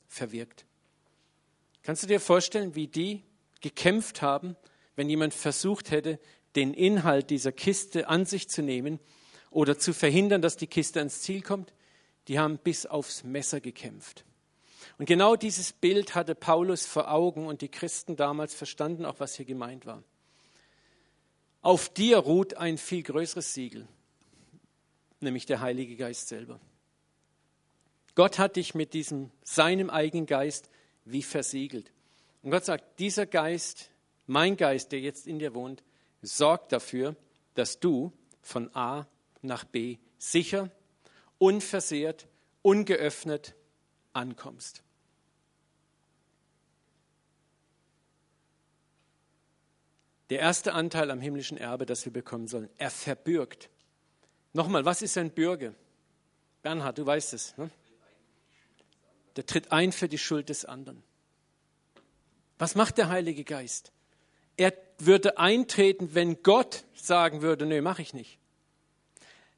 verwirkt. 0.08 0.64
Kannst 1.82 2.02
du 2.02 2.06
dir 2.06 2.20
vorstellen, 2.20 2.74
wie 2.74 2.86
die 2.86 3.22
gekämpft 3.60 4.22
haben, 4.22 4.56
wenn 4.96 5.08
jemand 5.08 5.34
versucht 5.34 5.90
hätte, 5.90 6.18
den 6.54 6.74
Inhalt 6.74 7.30
dieser 7.30 7.52
Kiste 7.52 8.08
an 8.08 8.26
sich 8.26 8.48
zu 8.48 8.62
nehmen 8.62 9.00
oder 9.50 9.78
zu 9.78 9.92
verhindern, 9.92 10.42
dass 10.42 10.56
die 10.56 10.66
Kiste 10.66 11.00
ans 11.00 11.22
Ziel 11.22 11.42
kommt? 11.42 11.72
Die 12.28 12.38
haben 12.38 12.58
bis 12.58 12.86
aufs 12.86 13.24
Messer 13.24 13.60
gekämpft. 13.60 14.24
Und 14.98 15.06
genau 15.06 15.36
dieses 15.36 15.72
Bild 15.72 16.14
hatte 16.14 16.34
Paulus 16.34 16.86
vor 16.86 17.10
Augen 17.10 17.46
und 17.46 17.62
die 17.62 17.68
Christen 17.68 18.16
damals 18.16 18.54
verstanden 18.54 19.04
auch, 19.04 19.18
was 19.18 19.34
hier 19.34 19.46
gemeint 19.46 19.86
war. 19.86 20.02
Auf 21.62 21.88
dir 21.88 22.18
ruht 22.18 22.54
ein 22.54 22.76
viel 22.78 23.02
größeres 23.02 23.54
Siegel, 23.54 23.88
nämlich 25.20 25.46
der 25.46 25.60
Heilige 25.60 25.96
Geist 25.96 26.28
selber. 26.28 26.60
Gott 28.14 28.38
hat 28.38 28.56
dich 28.56 28.74
mit 28.74 28.94
diesem 28.94 29.30
seinem 29.42 29.90
eigenen 29.90 30.26
Geist 30.26 30.68
wie 31.04 31.22
versiegelt. 31.22 31.92
Und 32.42 32.50
Gott 32.50 32.64
sagt, 32.64 32.98
dieser 32.98 33.26
Geist, 33.26 33.90
mein 34.26 34.56
Geist, 34.56 34.92
der 34.92 35.00
jetzt 35.00 35.26
in 35.26 35.38
dir 35.38 35.54
wohnt, 35.54 35.82
sorgt 36.20 36.72
dafür, 36.72 37.16
dass 37.54 37.80
du 37.80 38.12
von 38.40 38.74
A 38.74 39.06
nach 39.40 39.64
B 39.64 39.98
sicher, 40.18 40.70
unversehrt, 41.38 42.26
ungeöffnet 42.62 43.54
ankommst. 44.12 44.82
Der 50.30 50.40
erste 50.40 50.72
Anteil 50.72 51.10
am 51.10 51.20
himmlischen 51.20 51.58
Erbe, 51.58 51.84
das 51.84 52.04
wir 52.04 52.12
bekommen 52.12 52.48
sollen. 52.48 52.70
Er 52.78 52.90
verbürgt. 52.90 53.68
Nochmal, 54.54 54.84
was 54.84 55.02
ist 55.02 55.18
ein 55.18 55.30
Bürger? 55.30 55.74
Bernhard, 56.62 56.96
du 56.98 57.04
weißt 57.04 57.34
es. 57.34 57.56
Ne? 57.58 57.70
Der 59.36 59.46
tritt 59.46 59.72
ein 59.72 59.92
für 59.92 60.08
die 60.08 60.18
Schuld 60.18 60.48
des 60.48 60.64
anderen. 60.64 61.02
Was 62.58 62.74
macht 62.74 62.98
der 62.98 63.08
Heilige 63.08 63.44
Geist? 63.44 63.92
Er 64.56 64.72
würde 64.98 65.38
eintreten, 65.38 66.14
wenn 66.14 66.42
Gott 66.42 66.84
sagen 66.94 67.42
würde, 67.42 67.66
nö, 67.66 67.80
mache 67.80 68.02
ich 68.02 68.14
nicht. 68.14 68.38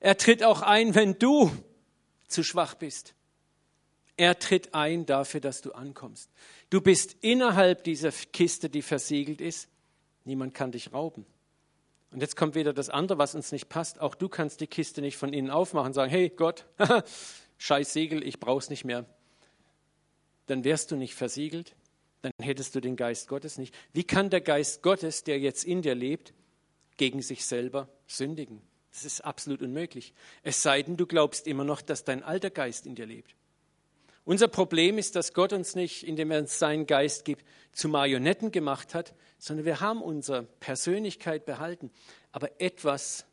Er 0.00 0.16
tritt 0.16 0.42
auch 0.42 0.62
ein, 0.62 0.94
wenn 0.94 1.18
du 1.18 1.50
zu 2.28 2.42
schwach 2.42 2.74
bist. 2.74 3.14
Er 4.16 4.38
tritt 4.38 4.74
ein 4.74 5.06
dafür, 5.06 5.40
dass 5.40 5.60
du 5.60 5.72
ankommst. 5.72 6.30
Du 6.70 6.80
bist 6.80 7.16
innerhalb 7.20 7.84
dieser 7.84 8.12
Kiste, 8.12 8.70
die 8.70 8.82
versiegelt 8.82 9.40
ist. 9.40 9.68
Niemand 10.24 10.54
kann 10.54 10.72
dich 10.72 10.92
rauben. 10.92 11.26
Und 12.10 12.20
jetzt 12.20 12.36
kommt 12.36 12.54
wieder 12.54 12.72
das 12.72 12.90
andere, 12.90 13.18
was 13.18 13.34
uns 13.34 13.50
nicht 13.50 13.68
passt. 13.68 14.00
Auch 14.00 14.14
du 14.14 14.28
kannst 14.28 14.60
die 14.60 14.68
Kiste 14.68 15.00
nicht 15.00 15.16
von 15.16 15.32
innen 15.32 15.50
aufmachen 15.50 15.88
und 15.88 15.94
sagen, 15.94 16.10
hey 16.10 16.30
Gott, 16.30 16.64
scheiß 17.58 17.92
Segel, 17.92 18.22
ich 18.26 18.38
brauch's 18.38 18.70
nicht 18.70 18.84
mehr. 18.84 19.04
Dann 20.46 20.64
wärst 20.64 20.90
du 20.90 20.96
nicht 20.96 21.14
versiegelt, 21.14 21.74
dann 22.22 22.32
hättest 22.40 22.74
du 22.74 22.80
den 22.80 22.96
Geist 22.96 23.28
Gottes 23.28 23.58
nicht. 23.58 23.74
Wie 23.92 24.04
kann 24.04 24.30
der 24.30 24.40
Geist 24.40 24.82
Gottes, 24.82 25.24
der 25.24 25.38
jetzt 25.38 25.64
in 25.64 25.82
dir 25.82 25.94
lebt, 25.94 26.32
gegen 26.96 27.22
sich 27.22 27.44
selber 27.44 27.88
sündigen? 28.06 28.62
Das 28.92 29.04
ist 29.04 29.22
absolut 29.22 29.60
unmöglich. 29.60 30.14
Es 30.42 30.62
sei 30.62 30.82
denn, 30.82 30.96
du 30.96 31.06
glaubst 31.06 31.46
immer 31.46 31.64
noch, 31.64 31.82
dass 31.82 32.04
dein 32.04 32.22
alter 32.22 32.50
Geist 32.50 32.86
in 32.86 32.94
dir 32.94 33.06
lebt. 33.06 33.34
Unser 34.24 34.48
Problem 34.48 34.96
ist, 34.96 35.16
dass 35.16 35.34
Gott 35.34 35.52
uns 35.52 35.74
nicht, 35.74 36.02
indem 36.02 36.30
er 36.30 36.38
uns 36.38 36.58
seinen 36.58 36.86
Geist 36.86 37.26
gibt, 37.26 37.44
zu 37.72 37.88
Marionetten 37.88 38.52
gemacht 38.52 38.94
hat, 38.94 39.14
sondern 39.38 39.66
wir 39.66 39.80
haben 39.80 40.00
unsere 40.00 40.44
Persönlichkeit 40.60 41.44
behalten. 41.44 41.90
Aber 42.32 42.58
etwas 42.60 43.26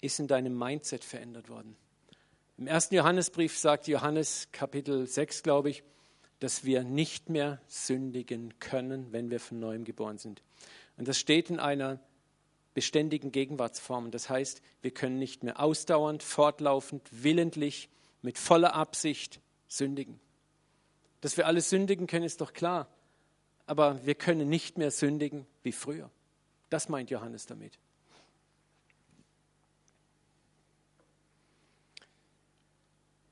ist 0.00 0.18
in 0.20 0.28
deinem 0.28 0.56
Mindset 0.56 1.04
verändert 1.04 1.50
worden. 1.50 1.76
Im 2.56 2.66
ersten 2.68 2.94
Johannesbrief 2.94 3.58
sagt 3.58 3.86
Johannes 3.88 4.48
Kapitel 4.52 5.06
6, 5.06 5.42
glaube 5.42 5.70
ich, 5.70 5.82
dass 6.44 6.62
wir 6.62 6.84
nicht 6.84 7.30
mehr 7.30 7.58
sündigen 7.68 8.52
können, 8.60 9.14
wenn 9.14 9.30
wir 9.30 9.40
von 9.40 9.60
neuem 9.60 9.84
geboren 9.84 10.18
sind. 10.18 10.42
Und 10.98 11.08
das 11.08 11.18
steht 11.18 11.48
in 11.48 11.58
einer 11.58 12.00
beständigen 12.74 13.32
Gegenwartsform. 13.32 14.10
Das 14.10 14.28
heißt, 14.28 14.60
wir 14.82 14.90
können 14.90 15.18
nicht 15.18 15.42
mehr 15.42 15.58
ausdauernd, 15.58 16.22
fortlaufend, 16.22 17.08
willentlich, 17.10 17.88
mit 18.20 18.36
voller 18.36 18.74
Absicht 18.74 19.40
sündigen. 19.68 20.20
Dass 21.22 21.38
wir 21.38 21.46
alle 21.46 21.62
sündigen 21.62 22.06
können, 22.06 22.26
ist 22.26 22.42
doch 22.42 22.52
klar. 22.52 22.88
Aber 23.64 24.04
wir 24.04 24.14
können 24.14 24.50
nicht 24.50 24.76
mehr 24.76 24.90
sündigen 24.90 25.46
wie 25.62 25.72
früher. 25.72 26.10
Das 26.68 26.90
meint 26.90 27.08
Johannes 27.08 27.46
damit. 27.46 27.78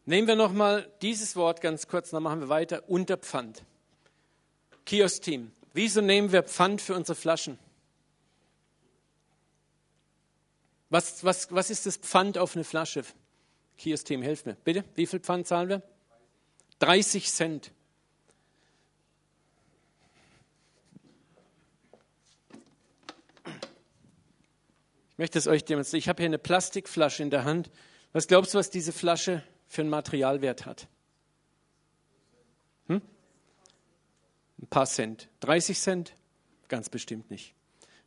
Nehmen 0.04 0.26
wir 0.26 0.34
nochmal 0.34 0.90
dieses 1.00 1.36
Wort 1.36 1.60
ganz 1.60 1.86
kurz, 1.86 2.10
dann 2.10 2.22
machen 2.22 2.40
wir 2.40 2.48
weiter. 2.48 2.88
Unterpfand. 2.88 3.62
Kiosk-Team. 4.84 5.52
Wieso 5.74 6.00
nehmen 6.00 6.32
wir 6.32 6.42
Pfand 6.42 6.80
für 6.82 6.94
unsere 6.94 7.14
Flaschen? 7.14 7.58
Was, 10.90 11.24
was, 11.24 11.52
was 11.52 11.70
ist 11.70 11.86
das 11.86 11.96
Pfand 11.96 12.36
auf 12.36 12.56
eine 12.56 12.64
Flasche? 12.64 13.04
Kiosk-Team, 13.78 14.22
helft 14.22 14.44
mir. 14.46 14.56
Bitte, 14.64 14.84
wie 14.96 15.06
viel 15.06 15.20
Pfand 15.20 15.46
zahlen 15.46 15.68
wir? 15.68 15.82
30 16.80 17.30
Cent. 17.30 17.70
Ich 25.12 25.18
möchte 25.18 25.38
es 25.38 25.46
euch 25.46 25.64
demonstrieren. 25.64 26.00
Ich 26.00 26.08
habe 26.08 26.20
hier 26.20 26.28
eine 26.28 26.38
Plastikflasche 26.38 27.22
in 27.22 27.30
der 27.30 27.44
Hand. 27.44 27.70
Was 28.12 28.26
glaubst 28.26 28.52
du, 28.52 28.58
was 28.58 28.68
diese 28.68 28.92
Flasche 28.92 29.42
für 29.72 29.80
einen 29.80 29.88
Materialwert 29.88 30.66
hat? 30.66 30.86
Hm? 32.88 33.00
Ein 34.60 34.66
paar 34.66 34.84
Cent. 34.84 35.30
30 35.40 35.80
Cent? 35.80 36.14
Ganz 36.68 36.90
bestimmt 36.90 37.30
nicht. 37.30 37.54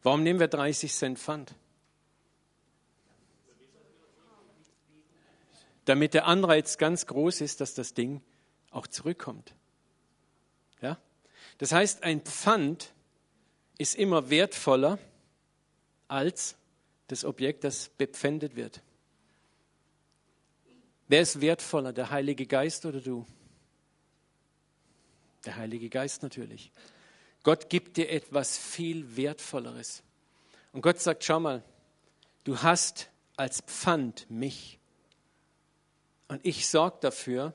Warum 0.04 0.22
nehmen 0.22 0.40
wir 0.40 0.48
30 0.48 0.94
Cent 0.94 1.18
Pfand? 1.18 1.56
Damit 5.86 6.14
der 6.14 6.28
Anreiz 6.28 6.78
ganz 6.78 7.08
groß 7.08 7.42
ist, 7.42 7.62
dass 7.62 7.74
das 7.74 7.96
Ding 7.96 8.22
auch 8.70 8.86
zurückkommt. 8.86 9.56
Ja? 10.82 11.00
Das 11.58 11.72
heißt, 11.72 12.04
ein 12.04 12.22
Pfand 12.22 12.94
ist 13.80 13.96
immer 13.96 14.30
wertvoller 14.30 15.00
als 16.08 16.58
das 17.08 17.26
Objekt, 17.26 17.64
das 17.64 17.90
bepfändet 17.90 18.56
wird. 18.56 18.84
Wer 21.08 21.22
ist 21.22 21.42
wertvoller, 21.42 21.94
der 21.94 22.10
Heilige 22.10 22.48
Geist 22.48 22.86
oder 22.86 23.00
du? 23.00 23.26
Der 25.46 25.56
Heilige 25.56 25.90
Geist 25.90 26.24
natürlich. 26.24 26.72
Gott 27.44 27.70
gibt 27.70 27.98
dir 27.98 28.10
etwas 28.10 28.58
viel 28.58 29.16
Wertvolleres. 29.16 30.02
Und 30.74 30.82
Gott 30.82 31.00
sagt, 31.00 31.24
schau 31.24 31.40
mal, 31.40 31.64
du 32.44 32.62
hast 32.64 33.10
als 33.38 33.62
Pfand 33.62 34.30
mich. 34.30 34.80
Und 36.28 36.44
ich 36.44 36.68
sorge 36.68 36.98
dafür, 37.02 37.54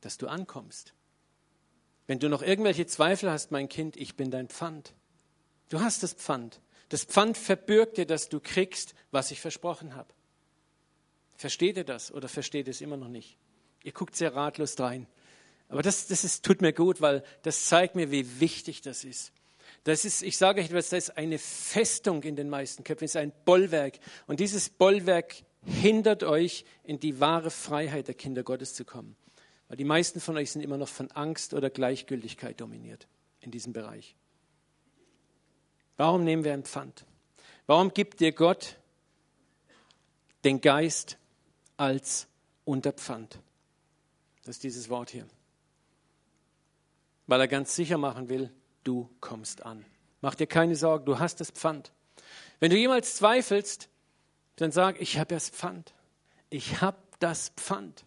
dass 0.00 0.18
du 0.18 0.26
ankommst. 0.26 0.94
Wenn 2.08 2.18
du 2.18 2.28
noch 2.28 2.42
irgendwelche 2.42 2.86
Zweifel 2.86 3.30
hast, 3.30 3.52
mein 3.52 3.68
Kind, 3.68 3.96
ich 3.96 4.16
bin 4.16 4.32
dein 4.32 4.48
Pfand. 4.48 4.94
Du 5.68 5.80
hast 5.80 6.02
das 6.02 6.14
Pfand. 6.14 6.60
Das 6.88 7.04
Pfand 7.04 7.38
verbirgt 7.38 7.98
dir, 7.98 8.06
dass 8.06 8.28
du 8.28 8.40
kriegst, 8.40 8.94
was 9.12 9.30
ich 9.30 9.40
versprochen 9.40 9.94
habe. 9.94 10.12
Versteht 11.40 11.78
ihr 11.78 11.84
das 11.84 12.12
oder 12.12 12.28
versteht 12.28 12.66
ihr 12.66 12.72
es 12.72 12.82
immer 12.82 12.98
noch 12.98 13.08
nicht? 13.08 13.38
Ihr 13.82 13.92
guckt 13.92 14.14
sehr 14.14 14.36
ratlos 14.36 14.78
rein. 14.78 15.06
Aber 15.70 15.80
das, 15.80 16.06
das 16.06 16.22
ist, 16.22 16.44
tut 16.44 16.60
mir 16.60 16.74
gut, 16.74 17.00
weil 17.00 17.24
das 17.40 17.64
zeigt 17.64 17.94
mir, 17.96 18.10
wie 18.10 18.40
wichtig 18.40 18.82
das 18.82 19.04
ist. 19.04 19.32
Das 19.84 20.04
ist, 20.04 20.20
ich 20.20 20.36
sage 20.36 20.60
euch 20.60 20.66
etwas, 20.66 20.90
das 20.90 21.04
ist 21.04 21.16
eine 21.16 21.38
Festung 21.38 22.22
in 22.24 22.36
den 22.36 22.50
meisten 22.50 22.84
Köpfen, 22.84 23.06
es 23.06 23.12
ist 23.12 23.16
ein 23.16 23.32
Bollwerk. 23.46 24.00
Und 24.26 24.38
dieses 24.38 24.68
Bollwerk 24.68 25.36
hindert 25.64 26.24
euch, 26.24 26.66
in 26.84 27.00
die 27.00 27.20
wahre 27.20 27.50
Freiheit 27.50 28.08
der 28.08 28.16
Kinder 28.16 28.42
Gottes 28.42 28.74
zu 28.74 28.84
kommen. 28.84 29.16
Weil 29.68 29.78
die 29.78 29.84
meisten 29.84 30.20
von 30.20 30.36
euch 30.36 30.52
sind 30.52 30.60
immer 30.60 30.76
noch 30.76 30.88
von 30.88 31.10
Angst 31.12 31.54
oder 31.54 31.70
Gleichgültigkeit 31.70 32.60
dominiert 32.60 33.08
in 33.40 33.50
diesem 33.50 33.72
Bereich. 33.72 34.14
Warum 35.96 36.22
nehmen 36.22 36.44
wir 36.44 36.52
ein 36.52 36.64
Pfand? 36.64 37.06
Warum 37.64 37.94
gibt 37.94 38.20
dir 38.20 38.32
Gott 38.32 38.76
den 40.44 40.60
Geist 40.60 41.16
als 41.80 42.28
Unterpfand? 42.66 43.40
Das 44.44 44.56
ist 44.56 44.64
dieses 44.64 44.90
Wort 44.90 45.10
hier. 45.10 45.26
Weil 47.26 47.40
er 47.40 47.48
ganz 47.48 47.74
sicher 47.74 47.96
machen 47.96 48.28
will, 48.28 48.52
du 48.84 49.08
kommst 49.20 49.62
an. 49.62 49.86
Mach 50.20 50.34
dir 50.34 50.46
keine 50.46 50.76
Sorgen, 50.76 51.06
du 51.06 51.18
hast 51.18 51.40
das 51.40 51.50
Pfand. 51.50 51.90
Wenn 52.58 52.70
du 52.70 52.76
jemals 52.76 53.16
zweifelst, 53.16 53.88
dann 54.56 54.72
sag, 54.72 55.00
ich 55.00 55.18
habe 55.18 55.28
das 55.28 55.48
Pfand. 55.48 55.94
Ich 56.50 56.82
habe 56.82 56.98
das 57.18 57.48
Pfand. 57.56 58.04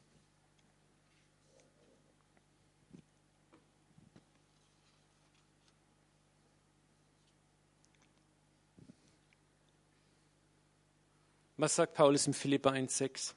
Was 11.58 11.76
sagt 11.76 11.96
Paulus 11.96 12.28
in 12.28 12.34
Philippa 12.34 12.70
1,6? 12.72 13.34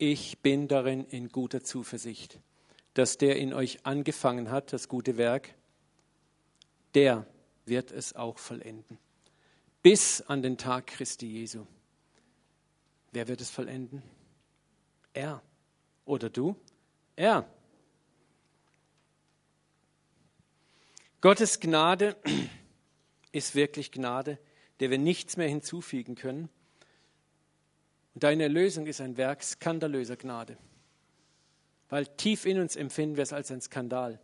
Ich 0.00 0.38
bin 0.38 0.68
darin 0.68 1.04
in 1.06 1.28
guter 1.28 1.64
Zuversicht, 1.64 2.38
dass 2.94 3.18
der 3.18 3.36
in 3.36 3.52
euch 3.52 3.84
angefangen 3.84 4.48
hat, 4.48 4.72
das 4.72 4.88
gute 4.88 5.16
Werk, 5.16 5.56
der 6.94 7.26
wird 7.66 7.90
es 7.90 8.14
auch 8.14 8.38
vollenden. 8.38 8.96
Bis 9.82 10.20
an 10.20 10.40
den 10.40 10.56
Tag 10.56 10.86
Christi 10.86 11.26
Jesu. 11.26 11.66
Wer 13.10 13.26
wird 13.26 13.40
es 13.40 13.50
vollenden? 13.50 14.02
Er. 15.14 15.42
Oder 16.04 16.30
du? 16.30 16.54
Er. 17.16 17.48
Gottes 21.20 21.58
Gnade 21.58 22.16
ist 23.32 23.56
wirklich 23.56 23.90
Gnade, 23.90 24.38
der 24.78 24.90
wir 24.90 24.98
nichts 24.98 25.36
mehr 25.36 25.48
hinzufügen 25.48 26.14
können. 26.14 26.48
Und 28.14 28.24
deine 28.24 28.44
Erlösung 28.44 28.86
ist 28.86 29.00
ein 29.00 29.16
Werk 29.16 29.42
skandalöser 29.42 30.16
Gnade. 30.16 30.56
Weil 31.88 32.06
tief 32.06 32.44
in 32.44 32.60
uns 32.60 32.76
empfinden 32.76 33.16
wir 33.16 33.22
es 33.22 33.32
als 33.32 33.50
ein 33.50 33.60
Skandal. 33.60 34.18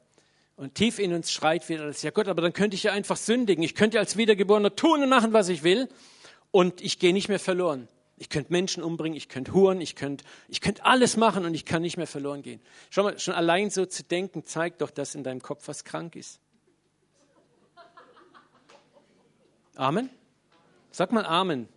Und 0.57 0.74
tief 0.74 0.99
in 0.99 1.12
uns 1.12 1.32
schreit 1.32 1.68
wieder 1.68 1.87
das, 1.87 2.03
ja 2.03 2.11
Gott, 2.11 2.28
aber 2.28 2.43
dann 2.43 2.53
könnte 2.53 2.76
ich 2.76 2.85
ja 2.85 2.93
einfach 2.93 3.16
sündigen. 3.16 3.64
Ich 3.64 3.74
könnte 3.74 3.99
als 3.99 4.16
Wiedergeborener 4.16 4.76
tun 4.76 5.03
und 5.03 5.09
machen, 5.09 5.32
was 5.32 5.49
ich 5.49 5.62
will. 5.62 5.89
Und 6.51 6.80
ich 6.80 6.99
gehe 6.99 7.12
nicht 7.12 7.28
mehr 7.28 7.41
verloren. 7.41 7.89
Ich 8.16 8.28
könnte 8.28 8.53
Menschen 8.53 8.85
umbringen, 8.85 9.16
ich 9.16 9.28
könnte 9.28 9.53
huren, 9.55 9.80
ich 9.80 9.97
könnte, 9.97 10.24
ich 10.49 10.61
könnte 10.61 10.85
alles 10.85 11.16
machen 11.16 11.45
und 11.45 11.55
ich 11.55 11.64
kann 11.64 11.82
nicht 11.82 11.97
mehr 11.97 12.07
verloren 12.07 12.43
gehen. 12.43 12.61
Schau 12.91 13.03
mal, 13.03 13.18
schon 13.18 13.35
allein 13.35 13.70
so 13.70 13.87
zu 13.87 14.05
denken, 14.05 14.45
zeigt 14.45 14.80
doch, 14.80 14.93
dass 14.93 15.16
in 15.16 15.24
deinem 15.24 15.43
Kopf 15.43 15.66
was 15.66 15.82
krank 15.82 16.14
ist. 16.14 16.39
Amen? 19.74 20.11
Sag 20.93 21.11
mal 21.11 21.26
Amen. 21.26 21.68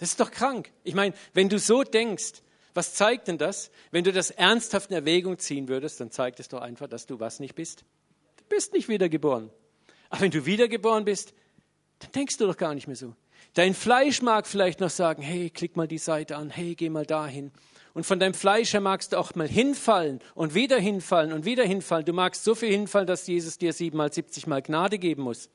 Das 0.00 0.10
ist 0.10 0.20
doch 0.20 0.30
krank. 0.30 0.72
Ich 0.82 0.94
meine, 0.94 1.14
wenn 1.34 1.48
du 1.48 1.58
so 1.58 1.82
denkst, 1.84 2.42
was 2.74 2.94
zeigt 2.94 3.28
denn 3.28 3.38
das? 3.38 3.70
Wenn 3.90 4.02
du 4.02 4.12
das 4.12 4.30
ernsthaft 4.30 4.90
in 4.90 4.96
Erwägung 4.96 5.38
ziehen 5.38 5.68
würdest, 5.68 6.00
dann 6.00 6.10
zeigt 6.10 6.40
es 6.40 6.48
doch 6.48 6.62
einfach, 6.62 6.88
dass 6.88 7.06
du 7.06 7.20
was 7.20 7.38
nicht 7.38 7.54
bist. 7.54 7.84
Du 8.38 8.44
bist 8.48 8.72
nicht 8.72 8.88
wiedergeboren. 8.88 9.50
Aber 10.08 10.22
wenn 10.22 10.30
du 10.30 10.46
wiedergeboren 10.46 11.04
bist, 11.04 11.34
dann 11.98 12.12
denkst 12.12 12.38
du 12.38 12.46
doch 12.46 12.56
gar 12.56 12.74
nicht 12.74 12.86
mehr 12.86 12.96
so. 12.96 13.14
Dein 13.54 13.74
Fleisch 13.74 14.22
mag 14.22 14.46
vielleicht 14.46 14.80
noch 14.80 14.90
sagen, 14.90 15.22
hey, 15.22 15.50
klick 15.50 15.76
mal 15.76 15.88
die 15.88 15.98
Seite 15.98 16.36
an, 16.36 16.50
hey, 16.50 16.74
geh 16.74 16.88
mal 16.88 17.04
dahin. 17.04 17.52
Und 17.92 18.06
von 18.06 18.20
deinem 18.20 18.34
Fleisch 18.34 18.72
her 18.72 18.80
magst 18.80 19.12
du 19.12 19.18
auch 19.18 19.34
mal 19.34 19.48
hinfallen 19.48 20.20
und 20.34 20.54
wieder 20.54 20.78
hinfallen 20.78 21.32
und 21.32 21.44
wieder 21.44 21.64
hinfallen. 21.64 22.06
Du 22.06 22.12
magst 22.12 22.44
so 22.44 22.54
viel 22.54 22.70
hinfallen, 22.70 23.06
dass 23.06 23.26
Jesus 23.26 23.58
dir 23.58 23.72
siebenmal, 23.72 24.12
siebzigmal 24.12 24.62
Gnade 24.62 24.98
geben 24.98 25.22
muss. 25.24 25.50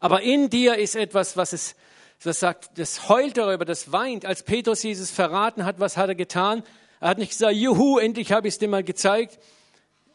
Aber 0.00 0.22
in 0.22 0.50
dir 0.50 0.76
ist 0.76 0.96
etwas, 0.96 1.36
was 1.36 1.52
es 1.52 1.76
Das 2.24 2.40
sagt, 2.40 2.78
das 2.78 3.10
heult 3.10 3.36
darüber, 3.36 3.66
das 3.66 3.92
weint. 3.92 4.24
Als 4.24 4.42
Petrus 4.42 4.82
Jesus 4.82 5.10
verraten 5.10 5.66
hat, 5.66 5.78
was 5.78 5.98
hat 5.98 6.08
er 6.08 6.14
getan? 6.14 6.62
Er 6.98 7.10
hat 7.10 7.18
nicht 7.18 7.32
gesagt, 7.32 7.54
juhu, 7.54 7.98
endlich 7.98 8.32
habe 8.32 8.48
ich 8.48 8.54
es 8.54 8.58
dir 8.58 8.68
mal 8.68 8.82
gezeigt. 8.82 9.38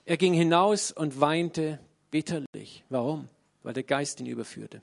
Er 0.05 0.17
ging 0.17 0.33
hinaus 0.33 0.91
und 0.91 1.21
weinte 1.21 1.77
bitterlich. 2.09 2.83
Warum? 2.89 3.29
Weil 3.61 3.73
der 3.73 3.83
Geist 3.83 4.19
ihn 4.19 4.25
überführte. 4.25 4.81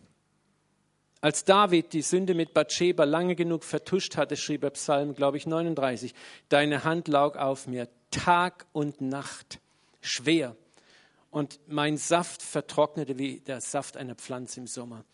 Als 1.20 1.44
David 1.44 1.94
die 1.94 2.02
Sünde 2.02 2.32
mit 2.34 2.54
Bathsheba 2.54 3.02
lange 3.02 3.34
genug 3.34 3.64
vertuscht 3.64 4.16
hatte, 4.16 4.36
schrieb 4.36 4.62
er 4.62 4.70
Psalm, 4.70 5.16
glaube 5.16 5.36
ich, 5.36 5.48
39, 5.48 6.14
Deine 6.48 6.84
Hand 6.84 7.08
lag 7.08 7.36
auf 7.36 7.66
mir 7.66 7.88
Tag 8.12 8.66
und 8.72 9.00
Nacht, 9.00 9.58
schwer. 10.00 10.54
Und 11.32 11.58
mein 11.66 11.96
Saft 11.96 12.40
vertrocknete 12.40 13.18
wie 13.18 13.40
der 13.40 13.60
Saft 13.60 13.96
einer 13.96 14.14
Pflanze 14.14 14.60
im 14.60 14.68
Sommer. 14.68 15.04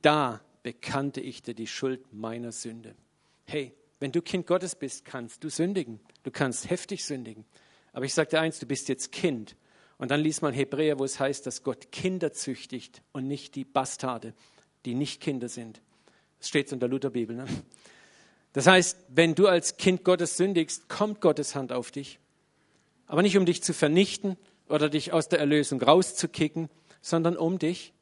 Da 0.00 0.40
bekannte 0.62 1.20
ich 1.20 1.42
dir 1.42 1.54
die 1.54 1.66
Schuld 1.66 2.12
meiner 2.12 2.52
Sünde. 2.52 2.94
Hey, 3.44 3.74
wenn 3.98 4.12
du 4.12 4.22
Kind 4.22 4.46
Gottes 4.46 4.74
bist, 4.74 5.04
kannst 5.04 5.44
du 5.44 5.48
sündigen. 5.48 6.00
Du 6.22 6.30
kannst 6.30 6.70
heftig 6.70 7.04
sündigen. 7.04 7.44
Aber 7.92 8.04
ich 8.04 8.14
sage 8.14 8.30
dir 8.30 8.40
eins, 8.40 8.58
du 8.58 8.66
bist 8.66 8.88
jetzt 8.88 9.12
Kind. 9.12 9.56
Und 9.98 10.10
dann 10.10 10.20
liest 10.20 10.40
man 10.40 10.54
Hebräer, 10.54 10.98
wo 10.98 11.04
es 11.04 11.20
heißt, 11.20 11.46
dass 11.46 11.62
Gott 11.62 11.92
Kinder 11.92 12.32
züchtigt 12.32 13.02
und 13.12 13.26
nicht 13.26 13.54
die 13.54 13.64
Bastarde, 13.64 14.32
die 14.86 14.94
nicht 14.94 15.20
Kinder 15.20 15.48
sind. 15.48 15.82
Das 16.38 16.48
steht 16.48 16.72
in 16.72 16.80
der 16.80 16.88
Lutherbibel. 16.88 17.36
Ne? 17.36 17.46
Das 18.54 18.66
heißt, 18.66 18.96
wenn 19.08 19.34
du 19.34 19.46
als 19.46 19.76
Kind 19.76 20.04
Gottes 20.04 20.36
sündigst, 20.38 20.88
kommt 20.88 21.20
Gottes 21.20 21.54
Hand 21.54 21.72
auf 21.72 21.90
dich. 21.90 22.18
Aber 23.06 23.22
nicht 23.22 23.36
um 23.36 23.44
dich 23.44 23.62
zu 23.62 23.74
vernichten 23.74 24.36
oder 24.68 24.88
dich 24.88 25.12
aus 25.12 25.28
der 25.28 25.38
Erlösung 25.38 25.82
rauszukicken, 25.82 26.70
sondern 27.02 27.36
um 27.36 27.58
dich 27.58 27.92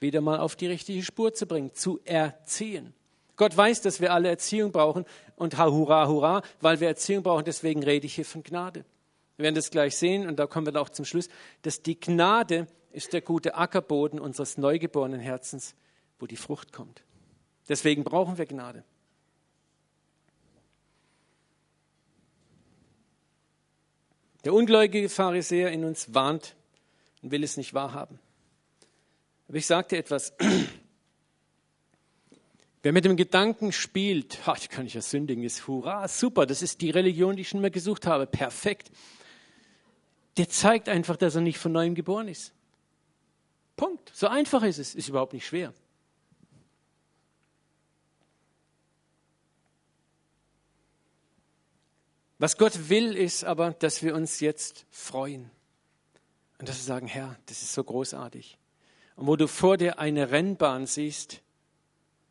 wieder 0.00 0.20
mal 0.20 0.40
auf 0.40 0.56
die 0.56 0.66
richtige 0.66 1.02
Spur 1.02 1.34
zu 1.34 1.46
bringen, 1.46 1.72
zu 1.74 2.00
erziehen. 2.04 2.94
Gott 3.36 3.56
weiß, 3.56 3.82
dass 3.82 4.00
wir 4.00 4.12
alle 4.12 4.28
Erziehung 4.28 4.72
brauchen 4.72 5.04
und 5.36 5.56
ha, 5.56 5.70
hurra, 5.70 6.08
hurra, 6.08 6.42
weil 6.60 6.80
wir 6.80 6.88
Erziehung 6.88 7.22
brauchen, 7.22 7.44
deswegen 7.44 7.82
rede 7.82 8.06
ich 8.06 8.14
hier 8.14 8.24
von 8.24 8.42
Gnade. 8.42 8.84
Wir 9.36 9.44
werden 9.44 9.54
das 9.54 9.70
gleich 9.70 9.96
sehen 9.96 10.28
und 10.28 10.38
da 10.38 10.46
kommen 10.46 10.66
wir 10.66 10.80
auch 10.80 10.90
zum 10.90 11.04
Schluss, 11.04 11.28
dass 11.62 11.82
die 11.82 11.98
Gnade 11.98 12.66
ist 12.92 13.12
der 13.12 13.22
gute 13.22 13.54
Ackerboden 13.54 14.20
unseres 14.20 14.58
neugeborenen 14.58 15.20
Herzens, 15.20 15.74
wo 16.18 16.26
die 16.26 16.36
Frucht 16.36 16.72
kommt. 16.72 17.02
Deswegen 17.68 18.04
brauchen 18.04 18.36
wir 18.36 18.46
Gnade. 18.46 18.84
Der 24.44 24.54
ungläubige 24.54 25.08
Pharisäer 25.08 25.70
in 25.70 25.84
uns 25.84 26.14
warnt 26.14 26.56
und 27.22 27.30
will 27.30 27.44
es 27.44 27.56
nicht 27.56 27.74
wahrhaben. 27.74 28.18
Aber 29.50 29.58
ich 29.58 29.66
sagte 29.66 29.96
etwas. 29.96 30.32
Wer 32.82 32.92
mit 32.92 33.04
dem 33.04 33.16
Gedanken 33.16 33.72
spielt, 33.72 34.46
ha, 34.46 34.54
ich 34.56 34.68
kann 34.68 34.84
nicht 34.84 34.94
ja 34.94 35.02
sündigen, 35.02 35.42
ist 35.42 35.66
hurra, 35.66 36.06
super, 36.06 36.46
das 36.46 36.62
ist 36.62 36.80
die 36.80 36.90
Religion, 36.90 37.34
die 37.34 37.42
ich 37.42 37.48
schon 37.48 37.58
immer 37.58 37.70
gesucht 37.70 38.06
habe, 38.06 38.28
perfekt. 38.28 38.92
Der 40.36 40.48
zeigt 40.48 40.88
einfach, 40.88 41.16
dass 41.16 41.34
er 41.34 41.40
nicht 41.40 41.58
von 41.58 41.72
neuem 41.72 41.96
geboren 41.96 42.28
ist. 42.28 42.52
Punkt. 43.74 44.12
So 44.14 44.28
einfach 44.28 44.62
ist 44.62 44.78
es, 44.78 44.94
ist 44.94 45.08
überhaupt 45.08 45.32
nicht 45.32 45.46
schwer. 45.46 45.74
Was 52.38 52.56
Gott 52.56 52.88
will, 52.88 53.16
ist 53.16 53.42
aber, 53.42 53.72
dass 53.72 54.00
wir 54.04 54.14
uns 54.14 54.38
jetzt 54.38 54.86
freuen. 54.90 55.50
Und 56.60 56.68
dass 56.68 56.76
wir 56.76 56.84
sagen, 56.84 57.08
Herr, 57.08 57.36
das 57.46 57.62
ist 57.62 57.72
so 57.72 57.82
großartig. 57.82 58.59
Und 59.20 59.26
wo 59.26 59.36
du 59.36 59.48
vor 59.48 59.76
dir 59.76 59.98
eine 59.98 60.30
Rennbahn 60.30 60.86
siehst, 60.86 61.42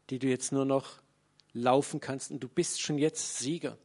die 0.10 0.18
du 0.18 0.26
jetzt 0.26 0.52
nur 0.52 0.66
noch 0.66 0.88
laufen 1.54 2.00
kannst 2.00 2.32
und 2.32 2.40
du 2.40 2.48
bist 2.48 2.82
schon 2.82 2.98
jetzt 2.98 3.38
Sieger. 3.38 3.78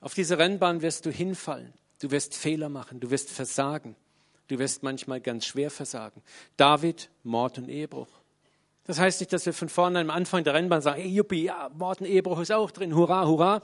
Auf 0.00 0.14
diese 0.14 0.36
Rennbahn 0.36 0.82
wirst 0.82 1.06
du 1.06 1.12
hinfallen, 1.12 1.72
du 2.00 2.10
wirst 2.10 2.34
Fehler 2.34 2.68
machen, 2.68 2.98
du 2.98 3.12
wirst 3.12 3.30
versagen, 3.30 3.94
du 4.48 4.58
wirst 4.58 4.82
manchmal 4.82 5.20
ganz 5.20 5.46
schwer 5.46 5.70
versagen. 5.70 6.20
David, 6.56 7.10
Mord 7.22 7.58
und 7.58 7.68
Ehebruch. 7.68 8.08
Das 8.86 8.98
heißt 8.98 9.20
nicht, 9.20 9.32
dass 9.32 9.46
wir 9.46 9.52
von 9.52 9.68
vorne 9.68 10.00
am 10.00 10.10
Anfang 10.10 10.42
der 10.42 10.54
Rennbahn 10.54 10.82
sagen, 10.82 11.00
hey, 11.00 11.12
Juppie, 11.12 11.44
ja, 11.44 11.70
Mord 11.78 12.00
und 12.00 12.08
Ehebruch 12.08 12.40
ist 12.40 12.50
auch 12.50 12.72
drin, 12.72 12.96
hurra, 12.96 13.28
hurra. 13.28 13.62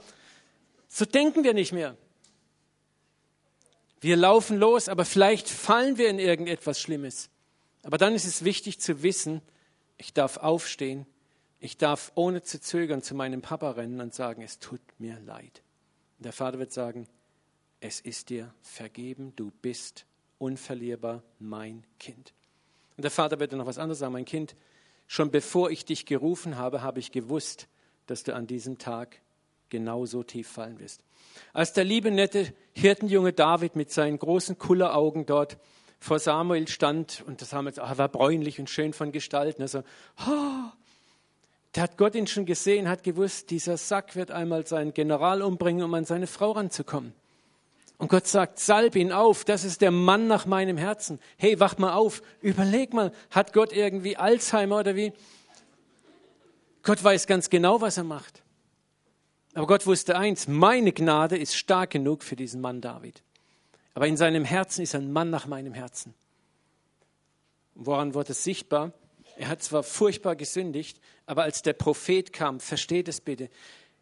So 0.87 1.03
denken 1.03 1.43
wir 1.43 1.53
nicht 1.53 1.73
mehr. 1.73 1.97
Wir 3.99 4.15
laufen 4.15 4.57
los, 4.57 4.87
aber 4.87 5.03
vielleicht 5.03 5.49
fallen 5.49 5.97
wir 5.97 6.07
in 6.07 6.17
irgendetwas 6.17 6.79
Schlimmes. 6.79 7.29
Aber 7.87 7.97
dann 7.97 8.15
ist 8.15 8.25
es 8.25 8.43
wichtig 8.43 8.81
zu 8.81 9.01
wissen, 9.01 9.41
ich 9.97 10.11
darf 10.11 10.35
aufstehen, 10.35 11.05
ich 11.61 11.77
darf 11.77 12.11
ohne 12.15 12.43
zu 12.43 12.59
zögern 12.59 13.01
zu 13.01 13.15
meinem 13.15 13.41
Papa 13.41 13.71
rennen 13.71 14.01
und 14.01 14.13
sagen, 14.13 14.41
es 14.41 14.59
tut 14.59 14.81
mir 14.97 15.17
leid. 15.21 15.61
Und 16.17 16.25
der 16.25 16.33
Vater 16.33 16.59
wird 16.59 16.73
sagen, 16.73 17.07
es 17.79 18.01
ist 18.01 18.29
dir 18.29 18.53
vergeben, 18.61 19.31
du 19.37 19.53
bist 19.61 20.05
unverlierbar 20.37 21.23
mein 21.39 21.85
Kind. 21.97 22.33
Und 22.97 23.03
der 23.03 23.11
Vater 23.11 23.39
wird 23.39 23.53
dann 23.53 23.59
noch 23.59 23.67
was 23.67 23.77
anderes 23.77 23.99
sagen, 23.99 24.11
mein 24.11 24.25
Kind, 24.25 24.57
schon 25.07 25.31
bevor 25.31 25.71
ich 25.71 25.85
dich 25.85 26.05
gerufen 26.05 26.57
habe, 26.57 26.81
habe 26.81 26.99
ich 26.99 27.13
gewusst, 27.13 27.69
dass 28.05 28.21
du 28.23 28.35
an 28.35 28.47
diesem 28.47 28.79
Tag 28.79 29.21
genauso 29.69 30.23
tief 30.23 30.49
fallen 30.49 30.79
wirst. 30.79 31.05
Als 31.53 31.71
der 31.71 31.85
liebe, 31.85 32.11
nette 32.11 32.53
Hirtenjunge 32.73 33.31
David 33.31 33.77
mit 33.77 33.91
seinen 33.91 34.19
großen 34.19 34.57
Kulleraugen 34.57 35.25
dort 35.25 35.57
vor 35.99 36.19
Samuel 36.19 36.67
stand, 36.67 37.23
und 37.27 37.41
das 37.41 37.51
jetzt, 37.51 37.79
er 37.79 37.97
war 37.97 38.09
bräunlich 38.09 38.59
und 38.59 38.69
schön 38.69 38.93
von 38.93 39.11
Gestalt, 39.11 39.59
ne, 39.59 39.67
oh, 40.27 40.71
der 41.75 41.83
hat 41.83 41.97
Gott 41.97 42.15
ihn 42.15 42.27
schon 42.27 42.45
gesehen, 42.45 42.89
hat 42.89 43.03
gewusst, 43.03 43.49
dieser 43.49 43.77
Sack 43.77 44.15
wird 44.15 44.31
einmal 44.31 44.65
seinen 44.65 44.93
General 44.93 45.41
umbringen, 45.41 45.83
um 45.83 45.93
an 45.93 46.05
seine 46.05 46.27
Frau 46.27 46.51
ranzukommen. 46.51 47.13
Und 47.97 48.09
Gott 48.09 48.27
sagt, 48.27 48.59
salb 48.59 48.95
ihn 48.95 49.11
auf, 49.11 49.43
das 49.43 49.63
ist 49.63 49.81
der 49.81 49.91
Mann 49.91 50.27
nach 50.27 50.45
meinem 50.45 50.77
Herzen. 50.77 51.19
Hey, 51.37 51.59
wach 51.59 51.77
mal 51.79 51.93
auf, 51.93 52.21
überleg 52.41 52.93
mal, 52.93 53.11
hat 53.31 53.53
Gott 53.53 53.73
irgendwie 53.73 54.17
Alzheimer 54.17 54.79
oder 54.79 54.95
wie? 54.95 55.13
Gott 56.83 57.03
weiß 57.03 57.25
ganz 57.25 57.49
genau, 57.49 57.81
was 57.81 57.97
er 57.97 58.03
macht. 58.03 58.43
Aber 59.55 59.65
Gott 59.65 59.87
wusste 59.87 60.15
eins, 60.15 60.47
meine 60.47 60.93
Gnade 60.93 61.37
ist 61.37 61.55
stark 61.55 61.89
genug 61.89 62.23
für 62.23 62.35
diesen 62.35 62.61
Mann 62.61 62.81
David. 62.81 63.23
Aber 63.97 64.05
in 64.05 64.15
seinem 64.15 64.45
Herzen 64.45 64.83
ist 64.83 64.93
ein 64.93 65.11
Mann 65.11 65.31
nach 65.31 65.47
meinem 65.47 65.73
Herzen. 65.73 66.13
Woran 67.73 68.13
wurde 68.13 68.33
es 68.33 68.43
sichtbar? 68.43 68.93
Er 69.37 69.47
hat 69.47 69.63
zwar 69.63 69.81
furchtbar 69.81 70.35
gesündigt, 70.35 71.01
aber 71.25 71.41
als 71.41 71.63
der 71.63 71.73
Prophet 71.73 72.31
kam, 72.31 72.59
versteht 72.59 73.07
es 73.07 73.21
bitte, 73.21 73.49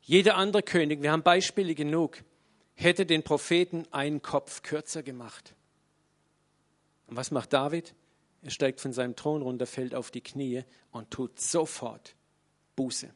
jeder 0.01 0.35
andere 0.35 0.63
König, 0.63 1.01
wir 1.01 1.13
haben 1.13 1.23
Beispiele 1.23 1.75
genug, 1.75 2.25
hätte 2.73 3.05
den 3.05 3.23
Propheten 3.23 3.87
einen 3.91 4.21
Kopf 4.21 4.63
kürzer 4.63 5.01
gemacht. 5.01 5.55
Und 7.07 7.15
was 7.15 7.31
macht 7.31 7.53
David? 7.53 7.93
Er 8.41 8.51
steigt 8.51 8.81
von 8.81 8.91
seinem 8.91 9.15
Thron 9.15 9.43
runter, 9.43 9.65
fällt 9.65 9.95
auf 9.95 10.11
die 10.11 10.19
Knie 10.19 10.65
und 10.91 11.09
tut 11.09 11.39
sofort 11.39 12.15
Buße. 12.75 13.09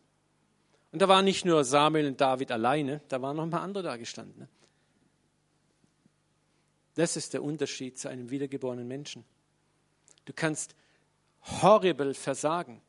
Und 0.94 1.02
da 1.02 1.10
waren 1.10 1.26
nicht 1.26 1.44
nur 1.44 1.66
Samuel 1.66 2.08
und 2.08 2.22
David 2.22 2.54
alleine, 2.54 3.02
da 3.10 3.22
waren 3.22 3.36
noch 3.36 3.44
ein 3.44 3.50
paar 3.50 3.64
andere 3.64 3.84
da 3.84 3.98
gestanden. 3.98 4.48
Das 7.00 7.16
ist 7.16 7.34
der 7.34 7.42
Unterschied 7.44 7.98
zu 7.98 8.10
einem 8.10 8.30
wiedergeborenen 8.30 8.86
Menschen. 8.86 9.24
Du 10.26 10.34
kannst 10.34 10.76
horrible 11.62 12.14
versagen. 12.14 12.82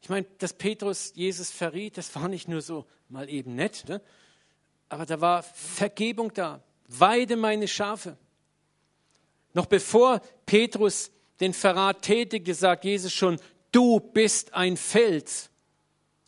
Ich 0.00 0.08
meine, 0.08 0.26
dass 0.38 0.52
Petrus 0.52 1.12
Jesus 1.14 1.52
verriet, 1.52 1.96
das 1.96 2.12
war 2.16 2.26
nicht 2.26 2.48
nur 2.48 2.60
so 2.60 2.86
mal 3.08 3.30
eben 3.30 3.54
nett, 3.54 3.84
ne? 3.86 4.02
aber 4.88 5.06
da 5.06 5.20
war 5.20 5.44
Vergebung 5.44 6.34
da. 6.34 6.60
Weide 6.88 7.36
meine 7.36 7.68
Schafe. 7.68 8.16
Noch 9.54 9.66
bevor 9.66 10.20
Petrus 10.44 11.12
den 11.38 11.54
Verrat 11.54 12.02
tätigte, 12.02 12.54
sagt 12.54 12.84
Jesus 12.84 13.12
schon, 13.12 13.38
du 13.70 14.00
bist 14.00 14.54
ein 14.54 14.76
Fels. 14.76 15.50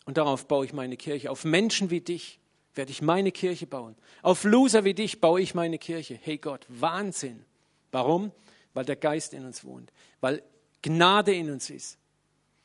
Und 0.05 0.19
darauf 0.19 0.47
baue 0.47 0.67
ich 0.67 0.73
meine 0.73 0.97
Kirche. 0.97 1.33
Auf 1.33 1.45
Menschen 1.45 1.91
wie 1.91 2.01
dich 2.01 2.39
werde 2.75 2.91
ich 2.91 3.03
meine 3.03 3.33
Kirche 3.33 3.67
bauen. 3.67 3.97
Auf 4.23 4.45
Loser 4.45 4.85
wie 4.85 4.95
dich 4.95 5.21
baue 5.21 5.41
ich 5.41 5.55
meine 5.55 5.79
Kirche. 5.79 6.19
Hey 6.21 6.39
Gott, 6.39 6.67
Wahnsinn. 6.69 7.45
Warum? 7.93 8.33
Weil 8.73 8.85
der 8.85 8.97
Geist 8.97 9.35
in 9.35 9.45
uns 9.45 9.65
wohnt. 9.65 9.93
Weil 10.21 10.43
Gnade 10.83 11.35
in 11.35 11.51
uns 11.51 11.71
ist. 11.71 11.99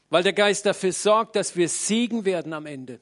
Weil 0.10 0.24
der 0.24 0.34
Geist 0.34 0.66
dafür 0.66 0.92
sorgt, 0.92 1.36
dass 1.36 1.56
wir 1.56 1.70
siegen 1.70 2.26
werden 2.26 2.54
am 2.54 2.66
Ende. 2.66 3.00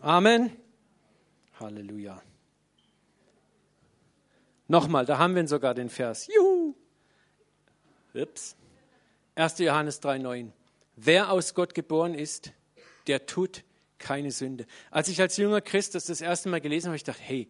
Amen. 0.00 0.56
Halleluja. 1.60 2.22
Nochmal, 4.68 5.06
da 5.06 5.18
haben 5.18 5.34
wir 5.34 5.46
sogar 5.46 5.74
den 5.74 5.88
Vers. 5.88 6.26
Juhu. 6.26 6.74
Ups. 8.14 8.56
1. 9.34 9.58
Johannes 9.58 10.02
3,9. 10.02 10.50
Wer 10.96 11.30
aus 11.30 11.54
Gott 11.54 11.74
geboren 11.74 12.14
ist, 12.14 12.52
der 13.06 13.26
tut 13.26 13.64
keine 13.98 14.30
Sünde. 14.30 14.66
Als 14.90 15.08
ich 15.08 15.20
als 15.20 15.36
junger 15.36 15.60
Christ 15.60 15.94
das 15.94 16.06
das 16.06 16.20
erste 16.20 16.48
Mal 16.48 16.60
gelesen 16.60 16.88
habe, 16.88 16.96
ich 16.96 17.04
gedacht, 17.04 17.20
hey, 17.22 17.48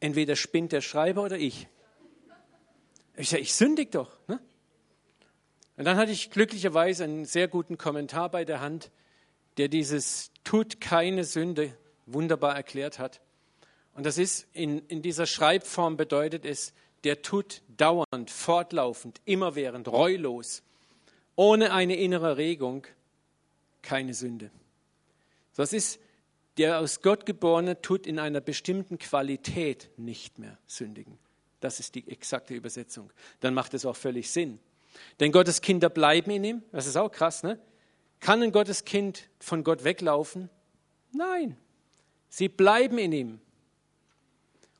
entweder 0.00 0.36
spinnt 0.36 0.72
der 0.72 0.80
Schreiber 0.80 1.24
oder 1.24 1.38
ich. 1.38 1.66
Ich 3.16 3.30
sage, 3.30 3.42
ich 3.42 3.54
sündig 3.54 3.90
doch. 3.90 4.16
Ne? 4.28 4.40
Und 5.76 5.84
dann 5.84 5.96
hatte 5.96 6.12
ich 6.12 6.30
glücklicherweise 6.30 7.04
einen 7.04 7.24
sehr 7.24 7.48
guten 7.48 7.78
Kommentar 7.78 8.30
bei 8.30 8.44
der 8.44 8.60
Hand, 8.60 8.90
der 9.56 9.68
dieses 9.68 10.30
tut 10.44 10.80
keine 10.80 11.24
Sünde 11.24 11.76
wunderbar 12.06 12.54
erklärt 12.54 12.98
hat. 12.98 13.20
Und 13.94 14.06
das 14.06 14.18
ist 14.18 14.46
in, 14.52 14.78
in 14.86 15.02
dieser 15.02 15.26
Schreibform 15.26 15.96
bedeutet 15.96 16.44
es, 16.44 16.72
der 17.04 17.22
tut 17.22 17.62
dauernd, 17.76 18.30
fortlaufend, 18.30 19.20
immerwährend, 19.24 19.88
reulos, 19.88 20.62
ohne 21.36 21.72
eine 21.72 21.96
innere 21.96 22.36
Regung, 22.36 22.86
keine 23.82 24.14
Sünde. 24.14 24.50
Das 25.58 25.72
ist, 25.72 25.98
der 26.56 26.78
aus 26.78 27.02
Gott 27.02 27.26
geborene 27.26 27.82
tut 27.82 28.06
in 28.06 28.20
einer 28.20 28.40
bestimmten 28.40 28.96
Qualität 28.96 29.90
nicht 29.96 30.38
mehr 30.38 30.56
sündigen. 30.68 31.18
Das 31.58 31.80
ist 31.80 31.96
die 31.96 32.08
exakte 32.08 32.54
Übersetzung. 32.54 33.12
Dann 33.40 33.54
macht 33.54 33.74
es 33.74 33.84
auch 33.84 33.96
völlig 33.96 34.30
Sinn. 34.30 34.60
Denn 35.18 35.32
Gottes 35.32 35.60
Kinder 35.60 35.90
bleiben 35.90 36.30
in 36.30 36.44
ihm. 36.44 36.62
Das 36.70 36.86
ist 36.86 36.94
auch 36.94 37.10
krass, 37.10 37.42
ne? 37.42 37.58
Kann 38.20 38.40
ein 38.40 38.52
Gottes 38.52 38.84
Kind 38.84 39.28
von 39.40 39.64
Gott 39.64 39.82
weglaufen? 39.82 40.48
Nein. 41.10 41.56
Sie 42.28 42.48
bleiben 42.48 42.96
in 42.98 43.10
ihm 43.10 43.40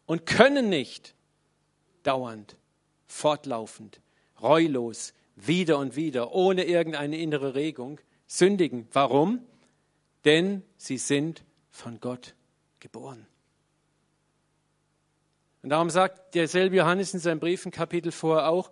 und 0.06 0.26
können 0.26 0.68
nicht 0.68 1.16
dauernd, 2.04 2.56
fortlaufend, 3.08 4.00
reulos, 4.40 5.12
wieder 5.34 5.78
und 5.78 5.96
wieder, 5.96 6.32
ohne 6.32 6.66
irgendeine 6.66 7.18
innere 7.18 7.56
Regung, 7.56 8.00
sündigen. 8.28 8.86
Warum? 8.92 9.44
Denn 10.28 10.62
sie 10.76 10.98
sind 10.98 11.42
von 11.70 12.00
Gott 12.00 12.34
geboren. 12.80 13.26
Und 15.62 15.70
darum 15.70 15.88
sagt 15.88 16.34
derselbe 16.34 16.76
Johannes 16.76 17.14
in 17.14 17.20
seinem 17.20 17.40
Brief 17.40 17.66
Kapitel 17.70 18.12
vorher 18.12 18.50
auch 18.50 18.70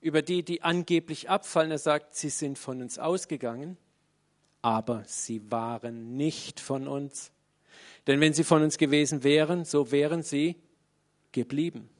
über 0.00 0.22
die, 0.22 0.42
die 0.42 0.62
angeblich 0.62 1.28
abfallen. 1.28 1.70
Er 1.70 1.76
sagt, 1.76 2.14
sie 2.14 2.30
sind 2.30 2.58
von 2.58 2.80
uns 2.80 2.98
ausgegangen, 2.98 3.76
aber 4.62 5.04
sie 5.06 5.50
waren 5.50 6.16
nicht 6.16 6.58
von 6.58 6.88
uns. 6.88 7.32
Denn 8.06 8.20
wenn 8.20 8.32
sie 8.32 8.42
von 8.42 8.62
uns 8.62 8.78
gewesen 8.78 9.24
wären, 9.24 9.66
so 9.66 9.92
wären 9.92 10.22
sie 10.22 10.56
geblieben. 11.32 11.90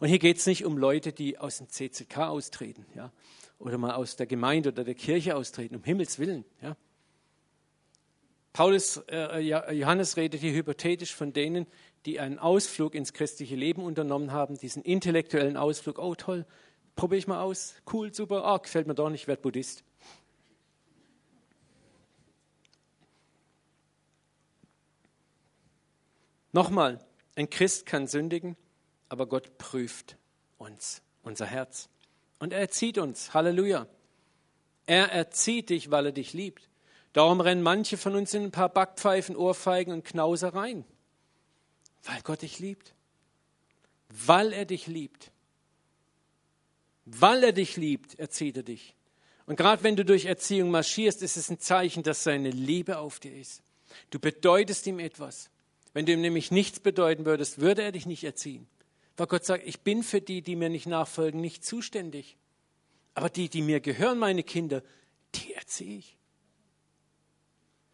Und 0.00 0.08
hier 0.08 0.18
geht 0.18 0.38
es 0.38 0.46
nicht 0.46 0.64
um 0.64 0.78
Leute, 0.78 1.12
die 1.12 1.36
aus 1.36 1.58
dem 1.58 1.68
CCK 1.68 2.16
austreten, 2.28 2.86
ja, 2.94 3.12
oder 3.58 3.76
mal 3.76 3.92
aus 3.92 4.16
der 4.16 4.26
Gemeinde 4.26 4.70
oder 4.70 4.84
der 4.84 4.94
Kirche 4.94 5.36
austreten, 5.36 5.76
um 5.76 5.84
Himmels 5.84 6.18
Willen, 6.18 6.46
ja. 6.62 6.78
Paulus, 8.54 8.98
äh, 9.10 9.40
Johannes 9.40 10.16
redet 10.16 10.40
hier 10.40 10.52
hypothetisch 10.52 11.12
von 11.12 11.32
denen, 11.32 11.66
die 12.06 12.20
einen 12.20 12.38
Ausflug 12.38 12.94
ins 12.94 13.12
christliche 13.12 13.56
Leben 13.56 13.82
unternommen 13.82 14.30
haben, 14.30 14.56
diesen 14.56 14.84
intellektuellen 14.84 15.56
Ausflug. 15.56 15.98
Oh 15.98 16.14
toll, 16.14 16.46
probiere 16.94 17.18
ich 17.18 17.26
mal 17.26 17.42
aus, 17.42 17.74
cool, 17.92 18.14
super, 18.14 18.44
oh, 18.46 18.58
gefällt 18.60 18.86
mir 18.86 18.94
doch 18.94 19.10
nicht, 19.10 19.26
werde 19.26 19.42
Buddhist. 19.42 19.82
Nochmal, 26.52 27.04
ein 27.34 27.50
Christ 27.50 27.86
kann 27.86 28.06
sündigen, 28.06 28.56
aber 29.08 29.26
Gott 29.26 29.58
prüft 29.58 30.16
uns, 30.58 31.02
unser 31.24 31.46
Herz. 31.46 31.88
Und 32.38 32.52
er 32.52 32.60
erzieht 32.60 32.98
uns, 32.98 33.34
Halleluja. 33.34 33.88
Er 34.86 35.10
erzieht 35.10 35.70
dich, 35.70 35.90
weil 35.90 36.06
er 36.06 36.12
dich 36.12 36.34
liebt. 36.34 36.70
Darum 37.14 37.40
rennen 37.40 37.62
manche 37.62 37.96
von 37.96 38.16
uns 38.16 38.34
in 38.34 38.42
ein 38.42 38.50
paar 38.50 38.68
Backpfeifen, 38.68 39.36
Ohrfeigen 39.36 39.94
und 39.94 40.04
Knausereien. 40.04 40.84
Weil 42.02 42.20
Gott 42.22 42.42
dich 42.42 42.58
liebt. 42.58 42.92
Weil 44.08 44.52
er 44.52 44.64
dich 44.64 44.88
liebt. 44.88 45.30
Weil 47.06 47.44
er 47.44 47.52
dich 47.52 47.76
liebt, 47.76 48.18
erzieht 48.18 48.56
er 48.56 48.62
dich. 48.64 48.96
Und 49.46 49.56
gerade 49.56 49.84
wenn 49.84 49.94
du 49.94 50.04
durch 50.04 50.24
Erziehung 50.24 50.70
marschierst, 50.70 51.22
ist 51.22 51.36
es 51.36 51.50
ein 51.50 51.60
Zeichen, 51.60 52.02
dass 52.02 52.24
seine 52.24 52.50
Liebe 52.50 52.98
auf 52.98 53.20
dir 53.20 53.34
ist. 53.34 53.62
Du 54.10 54.18
bedeutest 54.18 54.86
ihm 54.88 54.98
etwas. 54.98 55.50
Wenn 55.92 56.06
du 56.06 56.12
ihm 56.12 56.20
nämlich 56.20 56.50
nichts 56.50 56.80
bedeuten 56.80 57.26
würdest, 57.26 57.60
würde 57.60 57.82
er 57.82 57.92
dich 57.92 58.06
nicht 58.06 58.24
erziehen. 58.24 58.66
Weil 59.16 59.28
Gott 59.28 59.44
sagt, 59.44 59.64
ich 59.68 59.80
bin 59.80 60.02
für 60.02 60.20
die, 60.20 60.42
die 60.42 60.56
mir 60.56 60.68
nicht 60.68 60.86
nachfolgen, 60.86 61.40
nicht 61.40 61.64
zuständig. 61.64 62.36
Aber 63.14 63.30
die, 63.30 63.48
die 63.48 63.62
mir 63.62 63.78
gehören, 63.78 64.18
meine 64.18 64.42
Kinder, 64.42 64.82
die 65.36 65.54
erziehe 65.54 65.98
ich. 65.98 66.16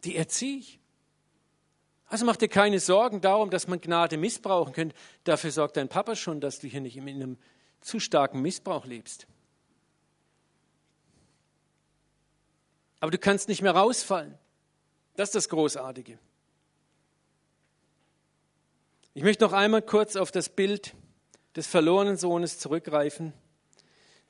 Die 0.05 0.17
erziehe 0.17 0.59
ich. 0.59 0.81
Also 2.07 2.27
mach 2.27 2.37
dir 2.37 2.49
keine 2.49 2.81
Sorgen 2.81 3.21
darum, 3.21 3.51
dass 3.51 3.69
man 3.69 3.81
Gnade 3.81 4.17
missbrauchen 4.17 4.73
könnte. 4.73 4.97
Dafür 5.25 5.53
sorgt 5.53 5.77
dein 5.77 5.89
Papa 5.89 6.17
schon, 6.17 6.41
dass 6.41 6.59
du 6.59 6.67
hier 6.67 6.81
nicht 6.81 6.97
in 6.97 7.09
einem 7.09 7.39
zu 7.81 8.01
starken 8.01 8.43
Missbrauch 8.43 8.85
lebst. 8.85 9.27
Aber 12.99 13.11
du 13.11 13.19
kannst 13.19 13.49
nicht 13.49 13.63
mehr 13.63 13.77
rausfallen. 13.77 14.37
Das 15.17 15.29
ist 15.29 15.35
das 15.35 15.49
Großartige. 15.49 16.19
Ich 19.15 19.23
möchte 19.23 19.45
noch 19.45 19.53
einmal 19.53 19.83
kurz 19.83 20.17
auf 20.17 20.31
das 20.31 20.49
Bild 20.49 20.95
des 21.57 21.67
verlorenen 21.67 22.17
Sohnes 22.17 22.59
zurückgreifen. 22.59 23.33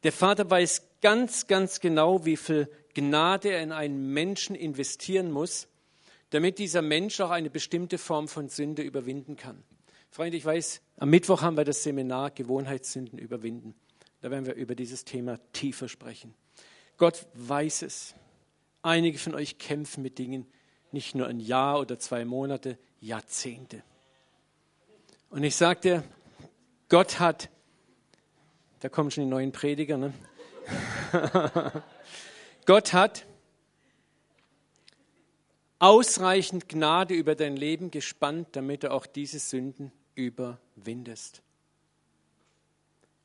Der 0.02 0.12
Vater 0.12 0.48
weiß 0.48 0.82
ganz, 1.02 1.46
ganz 1.46 1.80
genau, 1.80 2.24
wie 2.24 2.36
viel 2.36 2.70
Gnade 2.94 3.50
in 3.50 3.72
einen 3.72 4.12
Menschen 4.12 4.54
investieren 4.54 5.30
muss, 5.30 5.68
damit 6.30 6.58
dieser 6.58 6.82
Mensch 6.82 7.20
auch 7.20 7.30
eine 7.30 7.50
bestimmte 7.50 7.98
Form 7.98 8.28
von 8.28 8.48
Sünde 8.48 8.82
überwinden 8.82 9.36
kann. 9.36 9.62
Freunde, 10.10 10.36
ich 10.36 10.44
weiß, 10.44 10.80
am 10.96 11.10
Mittwoch 11.10 11.42
haben 11.42 11.56
wir 11.56 11.64
das 11.64 11.82
Seminar 11.82 12.30
Gewohnheitssünden 12.30 13.18
überwinden. 13.18 13.74
Da 14.20 14.30
werden 14.30 14.46
wir 14.46 14.54
über 14.54 14.74
dieses 14.74 15.04
Thema 15.04 15.38
tiefer 15.52 15.88
sprechen. 15.88 16.34
Gott 16.96 17.26
weiß 17.34 17.82
es. 17.82 18.14
Einige 18.82 19.18
von 19.18 19.34
euch 19.34 19.58
kämpfen 19.58 20.02
mit 20.02 20.18
Dingen 20.18 20.46
nicht 20.92 21.14
nur 21.14 21.26
ein 21.26 21.40
Jahr 21.40 21.78
oder 21.78 21.98
zwei 21.98 22.24
Monate, 22.24 22.78
Jahrzehnte. 23.00 23.82
Und 25.30 25.44
ich 25.44 25.54
sagte, 25.54 26.02
Gott 26.88 27.20
hat, 27.20 27.48
da 28.80 28.88
kommen 28.88 29.10
schon 29.10 29.24
die 29.24 29.30
neuen 29.30 29.52
Prediger, 29.52 29.96
ne? 29.96 30.12
Gott 32.70 32.92
hat 32.92 33.26
ausreichend 35.80 36.68
Gnade 36.68 37.14
über 37.14 37.34
dein 37.34 37.56
Leben 37.56 37.90
gespannt, 37.90 38.50
damit 38.52 38.84
du 38.84 38.92
auch 38.92 39.06
diese 39.06 39.40
Sünden 39.40 39.90
überwindest. 40.14 41.42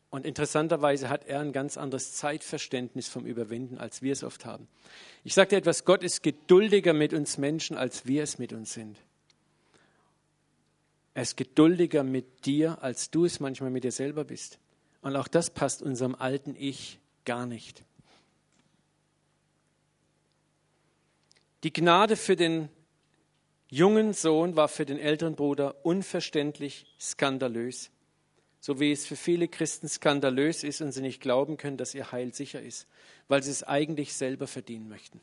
Und 0.09 0.25
interessanterweise 0.25 1.09
hat 1.09 1.27
er 1.27 1.41
ein 1.41 1.53
ganz 1.53 1.77
anderes 1.77 2.13
Zeitverständnis 2.13 3.07
vom 3.07 3.27
Überwinden, 3.27 3.77
als 3.77 4.01
wir 4.01 4.13
es 4.13 4.23
oft 4.23 4.45
haben. 4.45 4.67
Ich 5.23 5.35
sage 5.35 5.49
dir 5.49 5.57
etwas, 5.57 5.85
Gott 5.85 6.01
ist 6.01 6.23
geduldiger 6.23 6.93
mit 6.93 7.13
uns 7.13 7.37
Menschen, 7.37 7.77
als 7.77 8.07
wir 8.07 8.23
es 8.23 8.39
mit 8.39 8.51
uns 8.51 8.73
sind. 8.73 8.97
Er 11.13 11.21
ist 11.21 11.37
geduldiger 11.37 12.03
mit 12.03 12.47
dir, 12.47 12.81
als 12.81 13.11
du 13.11 13.25
es 13.25 13.39
manchmal 13.39 13.69
mit 13.69 13.83
dir 13.83 13.91
selber 13.91 14.23
bist. 14.23 14.57
Und 15.03 15.15
auch 15.15 15.27
das 15.27 15.51
passt 15.51 15.83
unserem 15.83 16.15
alten 16.15 16.55
Ich 16.57 16.97
gar 17.25 17.45
nicht. 17.45 17.83
Die 21.63 21.73
Gnade 21.73 22.15
für 22.15 22.35
den 22.35 22.69
jungen 23.67 24.13
Sohn 24.13 24.55
war 24.55 24.67
für 24.67 24.85
den 24.85 24.99
älteren 24.99 25.35
Bruder 25.35 25.83
unverständlich 25.83 26.85
skandalös, 26.99 27.91
so 28.59 28.79
wie 28.79 28.91
es 28.91 29.05
für 29.05 29.15
viele 29.15 29.47
Christen 29.47 29.87
skandalös 29.87 30.63
ist 30.63 30.81
und 30.81 30.91
sie 30.91 31.01
nicht 31.01 31.21
glauben 31.21 31.57
können, 31.57 31.77
dass 31.77 31.95
ihr 31.95 32.11
Heil 32.11 32.33
sicher 32.33 32.61
ist, 32.61 32.87
weil 33.27 33.43
sie 33.43 33.51
es 33.51 33.63
eigentlich 33.63 34.13
selber 34.13 34.47
verdienen 34.47 34.89
möchten. 34.89 35.21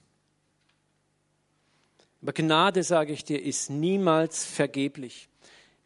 Aber 2.22 2.32
Gnade, 2.32 2.84
sage 2.84 3.12
ich 3.12 3.24
dir, 3.24 3.42
ist 3.42 3.68
niemals 3.68 4.44
vergeblich. 4.44 5.28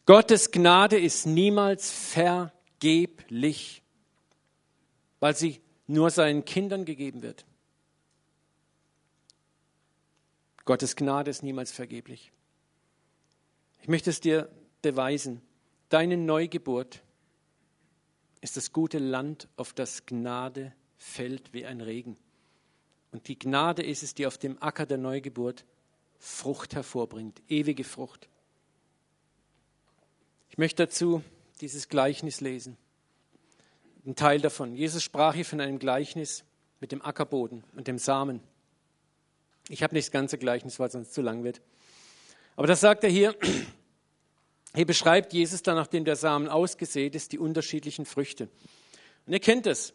Gottes 0.05 0.51
Gnade 0.51 0.99
ist 0.99 1.27
niemals 1.27 1.91
vergeblich, 1.91 3.83
weil 5.19 5.35
sie 5.35 5.61
nur 5.87 6.11
seinen 6.11 6.45
Kindern 6.45 6.85
gegeben 6.85 7.23
wird. 7.23 7.45
Gottes 10.67 10.97
Gnade 10.97 11.31
ist 11.31 11.43
niemals 11.43 11.73
vergeblich. 11.73 12.33
Ich 13.81 13.89
möchte 13.89 14.11
es 14.11 14.21
dir 14.21 14.51
beweisen. 14.83 15.41
Deine 15.89 16.17
Neugeburt 16.17 17.03
ist 18.41 18.57
das 18.57 18.73
gute 18.73 18.99
Land, 18.99 19.49
auf 19.57 19.73
das 19.73 20.07
Gnade 20.07 20.75
fällt 20.97 21.53
wie 21.53 21.65
ein 21.67 21.81
Regen. 21.81 22.17
Und 23.13 23.29
die 23.29 23.39
Gnade 23.39 23.83
ist 23.83 24.03
es, 24.03 24.15
die 24.15 24.27
auf 24.27 24.39
dem 24.39 24.61
Acker 24.61 24.87
der 24.87 24.99
Neugeburt 24.99 25.65
Frucht 26.19 26.75
hervorbringt, 26.75 27.41
ewige 27.49 27.85
Frucht. 27.85 28.29
Ich 30.51 30.59
möchte 30.59 30.85
dazu 30.85 31.23
dieses 31.61 31.89
Gleichnis 31.89 32.41
lesen. 32.41 32.77
Ein 34.05 34.17
Teil 34.17 34.41
davon. 34.41 34.75
Jesus 34.75 35.03
sprach 35.03 35.35
hier 35.35 35.45
von 35.45 35.61
einem 35.61 35.79
Gleichnis 35.79 36.45
mit 36.81 36.91
dem 36.91 37.03
Ackerboden 37.03 37.63
und 37.77 37.87
dem 37.87 37.99
Samen. 37.99 38.41
Ich 39.69 39.83
habe 39.83 39.95
nicht 39.95 40.07
das 40.07 40.13
ganze 40.13 40.39
Gleichnis, 40.39 40.79
weil 40.79 40.91
sonst 40.91 41.13
zu 41.13 41.23
lang 41.23 41.45
wird. 41.45 41.61
Aber 42.55 42.67
das 42.67 42.81
sagt 42.81 43.05
er 43.05 43.11
hier. 43.11 43.35
Hier 44.75 44.85
beschreibt 44.85 45.33
Jesus 45.33 45.63
dann, 45.63 45.77
nachdem 45.77 46.05
der 46.05 46.17
Samen 46.17 46.49
ausgesät 46.49 47.15
ist, 47.15 47.33
die 47.33 47.39
unterschiedlichen 47.39 48.05
Früchte. 48.05 48.51
Und 49.27 49.33
ihr 49.33 49.41
kennt 49.41 49.67
es. 49.67 49.95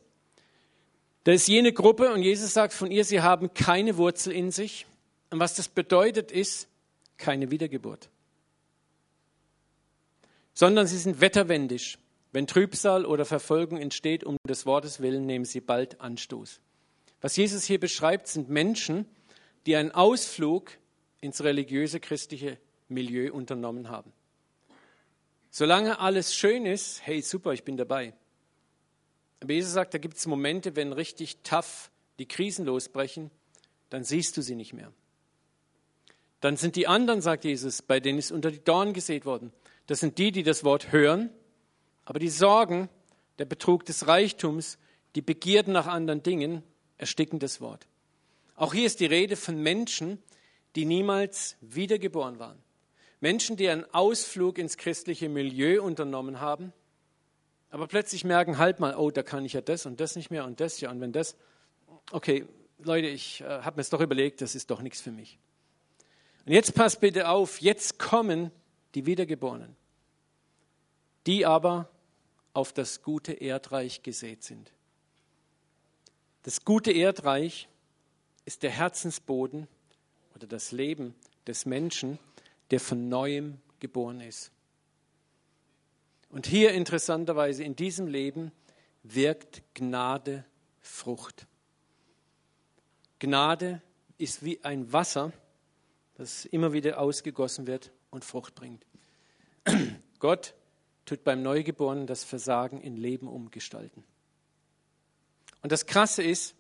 Da 1.24 1.34
ist 1.34 1.48
jene 1.48 1.72
Gruppe 1.72 2.12
und 2.12 2.24
Jesus 2.24 2.54
sagt 2.54 2.74
von 2.74 2.90
ihr, 2.90 3.06
sie 3.06 3.22
haben 3.22 3.54
keine 3.54 3.98
Wurzel 3.98 4.34
in 4.34 4.50
sich. 4.50 4.88
Und 5.30 5.40
was 5.40 5.54
das 5.54 5.68
bedeutet, 5.68 6.32
ist 6.32 6.68
keine 7.18 7.52
Wiedergeburt. 7.52 8.10
Sondern 10.56 10.88
sie 10.88 10.98
sind 10.98 11.22
wetterwendisch. 11.22 12.00
Wenn 12.32 12.48
Trübsal 12.48 13.06
oder 13.06 13.26
Verfolgung 13.26 13.78
entsteht 13.78 14.24
um 14.24 14.38
des 14.48 14.66
Wortes 14.66 15.00
willen, 15.00 15.28
nehmen 15.28 15.46
sie 15.46 15.62
bald 15.62 16.02
Anstoß. 16.02 16.60
Was 17.22 17.36
Jesus 17.36 17.66
hier 17.66 17.80
beschreibt, 17.80 18.28
sind 18.28 18.50
Menschen, 18.50 19.06
die 19.06 19.21
einen 19.76 19.92
Ausflug 19.92 20.72
ins 21.22 21.44
religiöse 21.44 22.00
christliche 22.00 22.58
Milieu 22.88 23.32
unternommen 23.32 23.90
haben. 23.90 24.12
Solange 25.50 26.00
alles 26.00 26.34
schön 26.36 26.66
ist, 26.66 27.06
hey 27.06 27.22
super, 27.22 27.54
ich 27.54 27.64
bin 27.64 27.78
dabei. 27.78 28.14
Aber 29.42 29.54
Jesus 29.54 29.74
sagt, 29.74 29.94
da 29.94 29.98
gibt 29.98 30.18
es 30.18 30.26
Momente, 30.28 30.76
wenn 30.76 30.94
richtig 30.94 31.38
tough 31.44 31.92
die 32.20 32.28
Krisen 32.28 32.66
losbrechen, 32.66 33.32
dann 33.90 34.04
siehst 34.04 34.38
du 34.38 34.42
sie 34.42 34.56
nicht 34.56 34.74
mehr. 34.74 34.92
Dann 36.40 36.58
sind 36.58 36.76
die 36.76 36.88
anderen, 36.88 37.22
sagt 37.22 37.44
Jesus, 37.44 37.82
bei 37.82 38.00
denen 38.00 38.20
ist 38.20 38.32
unter 38.32 38.50
die 38.50 38.64
Dornen 38.64 38.94
gesät 38.94 39.26
worden. 39.26 39.52
Das 39.88 40.00
sind 40.00 40.18
die, 40.18 40.32
die 40.32 40.44
das 40.44 40.64
Wort 40.64 40.92
hören, 40.92 41.30
aber 42.06 42.20
die 42.20 42.30
Sorgen, 42.30 42.90
der 43.40 43.46
Betrug 43.46 43.86
des 43.86 44.08
Reichtums, 44.08 44.78
die 45.16 45.22
Begierden 45.22 45.74
nach 45.74 45.88
anderen 45.88 46.24
Dingen 46.24 46.64
ersticken 46.98 47.40
das 47.40 47.62
Wort. 47.62 47.88
Auch 48.62 48.76
hier 48.76 48.86
ist 48.86 49.00
die 49.00 49.08
Rede 49.08 49.38
von 49.38 49.58
Menschen, 49.58 50.22
die 50.76 50.86
niemals 50.86 51.58
wiedergeboren 51.62 52.38
waren. 52.38 52.62
Menschen, 53.20 53.58
die 53.58 53.68
einen 53.68 53.92
Ausflug 53.92 54.60
ins 54.60 54.78
christliche 54.78 55.30
Milieu 55.30 55.82
unternommen 55.82 56.42
haben, 56.42 56.72
aber 57.72 57.88
plötzlich 57.88 58.24
merken, 58.24 58.60
halt 58.60 58.80
mal, 58.80 58.96
oh, 58.96 59.10
da 59.10 59.24
kann 59.24 59.46
ich 59.46 59.54
ja 59.54 59.62
das 59.62 59.88
und 59.88 60.00
das 60.00 60.16
nicht 60.16 60.30
mehr 60.30 60.46
und 60.46 60.60
das 60.60 60.80
ja 60.80 60.92
und 60.92 61.02
wenn 61.02 61.12
das, 61.12 61.36
okay, 62.12 62.46
Leute, 62.78 63.08
ich 63.08 63.42
äh, 63.42 63.46
habe 63.46 63.78
mir 63.78 63.82
es 63.82 63.90
doch 63.90 64.00
überlegt, 64.00 64.42
das 64.42 64.54
ist 64.54 64.70
doch 64.70 64.84
nichts 64.84 65.02
für 65.02 65.12
mich. 65.12 65.40
Und 66.46 66.54
jetzt 66.54 66.76
passt 66.76 67.00
bitte 67.00 67.30
auf, 67.30 67.62
jetzt 67.62 67.98
kommen 67.98 68.52
die 68.94 69.08
Wiedergeborenen, 69.08 69.76
die 71.26 71.48
aber 71.48 71.90
auf 72.54 72.74
das 72.74 73.02
gute 73.02 73.34
Erdreich 73.34 74.04
gesät 74.04 74.44
sind. 74.44 74.72
Das 76.44 76.64
gute 76.64 76.92
Erdreich 76.92 77.68
ist 78.52 78.64
der 78.64 78.72
Herzensboden 78.72 79.66
oder 80.36 80.46
das 80.46 80.74
Leben 80.74 81.16
des 81.48 81.66
Menschen, 81.66 82.20
der 82.70 82.82
von 82.82 83.08
neuem 83.08 83.62
geboren 83.80 84.20
ist. 84.20 84.52
Und 86.28 86.48
hier 86.48 86.74
interessanterweise 86.74 87.64
in 87.64 87.78
diesem 87.78 88.08
Leben 88.08 88.52
wirkt 89.04 89.64
Gnade 89.74 90.44
Frucht. 90.82 91.48
Gnade 93.20 93.82
ist 94.18 94.44
wie 94.44 94.62
ein 94.66 94.92
Wasser, 94.92 95.32
das 96.16 96.44
immer 96.44 96.74
wieder 96.74 97.00
ausgegossen 97.00 97.68
wird 97.68 97.94
und 98.10 98.26
Frucht 98.26 98.54
bringt. 98.54 98.86
Gott 100.20 100.56
tut 101.06 101.24
beim 101.24 101.42
Neugeborenen 101.42 102.06
das 102.06 102.26
Versagen 102.26 102.82
in 102.82 102.98
Leben 102.98 103.30
umgestalten. 103.30 104.04
Und 105.62 105.72
das 105.72 105.86
Krasse 105.86 106.22
ist, 106.22 106.54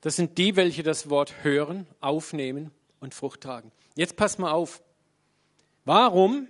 das 0.00 0.16
sind 0.16 0.38
die, 0.38 0.56
welche 0.56 0.82
das 0.82 1.10
Wort 1.10 1.42
hören, 1.42 1.86
aufnehmen 2.00 2.70
und 3.00 3.14
Frucht 3.14 3.42
tragen. 3.42 3.70
Jetzt 3.96 4.16
pass 4.16 4.38
mal 4.38 4.52
auf. 4.52 4.82
Warum, 5.84 6.48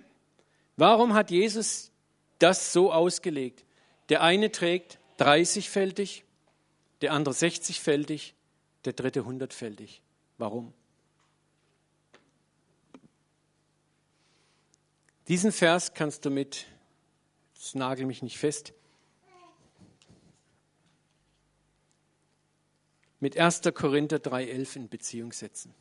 warum 0.77 1.13
hat 1.13 1.31
Jesus 1.31 1.91
das 2.39 2.73
so 2.73 2.91
ausgelegt? 2.91 3.65
Der 4.09 4.21
eine 4.21 4.51
trägt 4.51 4.99
30-fältig, 5.19 6.23
der 7.01 7.13
andere 7.13 7.33
60-fältig, 7.33 8.33
der 8.85 8.93
dritte 8.93 9.21
100-fältig. 9.21 10.01
Warum? 10.37 10.73
Diesen 15.27 15.51
Vers 15.51 15.93
kannst 15.93 16.25
du 16.25 16.29
mit, 16.29 16.65
das 17.55 17.75
nagel 17.75 18.05
mich 18.05 18.21
nicht 18.21 18.37
fest, 18.37 18.73
mit 23.21 23.37
1. 23.37 23.61
Korinther 23.73 24.17
3.11 24.17 24.75
in 24.75 24.89
Beziehung 24.89 25.31
setzen. 25.31 25.73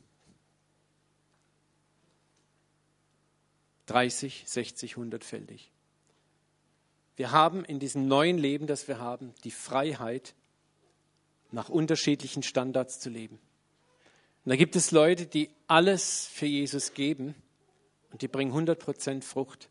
30, 3.86 4.44
60, 4.46 4.94
100-fältig. 4.94 5.70
Wir 7.16 7.32
haben 7.32 7.64
in 7.64 7.80
diesem 7.80 8.06
neuen 8.06 8.38
Leben, 8.38 8.68
das 8.68 8.86
wir 8.86 9.00
haben, 9.00 9.34
die 9.42 9.50
Freiheit, 9.50 10.34
nach 11.50 11.68
unterschiedlichen 11.68 12.44
Standards 12.44 13.00
zu 13.00 13.10
leben. 13.10 13.40
Und 14.44 14.50
da 14.50 14.56
gibt 14.56 14.76
es 14.76 14.92
Leute, 14.92 15.26
die 15.26 15.50
alles 15.66 16.26
für 16.26 16.46
Jesus 16.46 16.94
geben 16.94 17.34
und 18.12 18.22
die 18.22 18.28
bringen 18.28 18.52
100% 18.52 19.22
Frucht. 19.22 19.68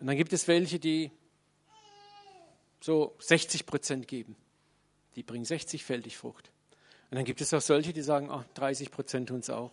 Und 0.00 0.06
dann 0.06 0.16
gibt 0.16 0.32
es 0.32 0.48
welche, 0.48 0.78
die 0.78 1.10
so 2.80 3.14
60% 3.20 4.06
geben. 4.06 4.34
Die 5.16 5.22
bringen 5.22 5.44
60-fältig 5.44 6.16
Frucht. 6.16 6.49
Und 7.10 7.16
dann 7.16 7.24
gibt 7.24 7.40
es 7.40 7.52
auch 7.52 7.60
solche, 7.60 7.92
die 7.92 8.02
sagen, 8.02 8.30
oh, 8.30 8.44
30 8.54 8.90
Prozent 8.90 9.30
uns 9.30 9.50
auch. 9.50 9.72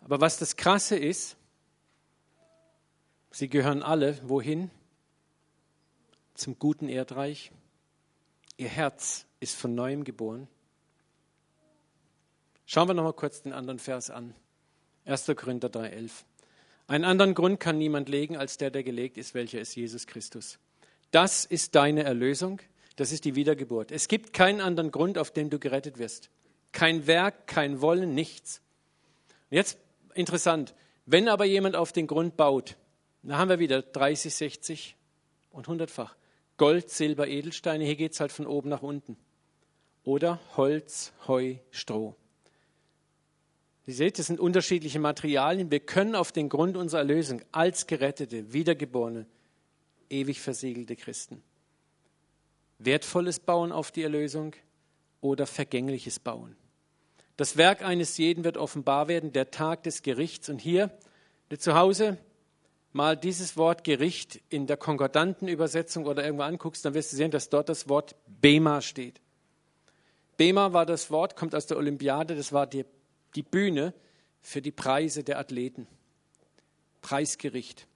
Aber 0.00 0.20
was 0.20 0.38
das 0.38 0.56
Krasse 0.56 0.96
ist, 0.96 1.36
sie 3.30 3.48
gehören 3.48 3.82
alle 3.82 4.18
wohin? 4.28 4.70
Zum 6.34 6.58
guten 6.58 6.88
Erdreich. 6.88 7.52
Ihr 8.56 8.68
Herz 8.68 9.26
ist 9.40 9.56
von 9.56 9.74
neuem 9.74 10.04
geboren. 10.04 10.48
Schauen 12.66 12.88
wir 12.88 12.94
noch 12.94 13.04
mal 13.04 13.12
kurz 13.12 13.42
den 13.42 13.52
anderen 13.52 13.78
Vers 13.78 14.10
an. 14.10 14.34
1. 15.04 15.26
Korinther 15.36 15.68
3,11. 15.68 16.10
Einen 16.86 17.04
anderen 17.04 17.34
Grund 17.34 17.60
kann 17.60 17.78
niemand 17.78 18.08
legen 18.08 18.36
als 18.36 18.56
der, 18.56 18.70
der 18.70 18.82
gelegt 18.82 19.18
ist, 19.18 19.34
welcher 19.34 19.60
ist 19.60 19.74
Jesus 19.74 20.06
Christus. 20.06 20.58
Das 21.10 21.44
ist 21.44 21.74
deine 21.74 22.04
Erlösung. 22.04 22.60
Das 22.96 23.10
ist 23.10 23.24
die 23.24 23.34
Wiedergeburt. 23.34 23.90
Es 23.90 24.08
gibt 24.08 24.32
keinen 24.32 24.60
anderen 24.60 24.90
Grund, 24.90 25.18
auf 25.18 25.30
dem 25.30 25.50
du 25.50 25.58
gerettet 25.58 25.98
wirst. 25.98 26.30
Kein 26.72 27.06
Werk, 27.06 27.46
kein 27.46 27.80
Wollen, 27.80 28.14
nichts. 28.14 28.60
Jetzt 29.50 29.78
interessant, 30.14 30.74
wenn 31.06 31.28
aber 31.28 31.44
jemand 31.44 31.76
auf 31.76 31.92
den 31.92 32.06
Grund 32.06 32.36
baut, 32.36 32.76
da 33.22 33.38
haben 33.38 33.48
wir 33.48 33.58
wieder 33.58 33.82
30, 33.82 34.34
60 34.34 34.96
und 35.50 35.66
100-fach. 35.68 36.16
Gold, 36.56 36.88
Silber, 36.88 37.26
Edelsteine, 37.26 37.84
hier 37.84 37.96
geht 37.96 38.12
es 38.12 38.20
halt 38.20 38.30
von 38.30 38.46
oben 38.46 38.68
nach 38.68 38.82
unten. 38.82 39.16
Oder 40.04 40.38
Holz, 40.56 41.12
Heu, 41.26 41.56
Stroh. 41.70 42.14
Ihr 43.86 43.94
seht, 43.94 44.18
das 44.18 44.26
sind 44.26 44.40
unterschiedliche 44.40 44.98
Materialien. 44.98 45.70
Wir 45.70 45.80
können 45.80 46.14
auf 46.14 46.32
den 46.32 46.48
Grund 46.48 46.76
unserer 46.76 47.00
Erlösung 47.00 47.42
als 47.52 47.86
gerettete, 47.86 48.52
wiedergeborene, 48.52 49.26
ewig 50.08 50.40
versiegelte 50.40 50.96
Christen 50.96 51.42
wertvolles 52.78 53.40
Bauen 53.40 53.72
auf 53.72 53.90
die 53.90 54.02
Erlösung 54.02 54.54
oder 55.20 55.46
vergängliches 55.46 56.18
Bauen. 56.18 56.56
Das 57.36 57.56
Werk 57.56 57.82
eines 57.82 58.16
jeden 58.18 58.44
wird 58.44 58.56
offenbar 58.56 59.08
werden, 59.08 59.32
der 59.32 59.50
Tag 59.50 59.82
des 59.82 60.02
Gerichts. 60.02 60.48
Und 60.48 60.60
hier, 60.60 60.90
zu 61.58 61.74
Hause, 61.74 62.18
mal 62.92 63.16
dieses 63.16 63.56
Wort 63.56 63.84
Gericht 63.84 64.40
in 64.50 64.66
der 64.66 64.76
konkordanten 64.76 65.48
Übersetzung 65.48 66.06
oder 66.06 66.24
irgendwo 66.24 66.44
anguckst, 66.44 66.84
dann 66.84 66.94
wirst 66.94 67.12
du 67.12 67.16
sehen, 67.16 67.30
dass 67.30 67.48
dort 67.48 67.68
das 67.68 67.88
Wort 67.88 68.14
Bema 68.26 68.80
steht. 68.80 69.20
Bema 70.36 70.72
war 70.72 70.86
das 70.86 71.10
Wort, 71.10 71.36
kommt 71.36 71.54
aus 71.54 71.66
der 71.66 71.76
Olympiade, 71.76 72.36
das 72.36 72.52
war 72.52 72.66
die, 72.66 72.84
die 73.34 73.42
Bühne 73.42 73.94
für 74.40 74.62
die 74.62 74.72
Preise 74.72 75.24
der 75.24 75.38
Athleten. 75.38 75.86
Preisgericht. 77.02 77.86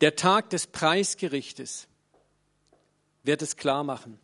Der 0.00 0.16
Tag 0.16 0.50
des 0.50 0.66
Preisgerichtes 0.66 1.86
wird 3.22 3.42
es 3.42 3.56
klar 3.56 3.84
machen. 3.84 4.18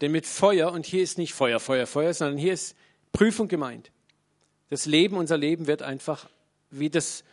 Denn 0.00 0.12
mit 0.12 0.26
Feuer, 0.26 0.72
und 0.72 0.86
hier 0.86 1.02
ist 1.02 1.18
nicht 1.18 1.34
Feuer, 1.34 1.60
Feuer, 1.60 1.86
Feuer, 1.86 2.12
sondern 2.12 2.36
hier 2.36 2.52
ist 2.52 2.76
Prüfung 3.12 3.48
gemeint. 3.48 3.90
Das 4.70 4.86
Leben, 4.86 5.16
unser 5.16 5.36
Leben 5.36 5.66
wird 5.66 5.82
einfach 5.82 6.28
wie 6.70 6.90
das, 6.90 7.24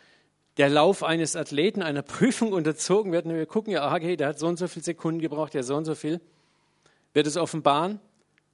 der 0.56 0.68
Lauf 0.68 1.02
eines 1.02 1.34
Athleten 1.34 1.82
einer 1.82 2.02
Prüfung 2.02 2.52
unterzogen 2.52 3.12
wird. 3.12 3.26
Und 3.26 3.34
wir 3.34 3.46
gucken 3.46 3.72
ja, 3.72 3.92
okay, 3.92 4.16
der 4.16 4.28
hat 4.28 4.38
so 4.38 4.46
und 4.46 4.58
so 4.58 4.68
viele 4.68 4.84
Sekunden 4.84 5.20
gebraucht, 5.20 5.54
der 5.54 5.64
so 5.64 5.74
und 5.76 5.84
so 5.84 5.94
viel. 5.94 6.20
Wird 7.12 7.26
es 7.26 7.36
offenbaren, 7.36 8.00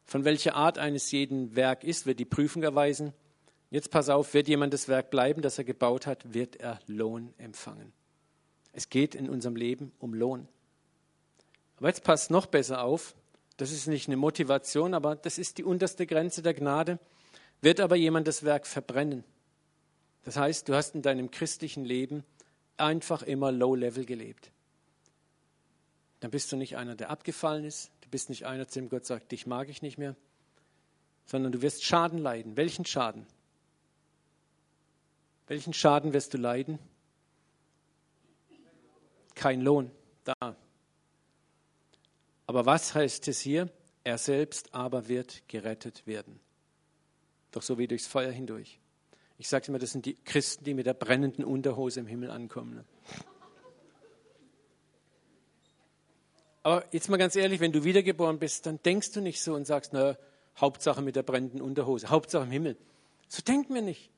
von 0.05 0.25
welcher 0.25 0.55
Art 0.55 0.79
eines 0.79 1.11
jeden 1.13 1.55
Werk 1.55 1.85
ist, 1.85 2.07
wird 2.07 2.19
die 2.19 2.25
Prüfung 2.25 2.63
erweisen. 2.63 3.13
Jetzt 3.71 3.91
pass 3.91 4.09
auf, 4.09 4.33
wird 4.33 4.49
jemand 4.49 4.73
das 4.73 4.89
Werk 4.89 5.11
bleiben, 5.11 5.43
das 5.43 5.59
er 5.59 5.65
gebaut 5.65 6.07
hat, 6.07 6.33
wird 6.33 6.57
er 6.57 6.81
Lohn 6.87 7.35
empfangen. 7.37 7.93
Es 8.73 8.89
geht 8.89 9.15
in 9.15 9.29
unserem 9.29 9.57
Leben 9.57 9.93
um 9.99 10.15
Lohn. 10.15 10.49
Aber 11.79 11.89
jetzt 11.89 12.05
passt 12.05 12.31
noch 12.31 12.47
besser 12.47 12.83
auf. 12.83 13.15
Das 13.57 13.73
ist 13.73 13.87
nicht 13.87 14.09
eine 14.09 14.17
Motivation, 14.17 14.95
aber 14.95 15.17
das 15.17 15.39
ist 15.39 15.59
die 15.59 15.65
unterste 15.65 16.07
Grenze 16.07 16.43
der 16.43 16.55
Gnade. 16.55 16.99
Wird 17.61 17.81
aber 17.81 17.97
jemand 17.97 18.29
das 18.29 18.45
Werk 18.45 18.67
verbrennen? 18.67 19.25
Das 20.25 20.37
heißt, 20.37 20.69
du 20.69 20.75
hast 20.75 20.95
in 20.95 21.03
deinem 21.03 21.31
christlichen 21.31 21.85
Leben 21.85 22.25
einfach 22.77 23.23
immer 23.23 23.51
Low-Level 23.51 24.05
gelebt. 24.05 24.51
dann 26.21 26.31
bist 26.33 26.51
du 26.51 26.57
nicht 26.57 26.77
einer, 26.77 26.97
der 26.97 27.11
abgefallen 27.11 27.65
ist. 27.65 27.91
Du 28.01 28.09
bist 28.09 28.29
nicht 28.29 28.45
einer, 28.45 28.67
zu 28.67 28.81
dem 28.81 28.89
Gott 28.89 29.07
sagt, 29.07 29.31
dich 29.31 29.47
mag 29.47 29.69
ich 29.69 29.83
nicht 29.83 29.99
mehr, 29.99 30.17
sondern 31.27 31.53
du 31.53 31.63
wirst 31.63 31.85
Schaden 31.85 32.19
leiden. 32.19 32.57
Welchen 32.57 32.85
Schaden? 32.85 33.27
Welchen 35.47 35.73
Schaden 35.73 36.13
wirst 36.13 36.35
du 36.35 36.39
leiden? 36.39 36.79
Kein 39.35 39.61
Lohn 39.61 39.91
da. 40.25 40.57
Aber 42.49 42.65
was 42.65 42.95
heißt 42.95 43.29
es 43.29 43.41
hier? 43.41 43.69
Er 44.05 44.17
selbst 44.17 44.75
aber 44.75 45.07
wird 45.07 45.43
gerettet 45.49 46.07
werden. 46.07 46.41
Doch 47.53 47.61
so 47.61 47.77
wie 47.77 47.87
durchs 47.87 48.07
Feuer 48.07 48.33
hindurch. 48.33 48.81
Ich 49.37 49.49
sage 49.49 49.67
immer, 49.69 49.79
das 49.79 49.93
sind 49.93 50.07
die 50.07 50.15
Christen, 50.25 50.65
die 50.65 50.73
mit 50.73 50.87
der 50.87 50.95
brennenden 50.95 51.45
Unterhose 51.45 52.01
im 52.01 52.07
Himmel 52.07 52.31
ankommen. 52.31 52.77
Ne? 52.77 52.85
Aber 56.63 56.85
jetzt 56.91 57.11
mal 57.11 57.19
ganz 57.19 57.37
ehrlich, 57.37 57.61
wenn 57.61 57.73
du 57.73 57.85
wiedergeboren 57.85 58.39
bist, 58.39 58.65
dann 58.65 58.83
denkst 58.83 59.13
du 59.13 59.21
nicht 59.21 59.43
so 59.43 59.55
und 59.55 59.67
sagst, 59.67 59.93
na, 59.93 60.17
Hauptsache 60.57 61.03
mit 61.03 61.17
der 61.17 61.23
brennenden 61.25 61.61
Unterhose, 61.61 62.09
Hauptsache 62.09 62.45
im 62.45 62.51
Himmel. 62.51 62.79
So 63.29 63.43
denken 63.43 63.75
wir 63.75 63.83
nicht. 63.83 64.11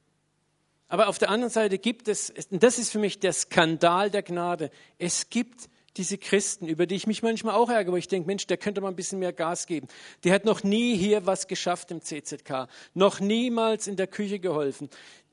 Aber 0.87 1.09
auf 1.09 1.19
der 1.19 1.31
anderen 1.31 1.51
Seite 1.51 1.79
gibt 1.79 2.07
es, 2.07 2.33
und 2.51 2.63
das 2.63 2.79
ist 2.79 2.93
für 2.93 3.01
mich 3.01 3.19
der 3.19 3.33
Skandal 3.33 4.09
der 4.09 4.23
Gnade, 4.23 4.71
es 4.99 5.31
gibt 5.31 5.69
diese 5.97 6.19
Christen, 6.19 6.69
über 6.69 6.87
die 6.87 6.95
ich 6.95 7.07
mich 7.07 7.23
manchmal 7.23 7.55
auch 7.55 7.69
ärgere, 7.69 7.93
wo 7.93 7.97
ich 7.97 8.09
denke, 8.09 8.27
Mensch, 8.27 8.47
der 8.47 8.57
könnte 8.57 8.81
mal 8.81 8.89
ein 8.89 8.97
bisschen 8.97 9.19
mehr 9.19 9.33
Gas 9.33 9.67
geben. 9.67 9.89
Der 10.25 10.33
hat 10.33 10.45
noch 10.45 10.63
nie 10.63 10.97
hier 10.97 11.27
was 11.27 11.49
geschafft 11.49 11.91
im 11.91 12.01
CZK, 12.01 12.69
noch 12.95 13.21
niemals 13.21 13.87
in 13.87 13.97
der 13.97 14.07
Küche 14.07 14.39
geholfen. 14.39 14.89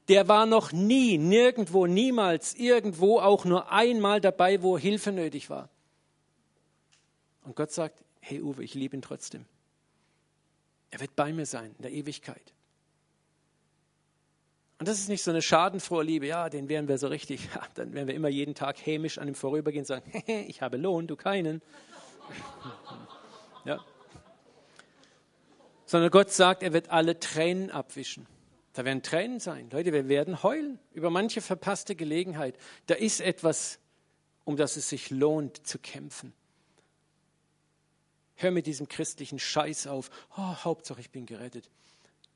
Der 0.08 0.28
war 0.28 0.45
noch 0.45 0.72
nie, 0.72 1.18
nirgendwo, 1.18 1.86
niemals, 1.86 2.55
irgendwo 2.55 3.20
auch 3.20 3.45
nur 3.45 3.72
einmal 3.72 4.22
dabei, 4.22 4.64
wo 4.64 4.78
Hilfe 4.78 5.12
nötig 5.12 5.49
war. 5.49 5.70
Und 7.43 7.55
Gott 7.55 7.72
sagt, 7.72 8.03
hey 8.20 8.41
Uwe, 8.41 8.64
ich 8.64 8.74
liebe 8.74 8.95
ihn 8.95 9.01
trotzdem. 9.01 9.45
Er 10.89 11.01
wird 11.01 11.16
bei 11.16 11.34
mir 11.34 11.45
sein 11.45 11.76
in 11.78 11.82
der 11.82 11.91
Ewigkeit. 11.91 12.53
Und 14.80 14.88
das 14.88 14.99
ist 14.99 15.09
nicht 15.09 15.23
so 15.23 15.32
eine 15.32 15.41
schadenfrohe 15.41 16.03
Liebe, 16.03 16.28
ja, 16.28 16.49
den 16.49 16.69
wären 16.69 16.88
wir 16.88 16.97
so 16.97 17.07
richtig, 17.07 17.45
ja, 17.55 17.61
dann 17.73 17.93
werden 17.93 18.07
wir 18.07 18.15
immer 18.15 18.30
jeden 18.30 18.55
Tag 18.55 18.86
hämisch 18.86 19.17
an 19.17 19.28
ihm 19.28 19.36
vorübergehen 19.36 19.82
und 19.82 19.88
sagen, 19.88 20.23
ich 20.47 20.61
habe 20.61 20.78
Lohn, 20.78 21.07
du 21.07 21.15
keinen. 21.15 21.61
ja. 23.65 23.84
Sondern 25.86 26.11
Gott 26.11 26.32
sagt, 26.32 26.63
er 26.63 26.73
wird 26.73 26.89
alle 26.89 27.19
Tränen 27.19 27.71
abwischen. 27.71 28.28
Da 28.73 28.86
werden 28.86 29.01
Tränen 29.01 29.39
sein. 29.39 29.69
Leute, 29.71 29.91
wir 29.91 30.07
werden 30.07 30.43
heulen 30.43 30.78
über 30.93 31.09
manche 31.09 31.41
verpasste 31.41 31.95
Gelegenheit. 31.95 32.55
Da 32.86 32.93
ist 32.93 33.21
etwas, 33.21 33.80
um 34.43 34.55
das 34.55 34.78
es 34.78 34.89
sich 34.89 35.09
lohnt 35.09 35.65
zu 35.65 35.80
kämpfen. 35.80 36.34
Hör 38.36 38.51
mit 38.51 38.67
diesem 38.67 38.88
christlichen 38.88 39.39
Scheiß 39.39 39.88
auf. 39.88 40.11
Oh, 40.38 40.55
Hauptsache, 40.63 41.01
ich 41.01 41.09
bin 41.09 41.25
gerettet. 41.25 41.71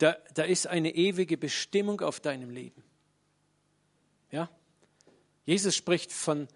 Da, 0.01 0.17
da 0.33 0.41
ist 0.41 0.65
eine 0.65 0.95
ewige 0.95 1.37
Bestimmung 1.37 2.01
auf 2.01 2.19
deinem 2.19 2.49
Leben. 2.49 2.83
Ja? 4.31 4.49
Jesus 5.45 5.75
spricht 5.75 6.11
von, 6.11 6.47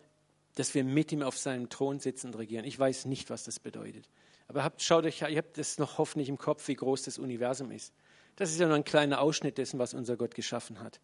dass 0.55 0.73
wir 0.73 0.83
mit 0.83 1.11
ihm 1.11 1.21
auf 1.21 1.37
seinem 1.37 1.69
Thron 1.69 1.99
sitzen 1.99 2.27
und 2.27 2.39
regieren. 2.39 2.65
Ich 2.65 2.79
weiß 2.79 3.05
nicht, 3.05 3.29
was 3.29 3.43
das 3.43 3.59
bedeutet. 3.59 4.09
Aber 4.47 4.63
habt, 4.63 4.81
schaut 4.81 5.05
euch, 5.05 5.21
ihr 5.21 5.37
habt 5.37 5.59
das 5.59 5.77
noch 5.77 5.99
hoffentlich 5.99 6.27
im 6.27 6.39
Kopf, 6.39 6.67
wie 6.67 6.73
groß 6.73 7.03
das 7.03 7.19
Universum 7.19 7.69
ist. 7.69 7.93
Das 8.35 8.49
ist 8.49 8.59
ja 8.59 8.65
nur 8.65 8.77
ein 8.77 8.83
kleiner 8.83 9.21
Ausschnitt 9.21 9.59
dessen, 9.59 9.77
was 9.77 9.93
unser 9.93 10.17
Gott 10.17 10.33
geschaffen 10.33 10.79
hat. 10.79 10.99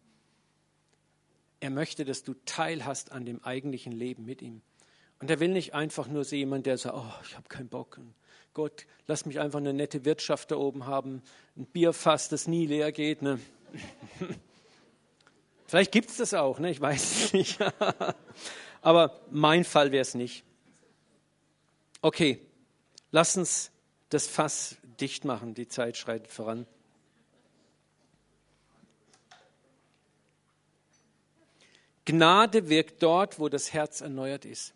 Er 1.60 1.70
möchte, 1.70 2.04
dass 2.04 2.24
du 2.24 2.34
teilhast 2.44 3.12
an 3.12 3.24
dem 3.24 3.44
eigentlichen 3.44 3.92
Leben 3.92 4.24
mit 4.24 4.42
ihm. 4.42 4.62
Und 5.20 5.30
er 5.30 5.38
will 5.38 5.50
nicht 5.50 5.74
einfach 5.74 6.08
nur 6.08 6.24
so 6.24 6.34
jemand, 6.34 6.66
der 6.66 6.76
sagt, 6.76 6.96
oh, 6.96 7.24
ich 7.24 7.36
habe 7.36 7.48
keinen 7.48 7.68
Bock. 7.68 8.00
Gott, 8.54 8.86
lass 9.06 9.24
mich 9.24 9.40
einfach 9.40 9.58
eine 9.58 9.72
nette 9.72 10.04
Wirtschaft 10.04 10.50
da 10.50 10.56
oben 10.56 10.86
haben, 10.86 11.22
ein 11.56 11.64
Bierfass, 11.66 12.28
das 12.28 12.46
nie 12.46 12.66
leer 12.66 12.92
geht. 12.92 13.22
Ne? 13.22 13.40
Vielleicht 15.66 15.92
gibt 15.92 16.10
es 16.10 16.18
das 16.18 16.34
auch, 16.34 16.58
ne? 16.58 16.70
ich 16.70 16.80
weiß 16.80 17.24
es 17.24 17.32
nicht. 17.32 17.58
Aber 18.82 19.20
mein 19.30 19.64
Fall 19.64 19.90
wäre 19.90 20.02
es 20.02 20.14
nicht. 20.14 20.44
Okay, 22.02 22.40
lass 23.10 23.36
uns 23.36 23.70
das 24.10 24.26
Fass 24.26 24.76
dicht 25.00 25.24
machen, 25.24 25.54
die 25.54 25.68
Zeit 25.68 25.96
schreitet 25.96 26.30
voran. 26.30 26.66
Gnade 32.04 32.68
wirkt 32.68 33.02
dort, 33.02 33.38
wo 33.38 33.48
das 33.48 33.72
Herz 33.72 34.00
erneuert 34.00 34.44
ist. 34.44 34.74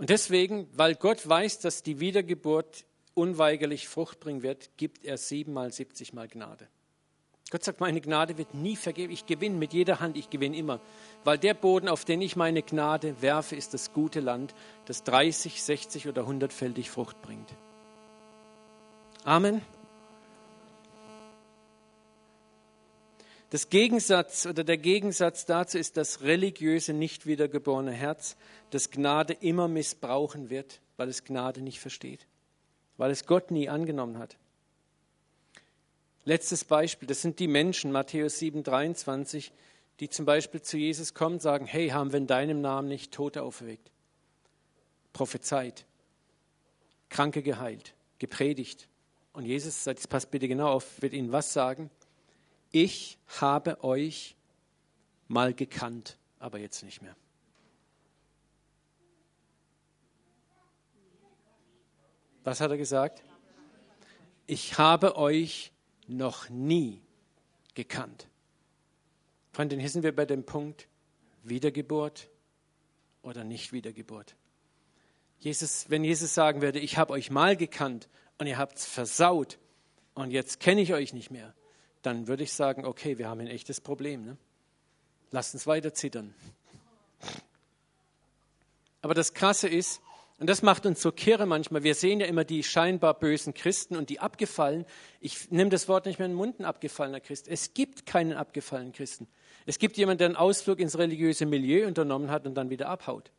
Und 0.00 0.08
deswegen, 0.08 0.66
weil 0.72 0.94
Gott 0.94 1.28
weiß, 1.28 1.58
dass 1.58 1.82
die 1.82 2.00
Wiedergeburt 2.00 2.86
unweigerlich 3.12 3.86
Frucht 3.86 4.18
bringen 4.18 4.42
wird, 4.42 4.70
gibt 4.78 5.04
er 5.04 5.18
siebenmal, 5.18 5.72
siebzigmal 5.72 6.26
Gnade. 6.26 6.68
Gott 7.50 7.64
sagt, 7.64 7.80
meine 7.80 8.00
Gnade 8.00 8.38
wird 8.38 8.54
nie 8.54 8.76
vergeben. 8.76 9.12
Ich 9.12 9.26
gewinne 9.26 9.56
mit 9.56 9.74
jeder 9.74 10.00
Hand, 10.00 10.16
ich 10.16 10.30
gewinne 10.30 10.56
immer. 10.56 10.80
Weil 11.22 11.36
der 11.36 11.52
Boden, 11.52 11.86
auf 11.86 12.06
den 12.06 12.22
ich 12.22 12.34
meine 12.34 12.62
Gnade 12.62 13.20
werfe, 13.20 13.56
ist 13.56 13.74
das 13.74 13.92
gute 13.92 14.20
Land, 14.20 14.54
das 14.86 15.04
30, 15.04 15.62
60 15.62 16.08
oder 16.08 16.22
100-fältig 16.22 16.88
Frucht 16.88 17.20
bringt. 17.20 17.50
Amen. 19.24 19.60
Das 23.50 23.68
Gegensatz 23.68 24.46
oder 24.46 24.62
der 24.62 24.78
Gegensatz 24.78 25.44
dazu 25.44 25.76
ist 25.76 25.96
das 25.96 26.22
religiöse, 26.22 26.92
nicht 26.92 27.26
wiedergeborene 27.26 27.92
Herz, 27.92 28.36
das 28.70 28.90
Gnade 28.90 29.32
immer 29.32 29.66
missbrauchen 29.66 30.50
wird, 30.50 30.80
weil 30.96 31.08
es 31.08 31.24
Gnade 31.24 31.60
nicht 31.60 31.80
versteht, 31.80 32.26
weil 32.96 33.10
es 33.10 33.26
Gott 33.26 33.50
nie 33.50 33.68
angenommen 33.68 34.18
hat. 34.18 34.36
Letztes 36.24 36.64
Beispiel, 36.64 37.08
das 37.08 37.22
sind 37.22 37.40
die 37.40 37.48
Menschen, 37.48 37.90
Matthäus 37.90 38.38
7, 38.38 38.62
23, 38.62 39.52
die 39.98 40.08
zum 40.08 40.26
Beispiel 40.26 40.62
zu 40.62 40.78
Jesus 40.78 41.12
kommen 41.12 41.34
und 41.34 41.42
sagen, 41.42 41.66
hey, 41.66 41.88
haben 41.88 42.12
wir 42.12 42.18
in 42.18 42.28
deinem 42.28 42.60
Namen 42.60 42.88
nicht 42.88 43.12
Tote 43.12 43.42
auferweckt, 43.42 43.90
prophezeit, 45.12 45.86
Kranke 47.08 47.42
geheilt, 47.42 47.94
gepredigt. 48.20 48.86
Und 49.32 49.44
Jesus, 49.44 49.82
sagt, 49.82 49.98
jetzt 49.98 50.08
passt 50.08 50.30
bitte 50.30 50.46
genau 50.46 50.68
auf, 50.68 51.02
wird 51.02 51.14
ihnen 51.14 51.32
was 51.32 51.52
sagen? 51.52 51.90
Ich 52.70 53.18
habe 53.40 53.82
euch 53.84 54.36
mal 55.28 55.54
gekannt, 55.54 56.18
aber 56.38 56.58
jetzt 56.58 56.82
nicht 56.82 57.02
mehr. 57.02 57.16
Was 62.44 62.60
hat 62.60 62.70
er 62.70 62.78
gesagt? 62.78 63.22
Ich 64.46 64.78
habe 64.78 65.16
euch 65.16 65.72
noch 66.06 66.48
nie 66.48 67.02
gekannt. 67.74 68.28
Freunde, 69.52 69.76
hier 69.76 69.88
sind 69.88 70.02
wir 70.02 70.14
bei 70.14 70.24
dem 70.24 70.44
Punkt 70.44 70.88
Wiedergeburt 71.42 72.30
oder 73.22 73.44
nicht 73.44 73.72
Wiedergeburt. 73.72 74.36
Jesus, 75.38 75.88
wenn 75.88 76.04
Jesus 76.04 76.34
sagen 76.34 76.62
würde, 76.62 76.78
ich 76.78 76.98
habe 76.98 77.12
euch 77.12 77.30
mal 77.30 77.56
gekannt 77.56 78.08
und 78.38 78.46
ihr 78.46 78.58
habt 78.58 78.78
es 78.78 78.86
versaut 78.86 79.58
und 80.14 80.30
jetzt 80.30 80.60
kenne 80.60 80.80
ich 80.80 80.92
euch 80.92 81.12
nicht 81.12 81.30
mehr, 81.30 81.54
dann 82.02 82.28
würde 82.28 82.44
ich 82.44 82.52
sagen, 82.52 82.84
okay, 82.84 83.18
wir 83.18 83.28
haben 83.28 83.40
ein 83.40 83.46
echtes 83.46 83.80
Problem. 83.80 84.24
Ne? 84.24 84.36
Lasst 85.30 85.54
uns 85.54 85.66
weiter 85.66 85.94
zittern. 85.94 86.34
Aber 89.02 89.14
das 89.14 89.34
Krasse 89.34 89.68
ist, 89.68 90.00
und 90.38 90.48
das 90.48 90.62
macht 90.62 90.86
uns 90.86 91.02
so 91.02 91.12
kirre 91.12 91.44
manchmal, 91.44 91.82
wir 91.82 91.94
sehen 91.94 92.20
ja 92.20 92.26
immer 92.26 92.44
die 92.44 92.62
scheinbar 92.62 93.12
bösen 93.12 93.52
Christen 93.52 93.94
und 93.94 94.08
die 94.08 94.20
abgefallen. 94.20 94.86
Ich 95.20 95.50
nehme 95.50 95.68
das 95.68 95.86
Wort 95.86 96.06
nicht 96.06 96.18
mehr 96.18 96.26
in 96.26 96.32
den 96.32 96.38
Mund, 96.38 96.58
ein 96.58 96.64
abgefallener 96.64 97.20
Christ. 97.20 97.46
Es 97.46 97.74
gibt 97.74 98.06
keinen 98.06 98.32
abgefallenen 98.32 98.92
Christen. 98.92 99.28
Es 99.66 99.78
gibt 99.78 99.98
jemanden, 99.98 100.18
der 100.18 100.28
einen 100.28 100.36
Ausflug 100.36 100.80
ins 100.80 100.96
religiöse 100.96 101.44
Milieu 101.44 101.86
unternommen 101.86 102.30
hat 102.30 102.46
und 102.46 102.54
dann 102.54 102.70
wieder 102.70 102.88
abhaut. 102.88 103.30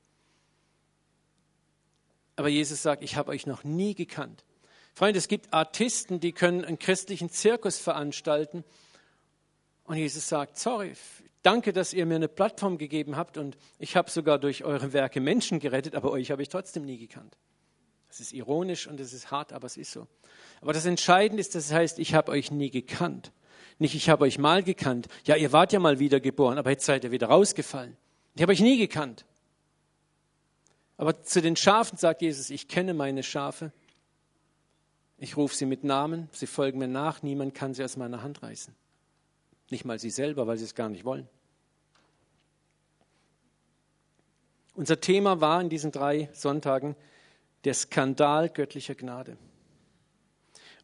Aber 2.36 2.50
Jesus 2.50 2.84
sagt, 2.84 3.04
ich 3.04 3.16
habe 3.16 3.32
euch 3.32 3.48
noch 3.48 3.64
nie 3.64 3.96
gekannt. 3.96 4.46
Freunde, 4.94 5.20
es 5.20 5.28
gibt 5.28 5.54
Artisten, 5.54 6.20
die 6.20 6.32
können 6.32 6.66
einen 6.66 6.80
christlichen 6.80 7.30
Zirkus 7.30 7.80
veranstalten. 7.80 8.64
Und 9.86 9.98
Jesus 9.98 10.28
sagt, 10.28 10.58
sorry, 10.58 10.94
danke, 11.44 11.74
dass 11.74 11.94
ihr 11.94 12.06
mir 12.06 12.16
eine 12.16 12.28
Plattform 12.28 12.78
gegeben 12.78 13.16
habt 13.16 13.38
und 13.38 13.58
ich 13.80 13.96
habe 13.96 14.10
sogar 14.10 14.38
durch 14.38 14.64
eure 14.64 14.94
Werke 14.94 15.22
Menschen 15.22 15.60
gerettet, 15.60 15.96
aber 15.96 16.12
euch 16.12 16.32
habe 16.32 16.42
ich 16.42 16.50
trotzdem 16.50 16.84
nie 16.84 16.98
gekannt. 16.98 17.38
Das 18.08 18.20
ist 18.20 18.34
ironisch 18.34 18.88
und 18.88 19.00
es 19.00 19.14
ist 19.14 19.32
hart, 19.32 19.54
aber 19.54 19.66
es 19.68 19.78
ist 19.78 19.92
so. 19.92 20.08
Aber 20.60 20.74
das 20.74 20.86
Entscheidende 20.86 21.40
ist, 21.40 21.56
das 21.56 21.72
heißt, 21.72 21.98
ich 21.98 22.14
habe 22.14 22.32
euch 22.32 22.52
nie 22.52 22.70
gekannt. 22.70 23.32
Nicht, 23.80 23.96
ich 23.96 24.10
habe 24.10 24.26
euch 24.26 24.38
mal 24.38 24.64
gekannt. 24.64 25.08
Ja, 25.24 25.38
ihr 25.38 25.54
wart 25.54 25.72
ja 25.72 25.80
mal 25.80 25.98
wiedergeboren, 25.98 26.58
aber 26.58 26.72
jetzt 26.72 26.86
seid 26.86 27.06
ihr 27.06 27.12
wieder 27.12 27.28
rausgefallen. 27.28 27.96
Ich 28.36 28.42
habe 28.42 28.52
euch 28.52 28.60
nie 28.60 28.78
gekannt. 28.78 29.26
Aber 30.98 31.24
zu 31.24 31.42
den 31.42 31.56
Schafen 31.56 31.98
sagt 31.98 32.22
Jesus, 32.22 32.50
ich 32.50 32.68
kenne 32.68 32.94
meine 32.94 33.24
Schafe 33.24 33.72
ich 35.22 35.38
rufe 35.38 35.56
sie 35.56 35.68
mit 35.68 35.84
Namen, 35.84 36.28
sie 36.32 36.48
folgen 36.48 36.80
mir 36.80 36.88
nach, 36.88 37.22
niemand 37.22 37.54
kann 37.54 37.76
sie 37.76 37.84
aus 37.84 37.96
meiner 37.96 38.24
Hand 38.24 38.42
reißen. 38.42 38.74
Nicht 39.70 39.86
mal 39.86 40.00
sie 40.00 40.10
selber, 40.10 40.48
weil 40.48 40.58
sie 40.58 40.64
es 40.64 40.74
gar 40.74 40.90
nicht 40.90 41.06
wollen. 41.06 41.30
Unser 44.74 45.00
Thema 45.00 45.40
war 45.40 45.62
in 45.62 45.70
diesen 45.70 45.92
drei 45.92 46.28
Sonntagen 46.34 46.96
der 47.66 47.76
Skandal 47.76 48.50
göttlicher 48.50 48.96
Gnade. 48.96 49.38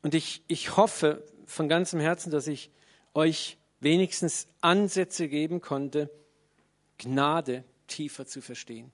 Und 0.04 0.14
ich, 0.14 0.44
ich 0.48 0.78
hoffe 0.78 1.26
von 1.48 1.68
ganzem 1.68 2.00
Herzen, 2.00 2.30
dass 2.30 2.46
ich 2.46 2.70
euch 3.16 3.58
wenigstens 3.80 4.50
Ansätze 4.62 5.30
geben 5.30 5.62
konnte, 5.62 6.12
Gnade 7.00 7.64
tiefer 7.88 8.28
zu 8.28 8.42
verstehen, 8.42 8.92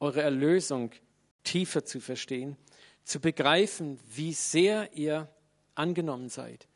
eure 0.00 0.22
Erlösung 0.22 0.92
tiefer 1.44 1.84
zu 1.84 2.00
verstehen, 2.00 2.56
zu 3.06 3.20
begreifen, 3.20 4.00
wie 4.14 4.32
sehr 4.32 4.92
ihr 4.92 5.28
angenommen 5.76 6.28
seid, 6.28 6.66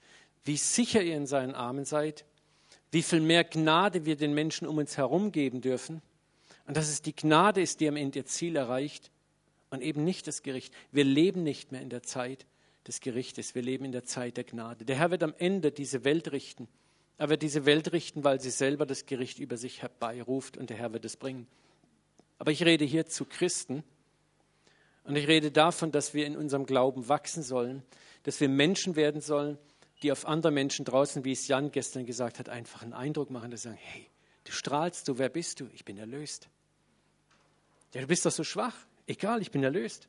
wie 0.44 0.56
sicher 0.56 1.02
ihr 1.02 1.16
in 1.16 1.26
seinen 1.26 1.54
Armen 1.54 1.84
seid, 1.84 2.24
wie 2.92 3.02
viel 3.02 3.20
mehr 3.20 3.42
Gnade 3.42 4.06
wir 4.06 4.16
den 4.16 4.32
Menschen 4.32 4.66
um 4.66 4.78
uns 4.78 4.96
herum 4.96 5.32
geben 5.32 5.60
dürfen 5.60 6.00
und 6.66 6.76
dass 6.76 6.88
es 6.88 7.02
die 7.02 7.14
Gnade 7.14 7.60
ist, 7.60 7.80
die 7.80 7.88
am 7.88 7.96
Ende 7.96 8.20
ihr 8.20 8.26
Ziel 8.26 8.54
erreicht 8.54 9.10
und 9.70 9.82
eben 9.82 10.04
nicht 10.04 10.28
das 10.28 10.42
Gericht. 10.42 10.72
Wir 10.92 11.04
leben 11.04 11.42
nicht 11.42 11.72
mehr 11.72 11.82
in 11.82 11.90
der 11.90 12.04
Zeit 12.04 12.46
des 12.86 13.00
Gerichtes, 13.00 13.56
wir 13.56 13.62
leben 13.62 13.84
in 13.84 13.92
der 13.92 14.04
Zeit 14.04 14.36
der 14.36 14.44
Gnade. 14.44 14.84
Der 14.84 14.96
Herr 14.96 15.10
wird 15.10 15.24
am 15.24 15.34
Ende 15.36 15.72
diese 15.72 16.04
Welt 16.04 16.30
richten. 16.30 16.68
Er 17.18 17.28
wird 17.28 17.42
diese 17.42 17.66
Welt 17.66 17.92
richten, 17.92 18.22
weil 18.22 18.40
sie 18.40 18.50
selber 18.50 18.86
das 18.86 19.04
Gericht 19.04 19.40
über 19.40 19.56
sich 19.56 19.82
herbeiruft 19.82 20.56
und 20.56 20.70
der 20.70 20.76
Herr 20.76 20.92
wird 20.92 21.04
es 21.04 21.16
bringen. 21.16 21.48
Aber 22.38 22.52
ich 22.52 22.64
rede 22.64 22.84
hier 22.84 23.06
zu 23.06 23.24
Christen 23.24 23.82
und 25.04 25.16
ich 25.16 25.26
rede 25.26 25.50
davon, 25.50 25.92
dass 25.92 26.14
wir 26.14 26.26
in 26.26 26.36
unserem 26.36 26.66
Glauben 26.66 27.08
wachsen 27.08 27.42
sollen, 27.42 27.82
dass 28.22 28.40
wir 28.40 28.48
Menschen 28.48 28.96
werden 28.96 29.20
sollen, 29.20 29.58
die 30.02 30.12
auf 30.12 30.26
andere 30.26 30.52
Menschen 30.52 30.84
draußen, 30.84 31.24
wie 31.24 31.32
es 31.32 31.48
Jan 31.48 31.72
gestern 31.72 32.06
gesagt 32.06 32.38
hat, 32.38 32.48
einfach 32.48 32.82
einen 32.82 32.92
Eindruck 32.92 33.30
machen, 33.30 33.50
dass 33.50 33.62
sie 33.62 33.68
sagen, 33.68 33.80
hey, 33.80 34.06
du 34.44 34.52
strahlst, 34.52 35.08
du, 35.08 35.18
wer 35.18 35.28
bist 35.28 35.60
du? 35.60 35.68
Ich 35.74 35.84
bin 35.84 35.98
erlöst. 35.98 36.48
Ja, 37.92 38.00
du 38.00 38.06
bist 38.06 38.24
doch 38.24 38.30
so 38.30 38.44
schwach. 38.44 38.74
Egal, 39.06 39.42
ich 39.42 39.50
bin 39.50 39.62
erlöst. 39.62 40.08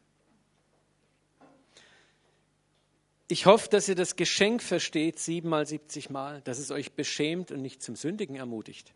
Ich 3.27 3.45
hoffe, 3.45 3.69
dass 3.69 3.88
ihr 3.88 3.95
das 3.95 4.18
Geschenk 4.18 4.61
versteht, 4.61 5.18
siebenmal, 5.18 5.65
siebzig 5.65 6.09
Mal, 6.09 6.41
dass 6.41 6.59
es 6.59 6.69
euch 6.69 6.91
beschämt 6.91 7.51
und 7.51 7.61
nicht 7.61 7.81
zum 7.81 7.95
Sündigen 7.95 8.35
ermutigt. 8.35 8.93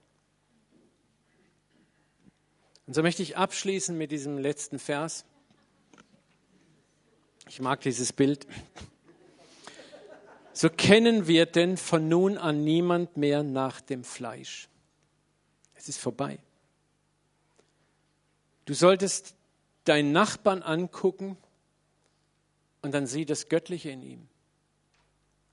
Und 2.86 2.94
so 2.94 3.02
möchte 3.02 3.24
ich 3.24 3.38
abschließen 3.38 3.98
mit 3.98 4.12
diesem 4.12 4.38
letzten 4.38 4.78
Vers. 4.78 5.26
Ich 7.48 7.60
mag 7.60 7.82
dieses 7.82 8.12
Bild. 8.12 8.48
So 10.54 10.70
kennen 10.70 11.28
wir 11.28 11.46
denn 11.46 11.78
von 11.78 12.08
nun 12.08 12.38
an 12.38 12.64
niemand 12.64 13.18
mehr 13.18 13.44
nach 13.44 13.82
dem 13.82 14.04
Fleisch. 14.04 14.70
Es 15.76 15.90
ist 15.90 16.00
vorbei. 16.00 16.40
Du 18.66 18.74
solltest 18.74 19.36
deinen 19.84 20.12
Nachbarn 20.12 20.64
angucken 20.64 21.38
und 22.82 22.94
dann 22.94 23.06
sieh 23.06 23.26
das 23.26 23.50
Göttliche 23.50 23.92
in 23.92 24.02
ihm. 24.02 24.28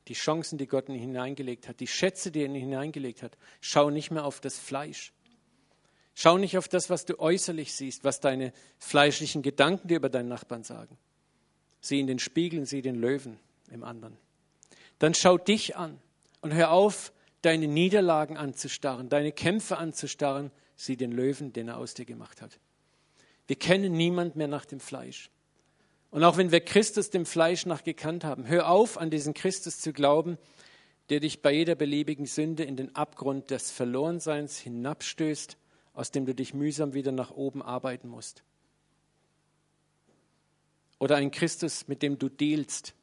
Die 0.08 0.14
Chancen, 0.14 0.56
die 0.56 0.66
Gott 0.66 0.88
in 0.88 0.94
ihn 0.94 1.00
hineingelegt 1.00 1.68
hat, 1.68 1.80
die 1.80 1.86
Schätze, 1.86 2.30
die 2.30 2.40
er 2.40 2.46
in 2.46 2.54
ihn 2.54 2.62
hineingelegt 2.62 3.22
hat. 3.22 3.36
Schau 3.60 3.90
nicht 3.90 4.10
mehr 4.10 4.24
auf 4.24 4.40
das 4.40 4.58
Fleisch. 4.58 5.12
Schau 6.14 6.38
nicht 6.38 6.58
auf 6.58 6.68
das, 6.68 6.90
was 6.90 7.04
du 7.04 7.18
äußerlich 7.18 7.74
siehst, 7.74 8.04
was 8.04 8.20
deine 8.20 8.52
fleischlichen 8.78 9.42
Gedanken 9.42 9.88
dir 9.88 9.96
über 9.96 10.08
deinen 10.08 10.28
Nachbarn 10.28 10.64
sagen. 10.64 10.98
Sieh 11.82 11.98
in 11.98 12.06
den 12.06 12.20
Spiegel 12.20 12.60
und 12.60 12.66
sieh 12.66 12.80
den 12.80 12.94
Löwen 12.94 13.38
im 13.70 13.82
anderen. 13.82 14.16
Dann 15.00 15.14
schau 15.14 15.36
dich 15.36 15.76
an 15.76 15.98
und 16.40 16.54
hör 16.54 16.70
auf, 16.70 17.12
deine 17.42 17.66
Niederlagen 17.66 18.36
anzustarren, 18.36 19.08
deine 19.08 19.32
Kämpfe 19.32 19.76
anzustarren. 19.76 20.52
Sieh 20.76 20.96
den 20.96 21.10
Löwen, 21.10 21.52
den 21.52 21.68
er 21.68 21.78
aus 21.78 21.94
dir 21.94 22.04
gemacht 22.04 22.40
hat. 22.40 22.58
Wir 23.48 23.56
kennen 23.56 23.92
niemand 23.92 24.36
mehr 24.36 24.46
nach 24.46 24.64
dem 24.64 24.78
Fleisch. 24.78 25.28
Und 26.10 26.22
auch 26.22 26.36
wenn 26.36 26.52
wir 26.52 26.60
Christus 26.60 27.10
dem 27.10 27.26
Fleisch 27.26 27.66
nach 27.66 27.82
gekannt 27.82 28.24
haben, 28.24 28.46
hör 28.46 28.68
auf, 28.68 28.96
an 28.96 29.10
diesen 29.10 29.34
Christus 29.34 29.80
zu 29.80 29.92
glauben, 29.92 30.38
der 31.10 31.18
dich 31.18 31.42
bei 31.42 31.52
jeder 31.52 31.74
beliebigen 31.74 32.26
Sünde 32.26 32.62
in 32.62 32.76
den 32.76 32.94
Abgrund 32.94 33.50
des 33.50 33.72
Verlorenseins 33.72 34.58
hinabstößt, 34.58 35.56
aus 35.94 36.12
dem 36.12 36.26
du 36.26 36.34
dich 36.34 36.54
mühsam 36.54 36.94
wieder 36.94 37.10
nach 37.10 37.32
oben 37.32 37.60
arbeiten 37.60 38.08
musst 38.08 38.44
oder 41.02 41.16
ein 41.16 41.32
Christus, 41.32 41.88
mit 41.88 42.00
dem 42.00 42.16
du 42.16 42.28
dealst. 42.28 42.94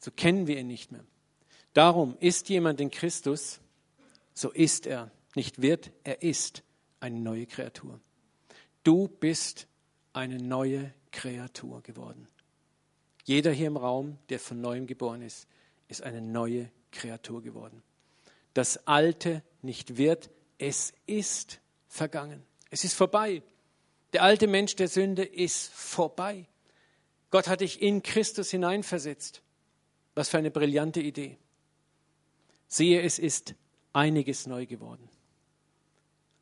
So 0.00 0.10
kennen 0.10 0.48
wir 0.48 0.58
ihn 0.58 0.66
nicht 0.66 0.90
mehr. 0.90 1.04
Darum 1.74 2.16
ist 2.18 2.48
jemand 2.48 2.80
in 2.80 2.90
Christus, 2.90 3.60
so 4.32 4.50
ist 4.50 4.88
er, 4.88 5.12
nicht 5.36 5.62
wird, 5.62 5.92
er 6.02 6.22
ist 6.22 6.64
eine 6.98 7.20
neue 7.20 7.46
Kreatur. 7.46 8.00
Du 8.82 9.06
bist 9.06 9.68
eine 10.12 10.38
neue 10.38 10.92
Kreatur 11.12 11.82
geworden. 11.82 12.26
Jeder 13.22 13.52
hier 13.52 13.68
im 13.68 13.76
Raum, 13.76 14.18
der 14.28 14.40
von 14.40 14.60
neuem 14.60 14.88
geboren 14.88 15.22
ist, 15.22 15.46
ist 15.86 16.02
eine 16.02 16.20
neue 16.20 16.68
Kreatur 16.90 17.42
geworden. 17.42 17.80
Das 18.54 18.88
Alte 18.88 19.44
nicht 19.62 19.98
wird, 19.98 20.30
es 20.58 20.94
ist 21.06 21.60
vergangen. 21.86 22.42
Es 22.70 22.82
ist 22.82 22.94
vorbei. 22.94 23.40
Der 24.14 24.22
alte 24.22 24.46
Mensch 24.46 24.76
der 24.76 24.86
Sünde 24.86 25.24
ist 25.24 25.72
vorbei. 25.72 26.46
Gott 27.30 27.48
hat 27.48 27.62
dich 27.62 27.82
in 27.82 28.00
Christus 28.00 28.48
hineinversetzt. 28.48 29.42
Was 30.14 30.28
für 30.28 30.38
eine 30.38 30.52
brillante 30.52 31.00
Idee. 31.00 31.36
Siehe, 32.68 33.02
es 33.02 33.18
ist 33.18 33.56
einiges 33.92 34.46
neu 34.46 34.66
geworden. 34.66 35.08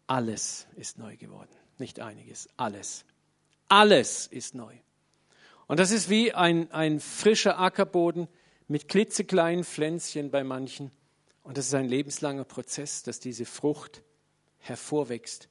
Alles 0.06 0.66
ist 0.76 0.98
neu 0.98 1.16
geworden. 1.16 1.48
Nicht 1.78 1.98
einiges, 1.98 2.46
alles. 2.58 3.06
Alles 3.68 4.26
ist 4.26 4.54
neu. 4.54 4.74
Und 5.66 5.80
das 5.80 5.92
ist 5.92 6.10
wie 6.10 6.34
ein, 6.34 6.70
ein 6.72 7.00
frischer 7.00 7.58
Ackerboden 7.58 8.28
mit 8.68 8.86
klitzekleinen 8.88 9.64
Pflänzchen 9.64 10.30
bei 10.30 10.44
manchen. 10.44 10.90
Und 11.42 11.56
das 11.56 11.68
ist 11.68 11.74
ein 11.74 11.88
lebenslanger 11.88 12.44
Prozess, 12.44 13.02
dass 13.02 13.18
diese 13.18 13.46
Frucht 13.46 14.02
hervorwächst 14.58 15.48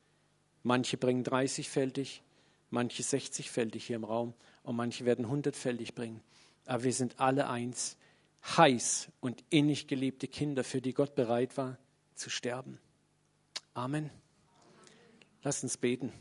Manche 0.64 0.98
bringen 0.98 1.24
30-fältig, 1.24 2.22
manche 2.70 3.04
60-fältig 3.04 3.84
hier 3.84 3.96
im 3.96 4.04
Raum 4.04 4.34
und 4.64 4.76
manche 4.76 5.06
werden 5.06 5.26
100-fältig 5.26 5.96
bringen. 5.96 6.22
Aber 6.66 6.84
wir 6.84 6.94
sind 6.94 7.20
alle 7.20 7.50
eins, 7.50 7.98
heiß 8.58 9.10
und 9.20 9.44
innig 9.50 9.88
geliebte 9.88 10.28
Kinder, 10.28 10.64
für 10.64 10.82
die 10.82 10.94
Gott 10.94 11.16
bereit 11.16 11.58
war 11.58 11.78
zu 12.16 12.30
sterben. 12.30 12.80
Amen. 13.74 14.10
Lass 15.44 15.64
uns 15.64 15.78
beten. 15.78 16.14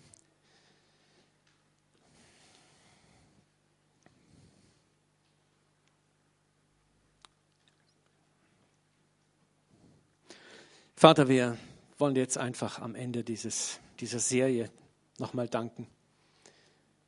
Vater, 10.96 11.28
wir 11.28 11.56
wollen 11.96 12.14
jetzt 12.14 12.36
einfach 12.36 12.78
am 12.78 12.94
Ende 12.94 13.24
dieses 13.24 13.80
dieser 14.00 14.18
Serie 14.18 14.70
nochmal 15.18 15.48
danken. 15.48 15.86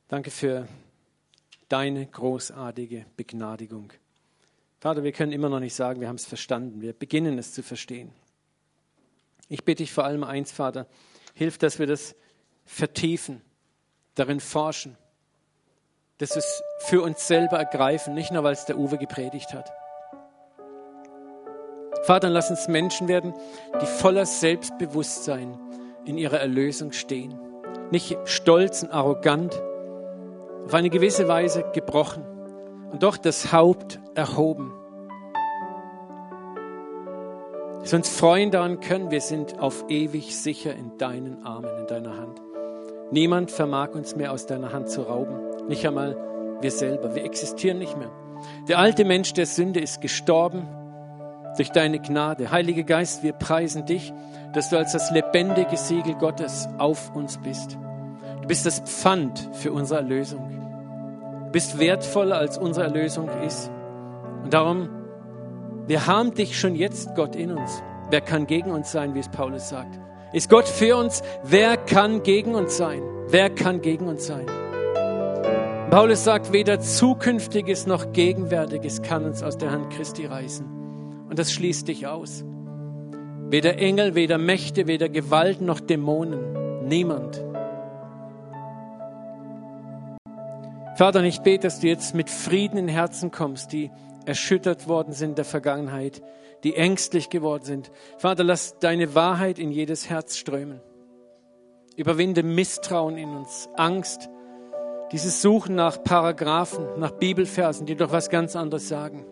Danke 0.07 0.31
für 0.31 0.67
deine 1.69 2.05
großartige 2.05 3.05
Begnadigung. 3.17 3.91
Vater, 4.79 5.03
wir 5.03 5.11
können 5.11 5.31
immer 5.31 5.49
noch 5.49 5.59
nicht 5.59 5.73
sagen, 5.73 6.01
wir 6.01 6.07
haben 6.07 6.17
es 6.17 6.25
verstanden. 6.25 6.81
Wir 6.81 6.93
beginnen 6.93 7.37
es 7.39 7.53
zu 7.53 7.63
verstehen. 7.63 8.11
Ich 9.49 9.63
bitte 9.63 9.83
dich 9.83 9.91
vor 9.91 10.03
allem 10.03 10.23
eins, 10.23 10.51
Vater, 10.51 10.87
hilf, 11.33 11.57
dass 11.57 11.79
wir 11.79 11.87
das 11.87 12.15
vertiefen, 12.65 13.41
darin 14.15 14.39
forschen, 14.39 14.97
dass 16.17 16.31
wir 16.31 16.39
es 16.39 16.63
für 16.79 17.01
uns 17.01 17.27
selber 17.27 17.57
ergreifen, 17.57 18.13
nicht 18.13 18.31
nur, 18.31 18.43
weil 18.43 18.53
es 18.53 18.65
der 18.65 18.77
Uwe 18.77 18.97
gepredigt 18.97 19.53
hat. 19.53 19.71
Vater, 22.03 22.29
lass 22.29 22.49
uns 22.49 22.67
Menschen 22.67 23.07
werden, 23.07 23.33
die 23.81 23.85
voller 23.85 24.25
Selbstbewusstsein 24.25 25.57
in 26.05 26.17
ihrer 26.17 26.39
Erlösung 26.39 26.91
stehen. 26.91 27.33
Nicht 27.91 28.17
stolz 28.25 28.83
und 28.83 28.91
arrogant, 28.91 29.61
auf 30.65 30.73
eine 30.73 30.89
gewisse 30.89 31.27
Weise 31.27 31.65
gebrochen 31.73 32.23
und 32.91 33.03
doch 33.03 33.17
das 33.17 33.51
Haupt 33.51 33.99
erhoben. 34.15 34.73
Dass 37.81 37.93
uns 37.93 38.09
freuen 38.09 38.49
daran 38.49 38.79
können, 38.79 39.11
wir 39.11 39.21
sind 39.21 39.59
auf 39.59 39.85
ewig 39.89 40.37
sicher 40.37 40.73
in 40.73 40.97
deinen 40.97 41.43
Armen, 41.43 41.77
in 41.79 41.87
deiner 41.87 42.17
Hand. 42.17 42.41
Niemand 43.11 43.51
vermag 43.51 43.89
uns 43.93 44.15
mehr 44.15 44.31
aus 44.31 44.45
deiner 44.45 44.71
Hand 44.71 44.89
zu 44.89 45.01
rauben, 45.01 45.67
nicht 45.67 45.85
einmal 45.85 46.15
wir 46.61 46.71
selber. 46.71 47.13
Wir 47.13 47.25
existieren 47.25 47.77
nicht 47.77 47.97
mehr. 47.97 48.09
Der 48.67 48.79
alte 48.79 49.03
Mensch 49.05 49.33
der 49.33 49.45
Sünde 49.45 49.81
ist 49.81 50.01
gestorben 50.01 50.67
durch 51.57 51.71
deine 51.71 51.99
Gnade. 51.99 52.51
Heiliger 52.51 52.83
Geist, 52.83 53.23
wir 53.23 53.33
preisen 53.33 53.85
dich, 53.85 54.13
dass 54.53 54.69
du 54.69 54.77
als 54.77 54.91
das 54.93 55.11
lebendige 55.11 55.77
Siegel 55.77 56.15
Gottes 56.15 56.67
auf 56.77 57.13
uns 57.15 57.37
bist. 57.37 57.77
Du 58.41 58.47
bist 58.47 58.65
das 58.65 58.81
Pfand 58.81 59.49
für 59.53 59.71
unsere 59.71 59.99
Erlösung. 59.99 60.49
Du 61.45 61.51
bist 61.51 61.79
wertvoller, 61.79 62.37
als 62.37 62.57
unsere 62.57 62.87
Erlösung 62.87 63.29
ist. 63.45 63.71
Und 64.43 64.53
darum, 64.53 64.89
wir 65.87 66.07
haben 66.07 66.33
dich 66.33 66.59
schon 66.59 66.75
jetzt, 66.75 67.15
Gott, 67.15 67.35
in 67.35 67.51
uns. 67.51 67.83
Wer 68.09 68.21
kann 68.21 68.47
gegen 68.47 68.71
uns 68.71 68.91
sein, 68.91 69.15
wie 69.15 69.19
es 69.19 69.29
Paulus 69.29 69.69
sagt? 69.69 69.99
Ist 70.33 70.49
Gott 70.49 70.67
für 70.67 70.97
uns? 70.97 71.21
Wer 71.43 71.77
kann 71.77 72.23
gegen 72.23 72.55
uns 72.55 72.77
sein? 72.77 73.01
Wer 73.27 73.49
kann 73.49 73.81
gegen 73.81 74.07
uns 74.07 74.25
sein? 74.25 74.45
Paulus 75.89 76.23
sagt, 76.23 76.51
weder 76.51 76.79
zukünftiges 76.79 77.85
noch 77.85 78.13
gegenwärtiges 78.13 79.03
kann 79.03 79.25
uns 79.25 79.43
aus 79.43 79.57
der 79.57 79.71
Hand 79.71 79.91
Christi 79.91 80.25
reißen. 80.25 80.82
Und 81.33 81.39
das 81.39 81.51
schließt 81.51 81.87
dich 81.87 82.05
aus. 82.05 82.45
Weder 83.49 83.79
Engel, 83.79 84.13
weder 84.13 84.37
Mächte, 84.37 84.85
weder 84.85 85.09
Gewalten 85.09 85.65
noch 85.65 85.79
Dämonen. 85.79 86.87
Niemand. 86.87 87.43
Vater, 90.95 91.23
ich 91.23 91.39
bete, 91.39 91.63
dass 91.63 91.79
du 91.79 91.87
jetzt 91.87 92.13
mit 92.13 92.29
Frieden 92.29 92.77
in 92.77 92.87
Herzen 92.87 93.31
kommst, 93.31 93.73
die 93.73 93.89
erschüttert 94.27 94.87
worden 94.87 95.11
sind 95.11 95.29
in 95.29 95.35
der 95.37 95.45
Vergangenheit, 95.45 96.21
die 96.63 96.75
ängstlich 96.75 97.31
geworden 97.31 97.63
sind. 97.63 97.91
Vater, 98.19 98.43
lass 98.43 98.77
deine 98.77 99.15
Wahrheit 99.15 99.57
in 99.57 99.71
jedes 99.71 100.11
Herz 100.11 100.37
strömen. 100.37 100.81
Überwinde 101.97 102.43
Misstrauen 102.43 103.17
in 103.17 103.29
uns, 103.29 103.69
Angst, 103.75 104.29
dieses 105.11 105.41
Suchen 105.41 105.73
nach 105.73 106.03
Paragraphen, 106.03 106.99
nach 106.99 107.13
Bibelversen, 107.13 107.87
die 107.87 107.95
doch 107.95 108.11
was 108.11 108.29
ganz 108.29 108.55
anderes 108.55 108.87
sagen. 108.87 109.25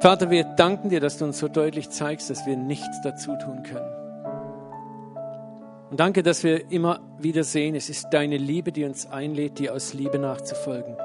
Vater, 0.00 0.30
wir 0.30 0.44
danken 0.44 0.90
dir, 0.90 1.00
dass 1.00 1.16
du 1.16 1.24
uns 1.24 1.38
so 1.38 1.48
deutlich 1.48 1.88
zeigst, 1.88 2.28
dass 2.28 2.46
wir 2.46 2.56
nichts 2.56 3.00
dazu 3.02 3.34
tun 3.42 3.62
können. 3.62 3.90
Und 5.90 6.00
danke, 6.00 6.22
dass 6.22 6.44
wir 6.44 6.70
immer 6.70 7.00
wieder 7.18 7.44
sehen, 7.44 7.74
es 7.74 7.88
ist 7.88 8.10
deine 8.10 8.36
Liebe, 8.36 8.72
die 8.72 8.84
uns 8.84 9.10
einlädt, 9.10 9.58
dir 9.58 9.72
aus 9.72 9.94
Liebe 9.94 10.18
nachzufolgen. 10.18 10.96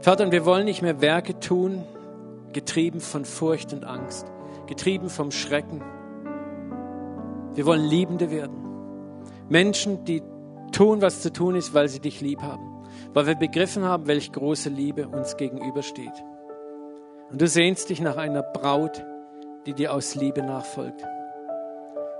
Vater, 0.00 0.24
und 0.24 0.32
wir 0.32 0.44
wollen 0.44 0.66
nicht 0.66 0.82
mehr 0.82 1.00
Werke 1.00 1.38
tun, 1.40 1.84
getrieben 2.52 3.00
von 3.00 3.24
Furcht 3.24 3.72
und 3.72 3.84
Angst, 3.84 4.26
getrieben 4.66 5.08
vom 5.08 5.30
Schrecken. 5.30 5.80
Wir 7.54 7.64
wollen 7.64 7.84
Liebende 7.84 8.30
werden. 8.30 8.56
Menschen, 9.48 10.04
die 10.04 10.22
tun, 10.72 11.00
was 11.00 11.22
zu 11.22 11.32
tun 11.32 11.54
ist, 11.54 11.72
weil 11.72 11.88
sie 11.88 12.00
dich 12.00 12.20
lieb 12.20 12.42
haben, 12.42 12.84
weil 13.14 13.26
wir 13.26 13.36
begriffen 13.36 13.84
haben, 13.84 14.06
welch 14.06 14.32
große 14.32 14.68
Liebe 14.68 15.08
uns 15.08 15.36
gegenübersteht. 15.36 16.24
Und 17.32 17.40
du 17.40 17.48
sehnst 17.48 17.88
dich 17.88 18.00
nach 18.02 18.18
einer 18.18 18.42
Braut, 18.42 19.02
die 19.64 19.72
dir 19.72 19.94
aus 19.94 20.14
Liebe 20.14 20.42
nachfolgt. 20.42 21.02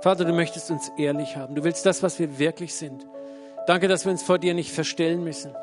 Vater, 0.01 0.25
du 0.25 0.33
möchtest 0.33 0.71
uns 0.71 0.91
ehrlich 0.97 1.37
haben. 1.37 1.53
Du 1.53 1.63
willst 1.63 1.85
das, 1.85 2.01
was 2.01 2.17
wir 2.17 2.39
wirklich 2.39 2.73
sind. 2.73 3.05
Danke, 3.67 3.87
dass 3.87 4.05
wir 4.05 4.11
uns 4.11 4.23
vor 4.23 4.39
dir 4.39 4.55
nicht 4.55 4.71
verstellen 4.71 5.23
müssen. 5.23 5.53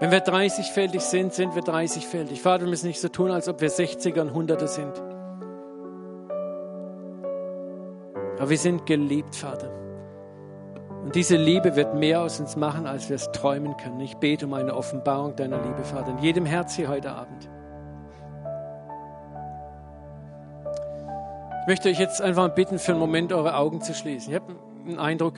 Wenn 0.00 0.10
wir 0.10 0.24
30-fältig 0.24 1.00
sind, 1.00 1.32
sind 1.32 1.54
wir 1.54 1.62
30-fältig. 1.62 2.40
Vater, 2.42 2.64
wir 2.64 2.70
müssen 2.70 2.88
nicht 2.88 3.00
so 3.00 3.08
tun, 3.08 3.30
als 3.30 3.48
ob 3.48 3.60
wir 3.60 3.70
60er 3.70 4.20
und 4.20 4.50
100er 4.50 4.66
sind. 4.66 4.92
Aber 8.38 8.50
wir 8.50 8.58
sind 8.58 8.84
geliebt, 8.86 9.36
Vater. 9.36 9.70
Und 11.04 11.14
diese 11.14 11.36
Liebe 11.36 11.76
wird 11.76 11.94
mehr 11.94 12.20
aus 12.22 12.40
uns 12.40 12.56
machen, 12.56 12.86
als 12.86 13.08
wir 13.08 13.14
es 13.14 13.30
träumen 13.30 13.76
können. 13.76 14.00
Ich 14.00 14.16
bete 14.16 14.46
um 14.46 14.52
eine 14.52 14.74
Offenbarung 14.74 15.36
deiner 15.36 15.62
Liebe, 15.62 15.84
Vater, 15.84 16.10
in 16.10 16.18
jedem 16.18 16.44
Herz 16.44 16.74
hier 16.74 16.88
heute 16.88 17.12
Abend. 17.12 17.48
Möchte 21.66 21.88
euch 21.88 21.98
jetzt 21.98 22.20
einfach 22.22 22.48
bitten, 22.54 22.78
für 22.78 22.92
einen 22.92 23.00
Moment 23.00 23.32
eure 23.32 23.56
Augen 23.56 23.80
zu 23.80 23.94
schließen. 23.94 24.32
Ich 24.32 24.40
habe 24.40 24.54
einen 24.86 24.98
Eindruck, 24.98 25.34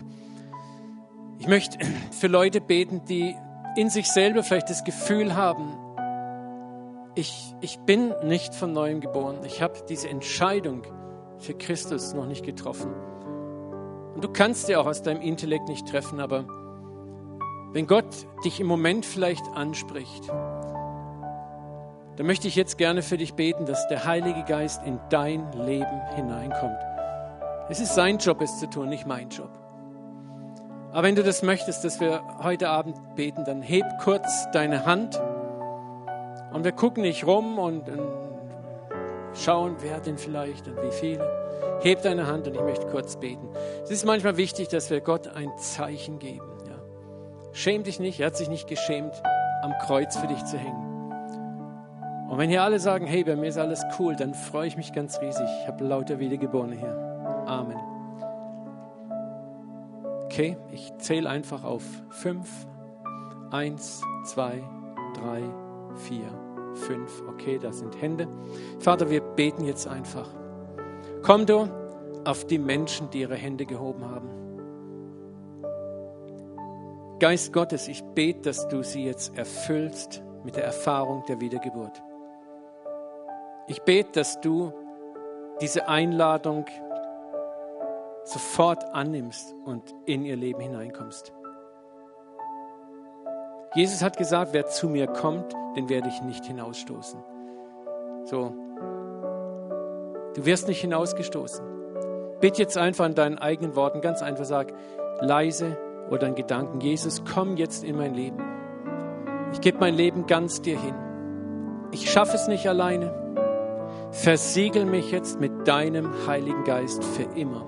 ich 1.38 1.46
möchte 1.46 1.78
für 2.10 2.26
Leute 2.26 2.60
beten, 2.60 3.04
die 3.08 3.34
in 3.76 3.90
sich 3.90 4.10
selber 4.10 4.42
vielleicht 4.42 4.70
das 4.70 4.84
Gefühl 4.84 5.36
haben, 5.36 5.72
ich, 7.14 7.54
ich 7.60 7.78
bin 7.80 8.14
nicht 8.24 8.54
von 8.54 8.72
neuem 8.72 9.00
geboren. 9.00 9.38
Ich 9.44 9.60
habe 9.60 9.74
diese 9.88 10.08
Entscheidung 10.08 10.82
für 11.38 11.54
Christus 11.54 12.14
noch 12.14 12.26
nicht 12.26 12.44
getroffen. 12.44 12.92
Und 14.14 14.22
du 14.22 14.28
kannst 14.28 14.66
sie 14.66 14.76
auch 14.76 14.86
aus 14.86 15.02
deinem 15.02 15.20
Intellekt 15.20 15.68
nicht 15.68 15.86
treffen, 15.88 16.20
aber 16.20 16.44
wenn 17.72 17.86
Gott 17.86 18.26
dich 18.44 18.60
im 18.60 18.66
Moment 18.66 19.04
vielleicht 19.04 19.46
anspricht, 19.54 20.28
dann 22.18 22.26
möchte 22.26 22.48
ich 22.48 22.56
jetzt 22.56 22.78
gerne 22.78 23.02
für 23.02 23.16
dich 23.16 23.34
beten, 23.34 23.64
dass 23.64 23.86
der 23.86 24.04
Heilige 24.04 24.42
Geist 24.42 24.82
in 24.84 24.98
dein 25.08 25.52
Leben 25.52 26.00
hineinkommt. 26.16 26.80
Es 27.68 27.78
ist 27.78 27.94
sein 27.94 28.18
Job, 28.18 28.40
es 28.40 28.58
zu 28.58 28.68
tun, 28.68 28.88
nicht 28.88 29.06
mein 29.06 29.28
Job. 29.28 29.50
Aber 30.90 31.04
wenn 31.04 31.14
du 31.14 31.22
das 31.22 31.44
möchtest, 31.44 31.84
dass 31.84 32.00
wir 32.00 32.20
heute 32.42 32.70
Abend 32.70 32.96
beten, 33.14 33.44
dann 33.44 33.62
heb 33.62 33.84
kurz 34.02 34.50
deine 34.50 34.84
Hand 34.84 35.20
und 36.52 36.64
wir 36.64 36.72
gucken 36.72 37.04
nicht 37.04 37.24
rum 37.24 37.56
und, 37.56 37.88
und 37.88 38.08
schauen, 39.34 39.76
wer 39.78 40.00
denn 40.00 40.18
vielleicht 40.18 40.66
und 40.66 40.82
wie 40.82 40.90
viele. 40.90 41.78
Heb 41.82 42.02
deine 42.02 42.26
Hand 42.26 42.48
und 42.48 42.54
ich 42.54 42.62
möchte 42.62 42.88
kurz 42.88 43.14
beten. 43.20 43.48
Es 43.84 43.92
ist 43.92 44.04
manchmal 44.04 44.36
wichtig, 44.36 44.66
dass 44.66 44.90
wir 44.90 45.00
Gott 45.00 45.28
ein 45.28 45.56
Zeichen 45.58 46.18
geben. 46.18 46.50
Ja. 46.66 46.82
Schäm 47.52 47.84
dich 47.84 48.00
nicht, 48.00 48.18
er 48.18 48.26
hat 48.26 48.36
sich 48.36 48.48
nicht 48.48 48.66
geschämt, 48.66 49.14
am 49.62 49.72
Kreuz 49.86 50.16
für 50.16 50.26
dich 50.26 50.44
zu 50.46 50.58
hängen. 50.58 50.87
Und 52.28 52.36
wenn 52.36 52.50
hier 52.50 52.62
alle 52.62 52.78
sagen, 52.78 53.06
hey, 53.06 53.24
bei 53.24 53.36
mir 53.36 53.48
ist 53.48 53.56
alles 53.56 53.82
cool, 53.98 54.14
dann 54.14 54.34
freue 54.34 54.66
ich 54.66 54.76
mich 54.76 54.92
ganz 54.92 55.18
riesig. 55.20 55.46
Ich 55.62 55.66
habe 55.66 55.82
lauter 55.84 56.18
Wiedergeborene 56.18 56.76
hier. 56.76 56.94
Amen. 57.46 57.78
Okay, 60.26 60.58
ich 60.70 60.92
zähle 60.98 61.30
einfach 61.30 61.64
auf 61.64 61.82
fünf. 62.10 62.66
Eins, 63.50 64.02
zwei, 64.26 64.62
drei, 65.14 65.42
vier, 66.06 66.28
fünf. 66.74 67.22
Okay, 67.30 67.58
das 67.58 67.78
sind 67.78 67.98
Hände. 68.00 68.28
Vater, 68.78 69.08
wir 69.08 69.22
beten 69.22 69.64
jetzt 69.64 69.88
einfach. 69.88 70.28
Komm 71.22 71.46
du 71.46 71.66
auf 72.26 72.46
die 72.46 72.58
Menschen, 72.58 73.08
die 73.08 73.20
ihre 73.22 73.36
Hände 73.36 73.64
gehoben 73.64 74.04
haben. 74.04 74.28
Geist 77.20 77.54
Gottes, 77.54 77.88
ich 77.88 78.04
bete, 78.14 78.42
dass 78.42 78.68
du 78.68 78.82
sie 78.82 79.06
jetzt 79.06 79.36
erfüllst 79.36 80.22
mit 80.44 80.56
der 80.56 80.64
Erfahrung 80.64 81.24
der 81.26 81.40
Wiedergeburt. 81.40 82.02
Ich 83.70 83.82
bete, 83.82 84.12
dass 84.12 84.40
du 84.40 84.72
diese 85.60 85.88
Einladung 85.88 86.64
sofort 88.24 88.82
annimmst 88.94 89.54
und 89.66 89.82
in 90.06 90.24
ihr 90.24 90.36
Leben 90.36 90.60
hineinkommst. 90.60 91.32
Jesus 93.74 94.02
hat 94.02 94.16
gesagt, 94.16 94.54
wer 94.54 94.66
zu 94.66 94.88
mir 94.88 95.06
kommt, 95.06 95.52
den 95.76 95.90
werde 95.90 96.08
ich 96.08 96.22
nicht 96.22 96.46
hinausstoßen. 96.46 97.20
So, 98.24 98.54
du 100.34 100.46
wirst 100.46 100.66
nicht 100.66 100.80
hinausgestoßen. 100.80 101.64
Bitte 102.40 102.62
jetzt 102.62 102.78
einfach 102.78 103.04
in 103.04 103.14
deinen 103.14 103.38
eigenen 103.38 103.76
Worten, 103.76 104.00
ganz 104.00 104.22
einfach 104.22 104.46
sag, 104.46 104.72
leise 105.20 105.76
oder 106.10 106.26
in 106.26 106.34
Gedanken, 106.34 106.80
Jesus, 106.80 107.22
komm 107.34 107.58
jetzt 107.58 107.84
in 107.84 107.96
mein 107.96 108.14
Leben. 108.14 108.42
Ich 109.52 109.60
gebe 109.60 109.78
mein 109.78 109.94
Leben 109.94 110.26
ganz 110.26 110.62
dir 110.62 110.78
hin. 110.80 110.94
Ich 111.90 112.10
schaffe 112.10 112.36
es 112.36 112.48
nicht 112.48 112.66
alleine. 112.66 113.28
Versiegel 114.18 114.84
mich 114.84 115.12
jetzt 115.12 115.38
mit 115.38 115.68
deinem 115.68 116.26
Heiligen 116.26 116.64
Geist 116.64 117.04
für 117.04 117.22
immer. 117.22 117.64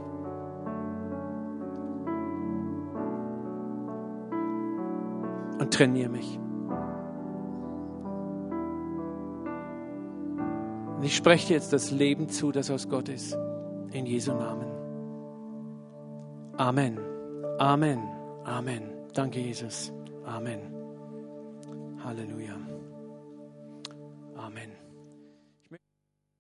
Und 5.60 5.72
trainiere 5.72 6.08
mich. 6.10 6.40
Und 10.96 11.04
ich 11.04 11.14
spreche 11.14 11.46
dir 11.46 11.54
jetzt 11.54 11.72
das 11.72 11.92
Leben 11.92 12.28
zu, 12.28 12.50
das 12.50 12.68
aus 12.68 12.88
Gott 12.88 13.08
ist. 13.08 13.38
In 13.92 14.06
Jesu 14.06 14.32
Namen. 14.32 14.66
Amen. 16.56 16.98
Amen. 17.58 18.02
Amen. 18.44 18.82
Danke, 19.14 19.38
Jesus. 19.38 19.92
Amen. 20.26 20.60
Halleluja. 22.04 22.56
Amen. 24.36 24.79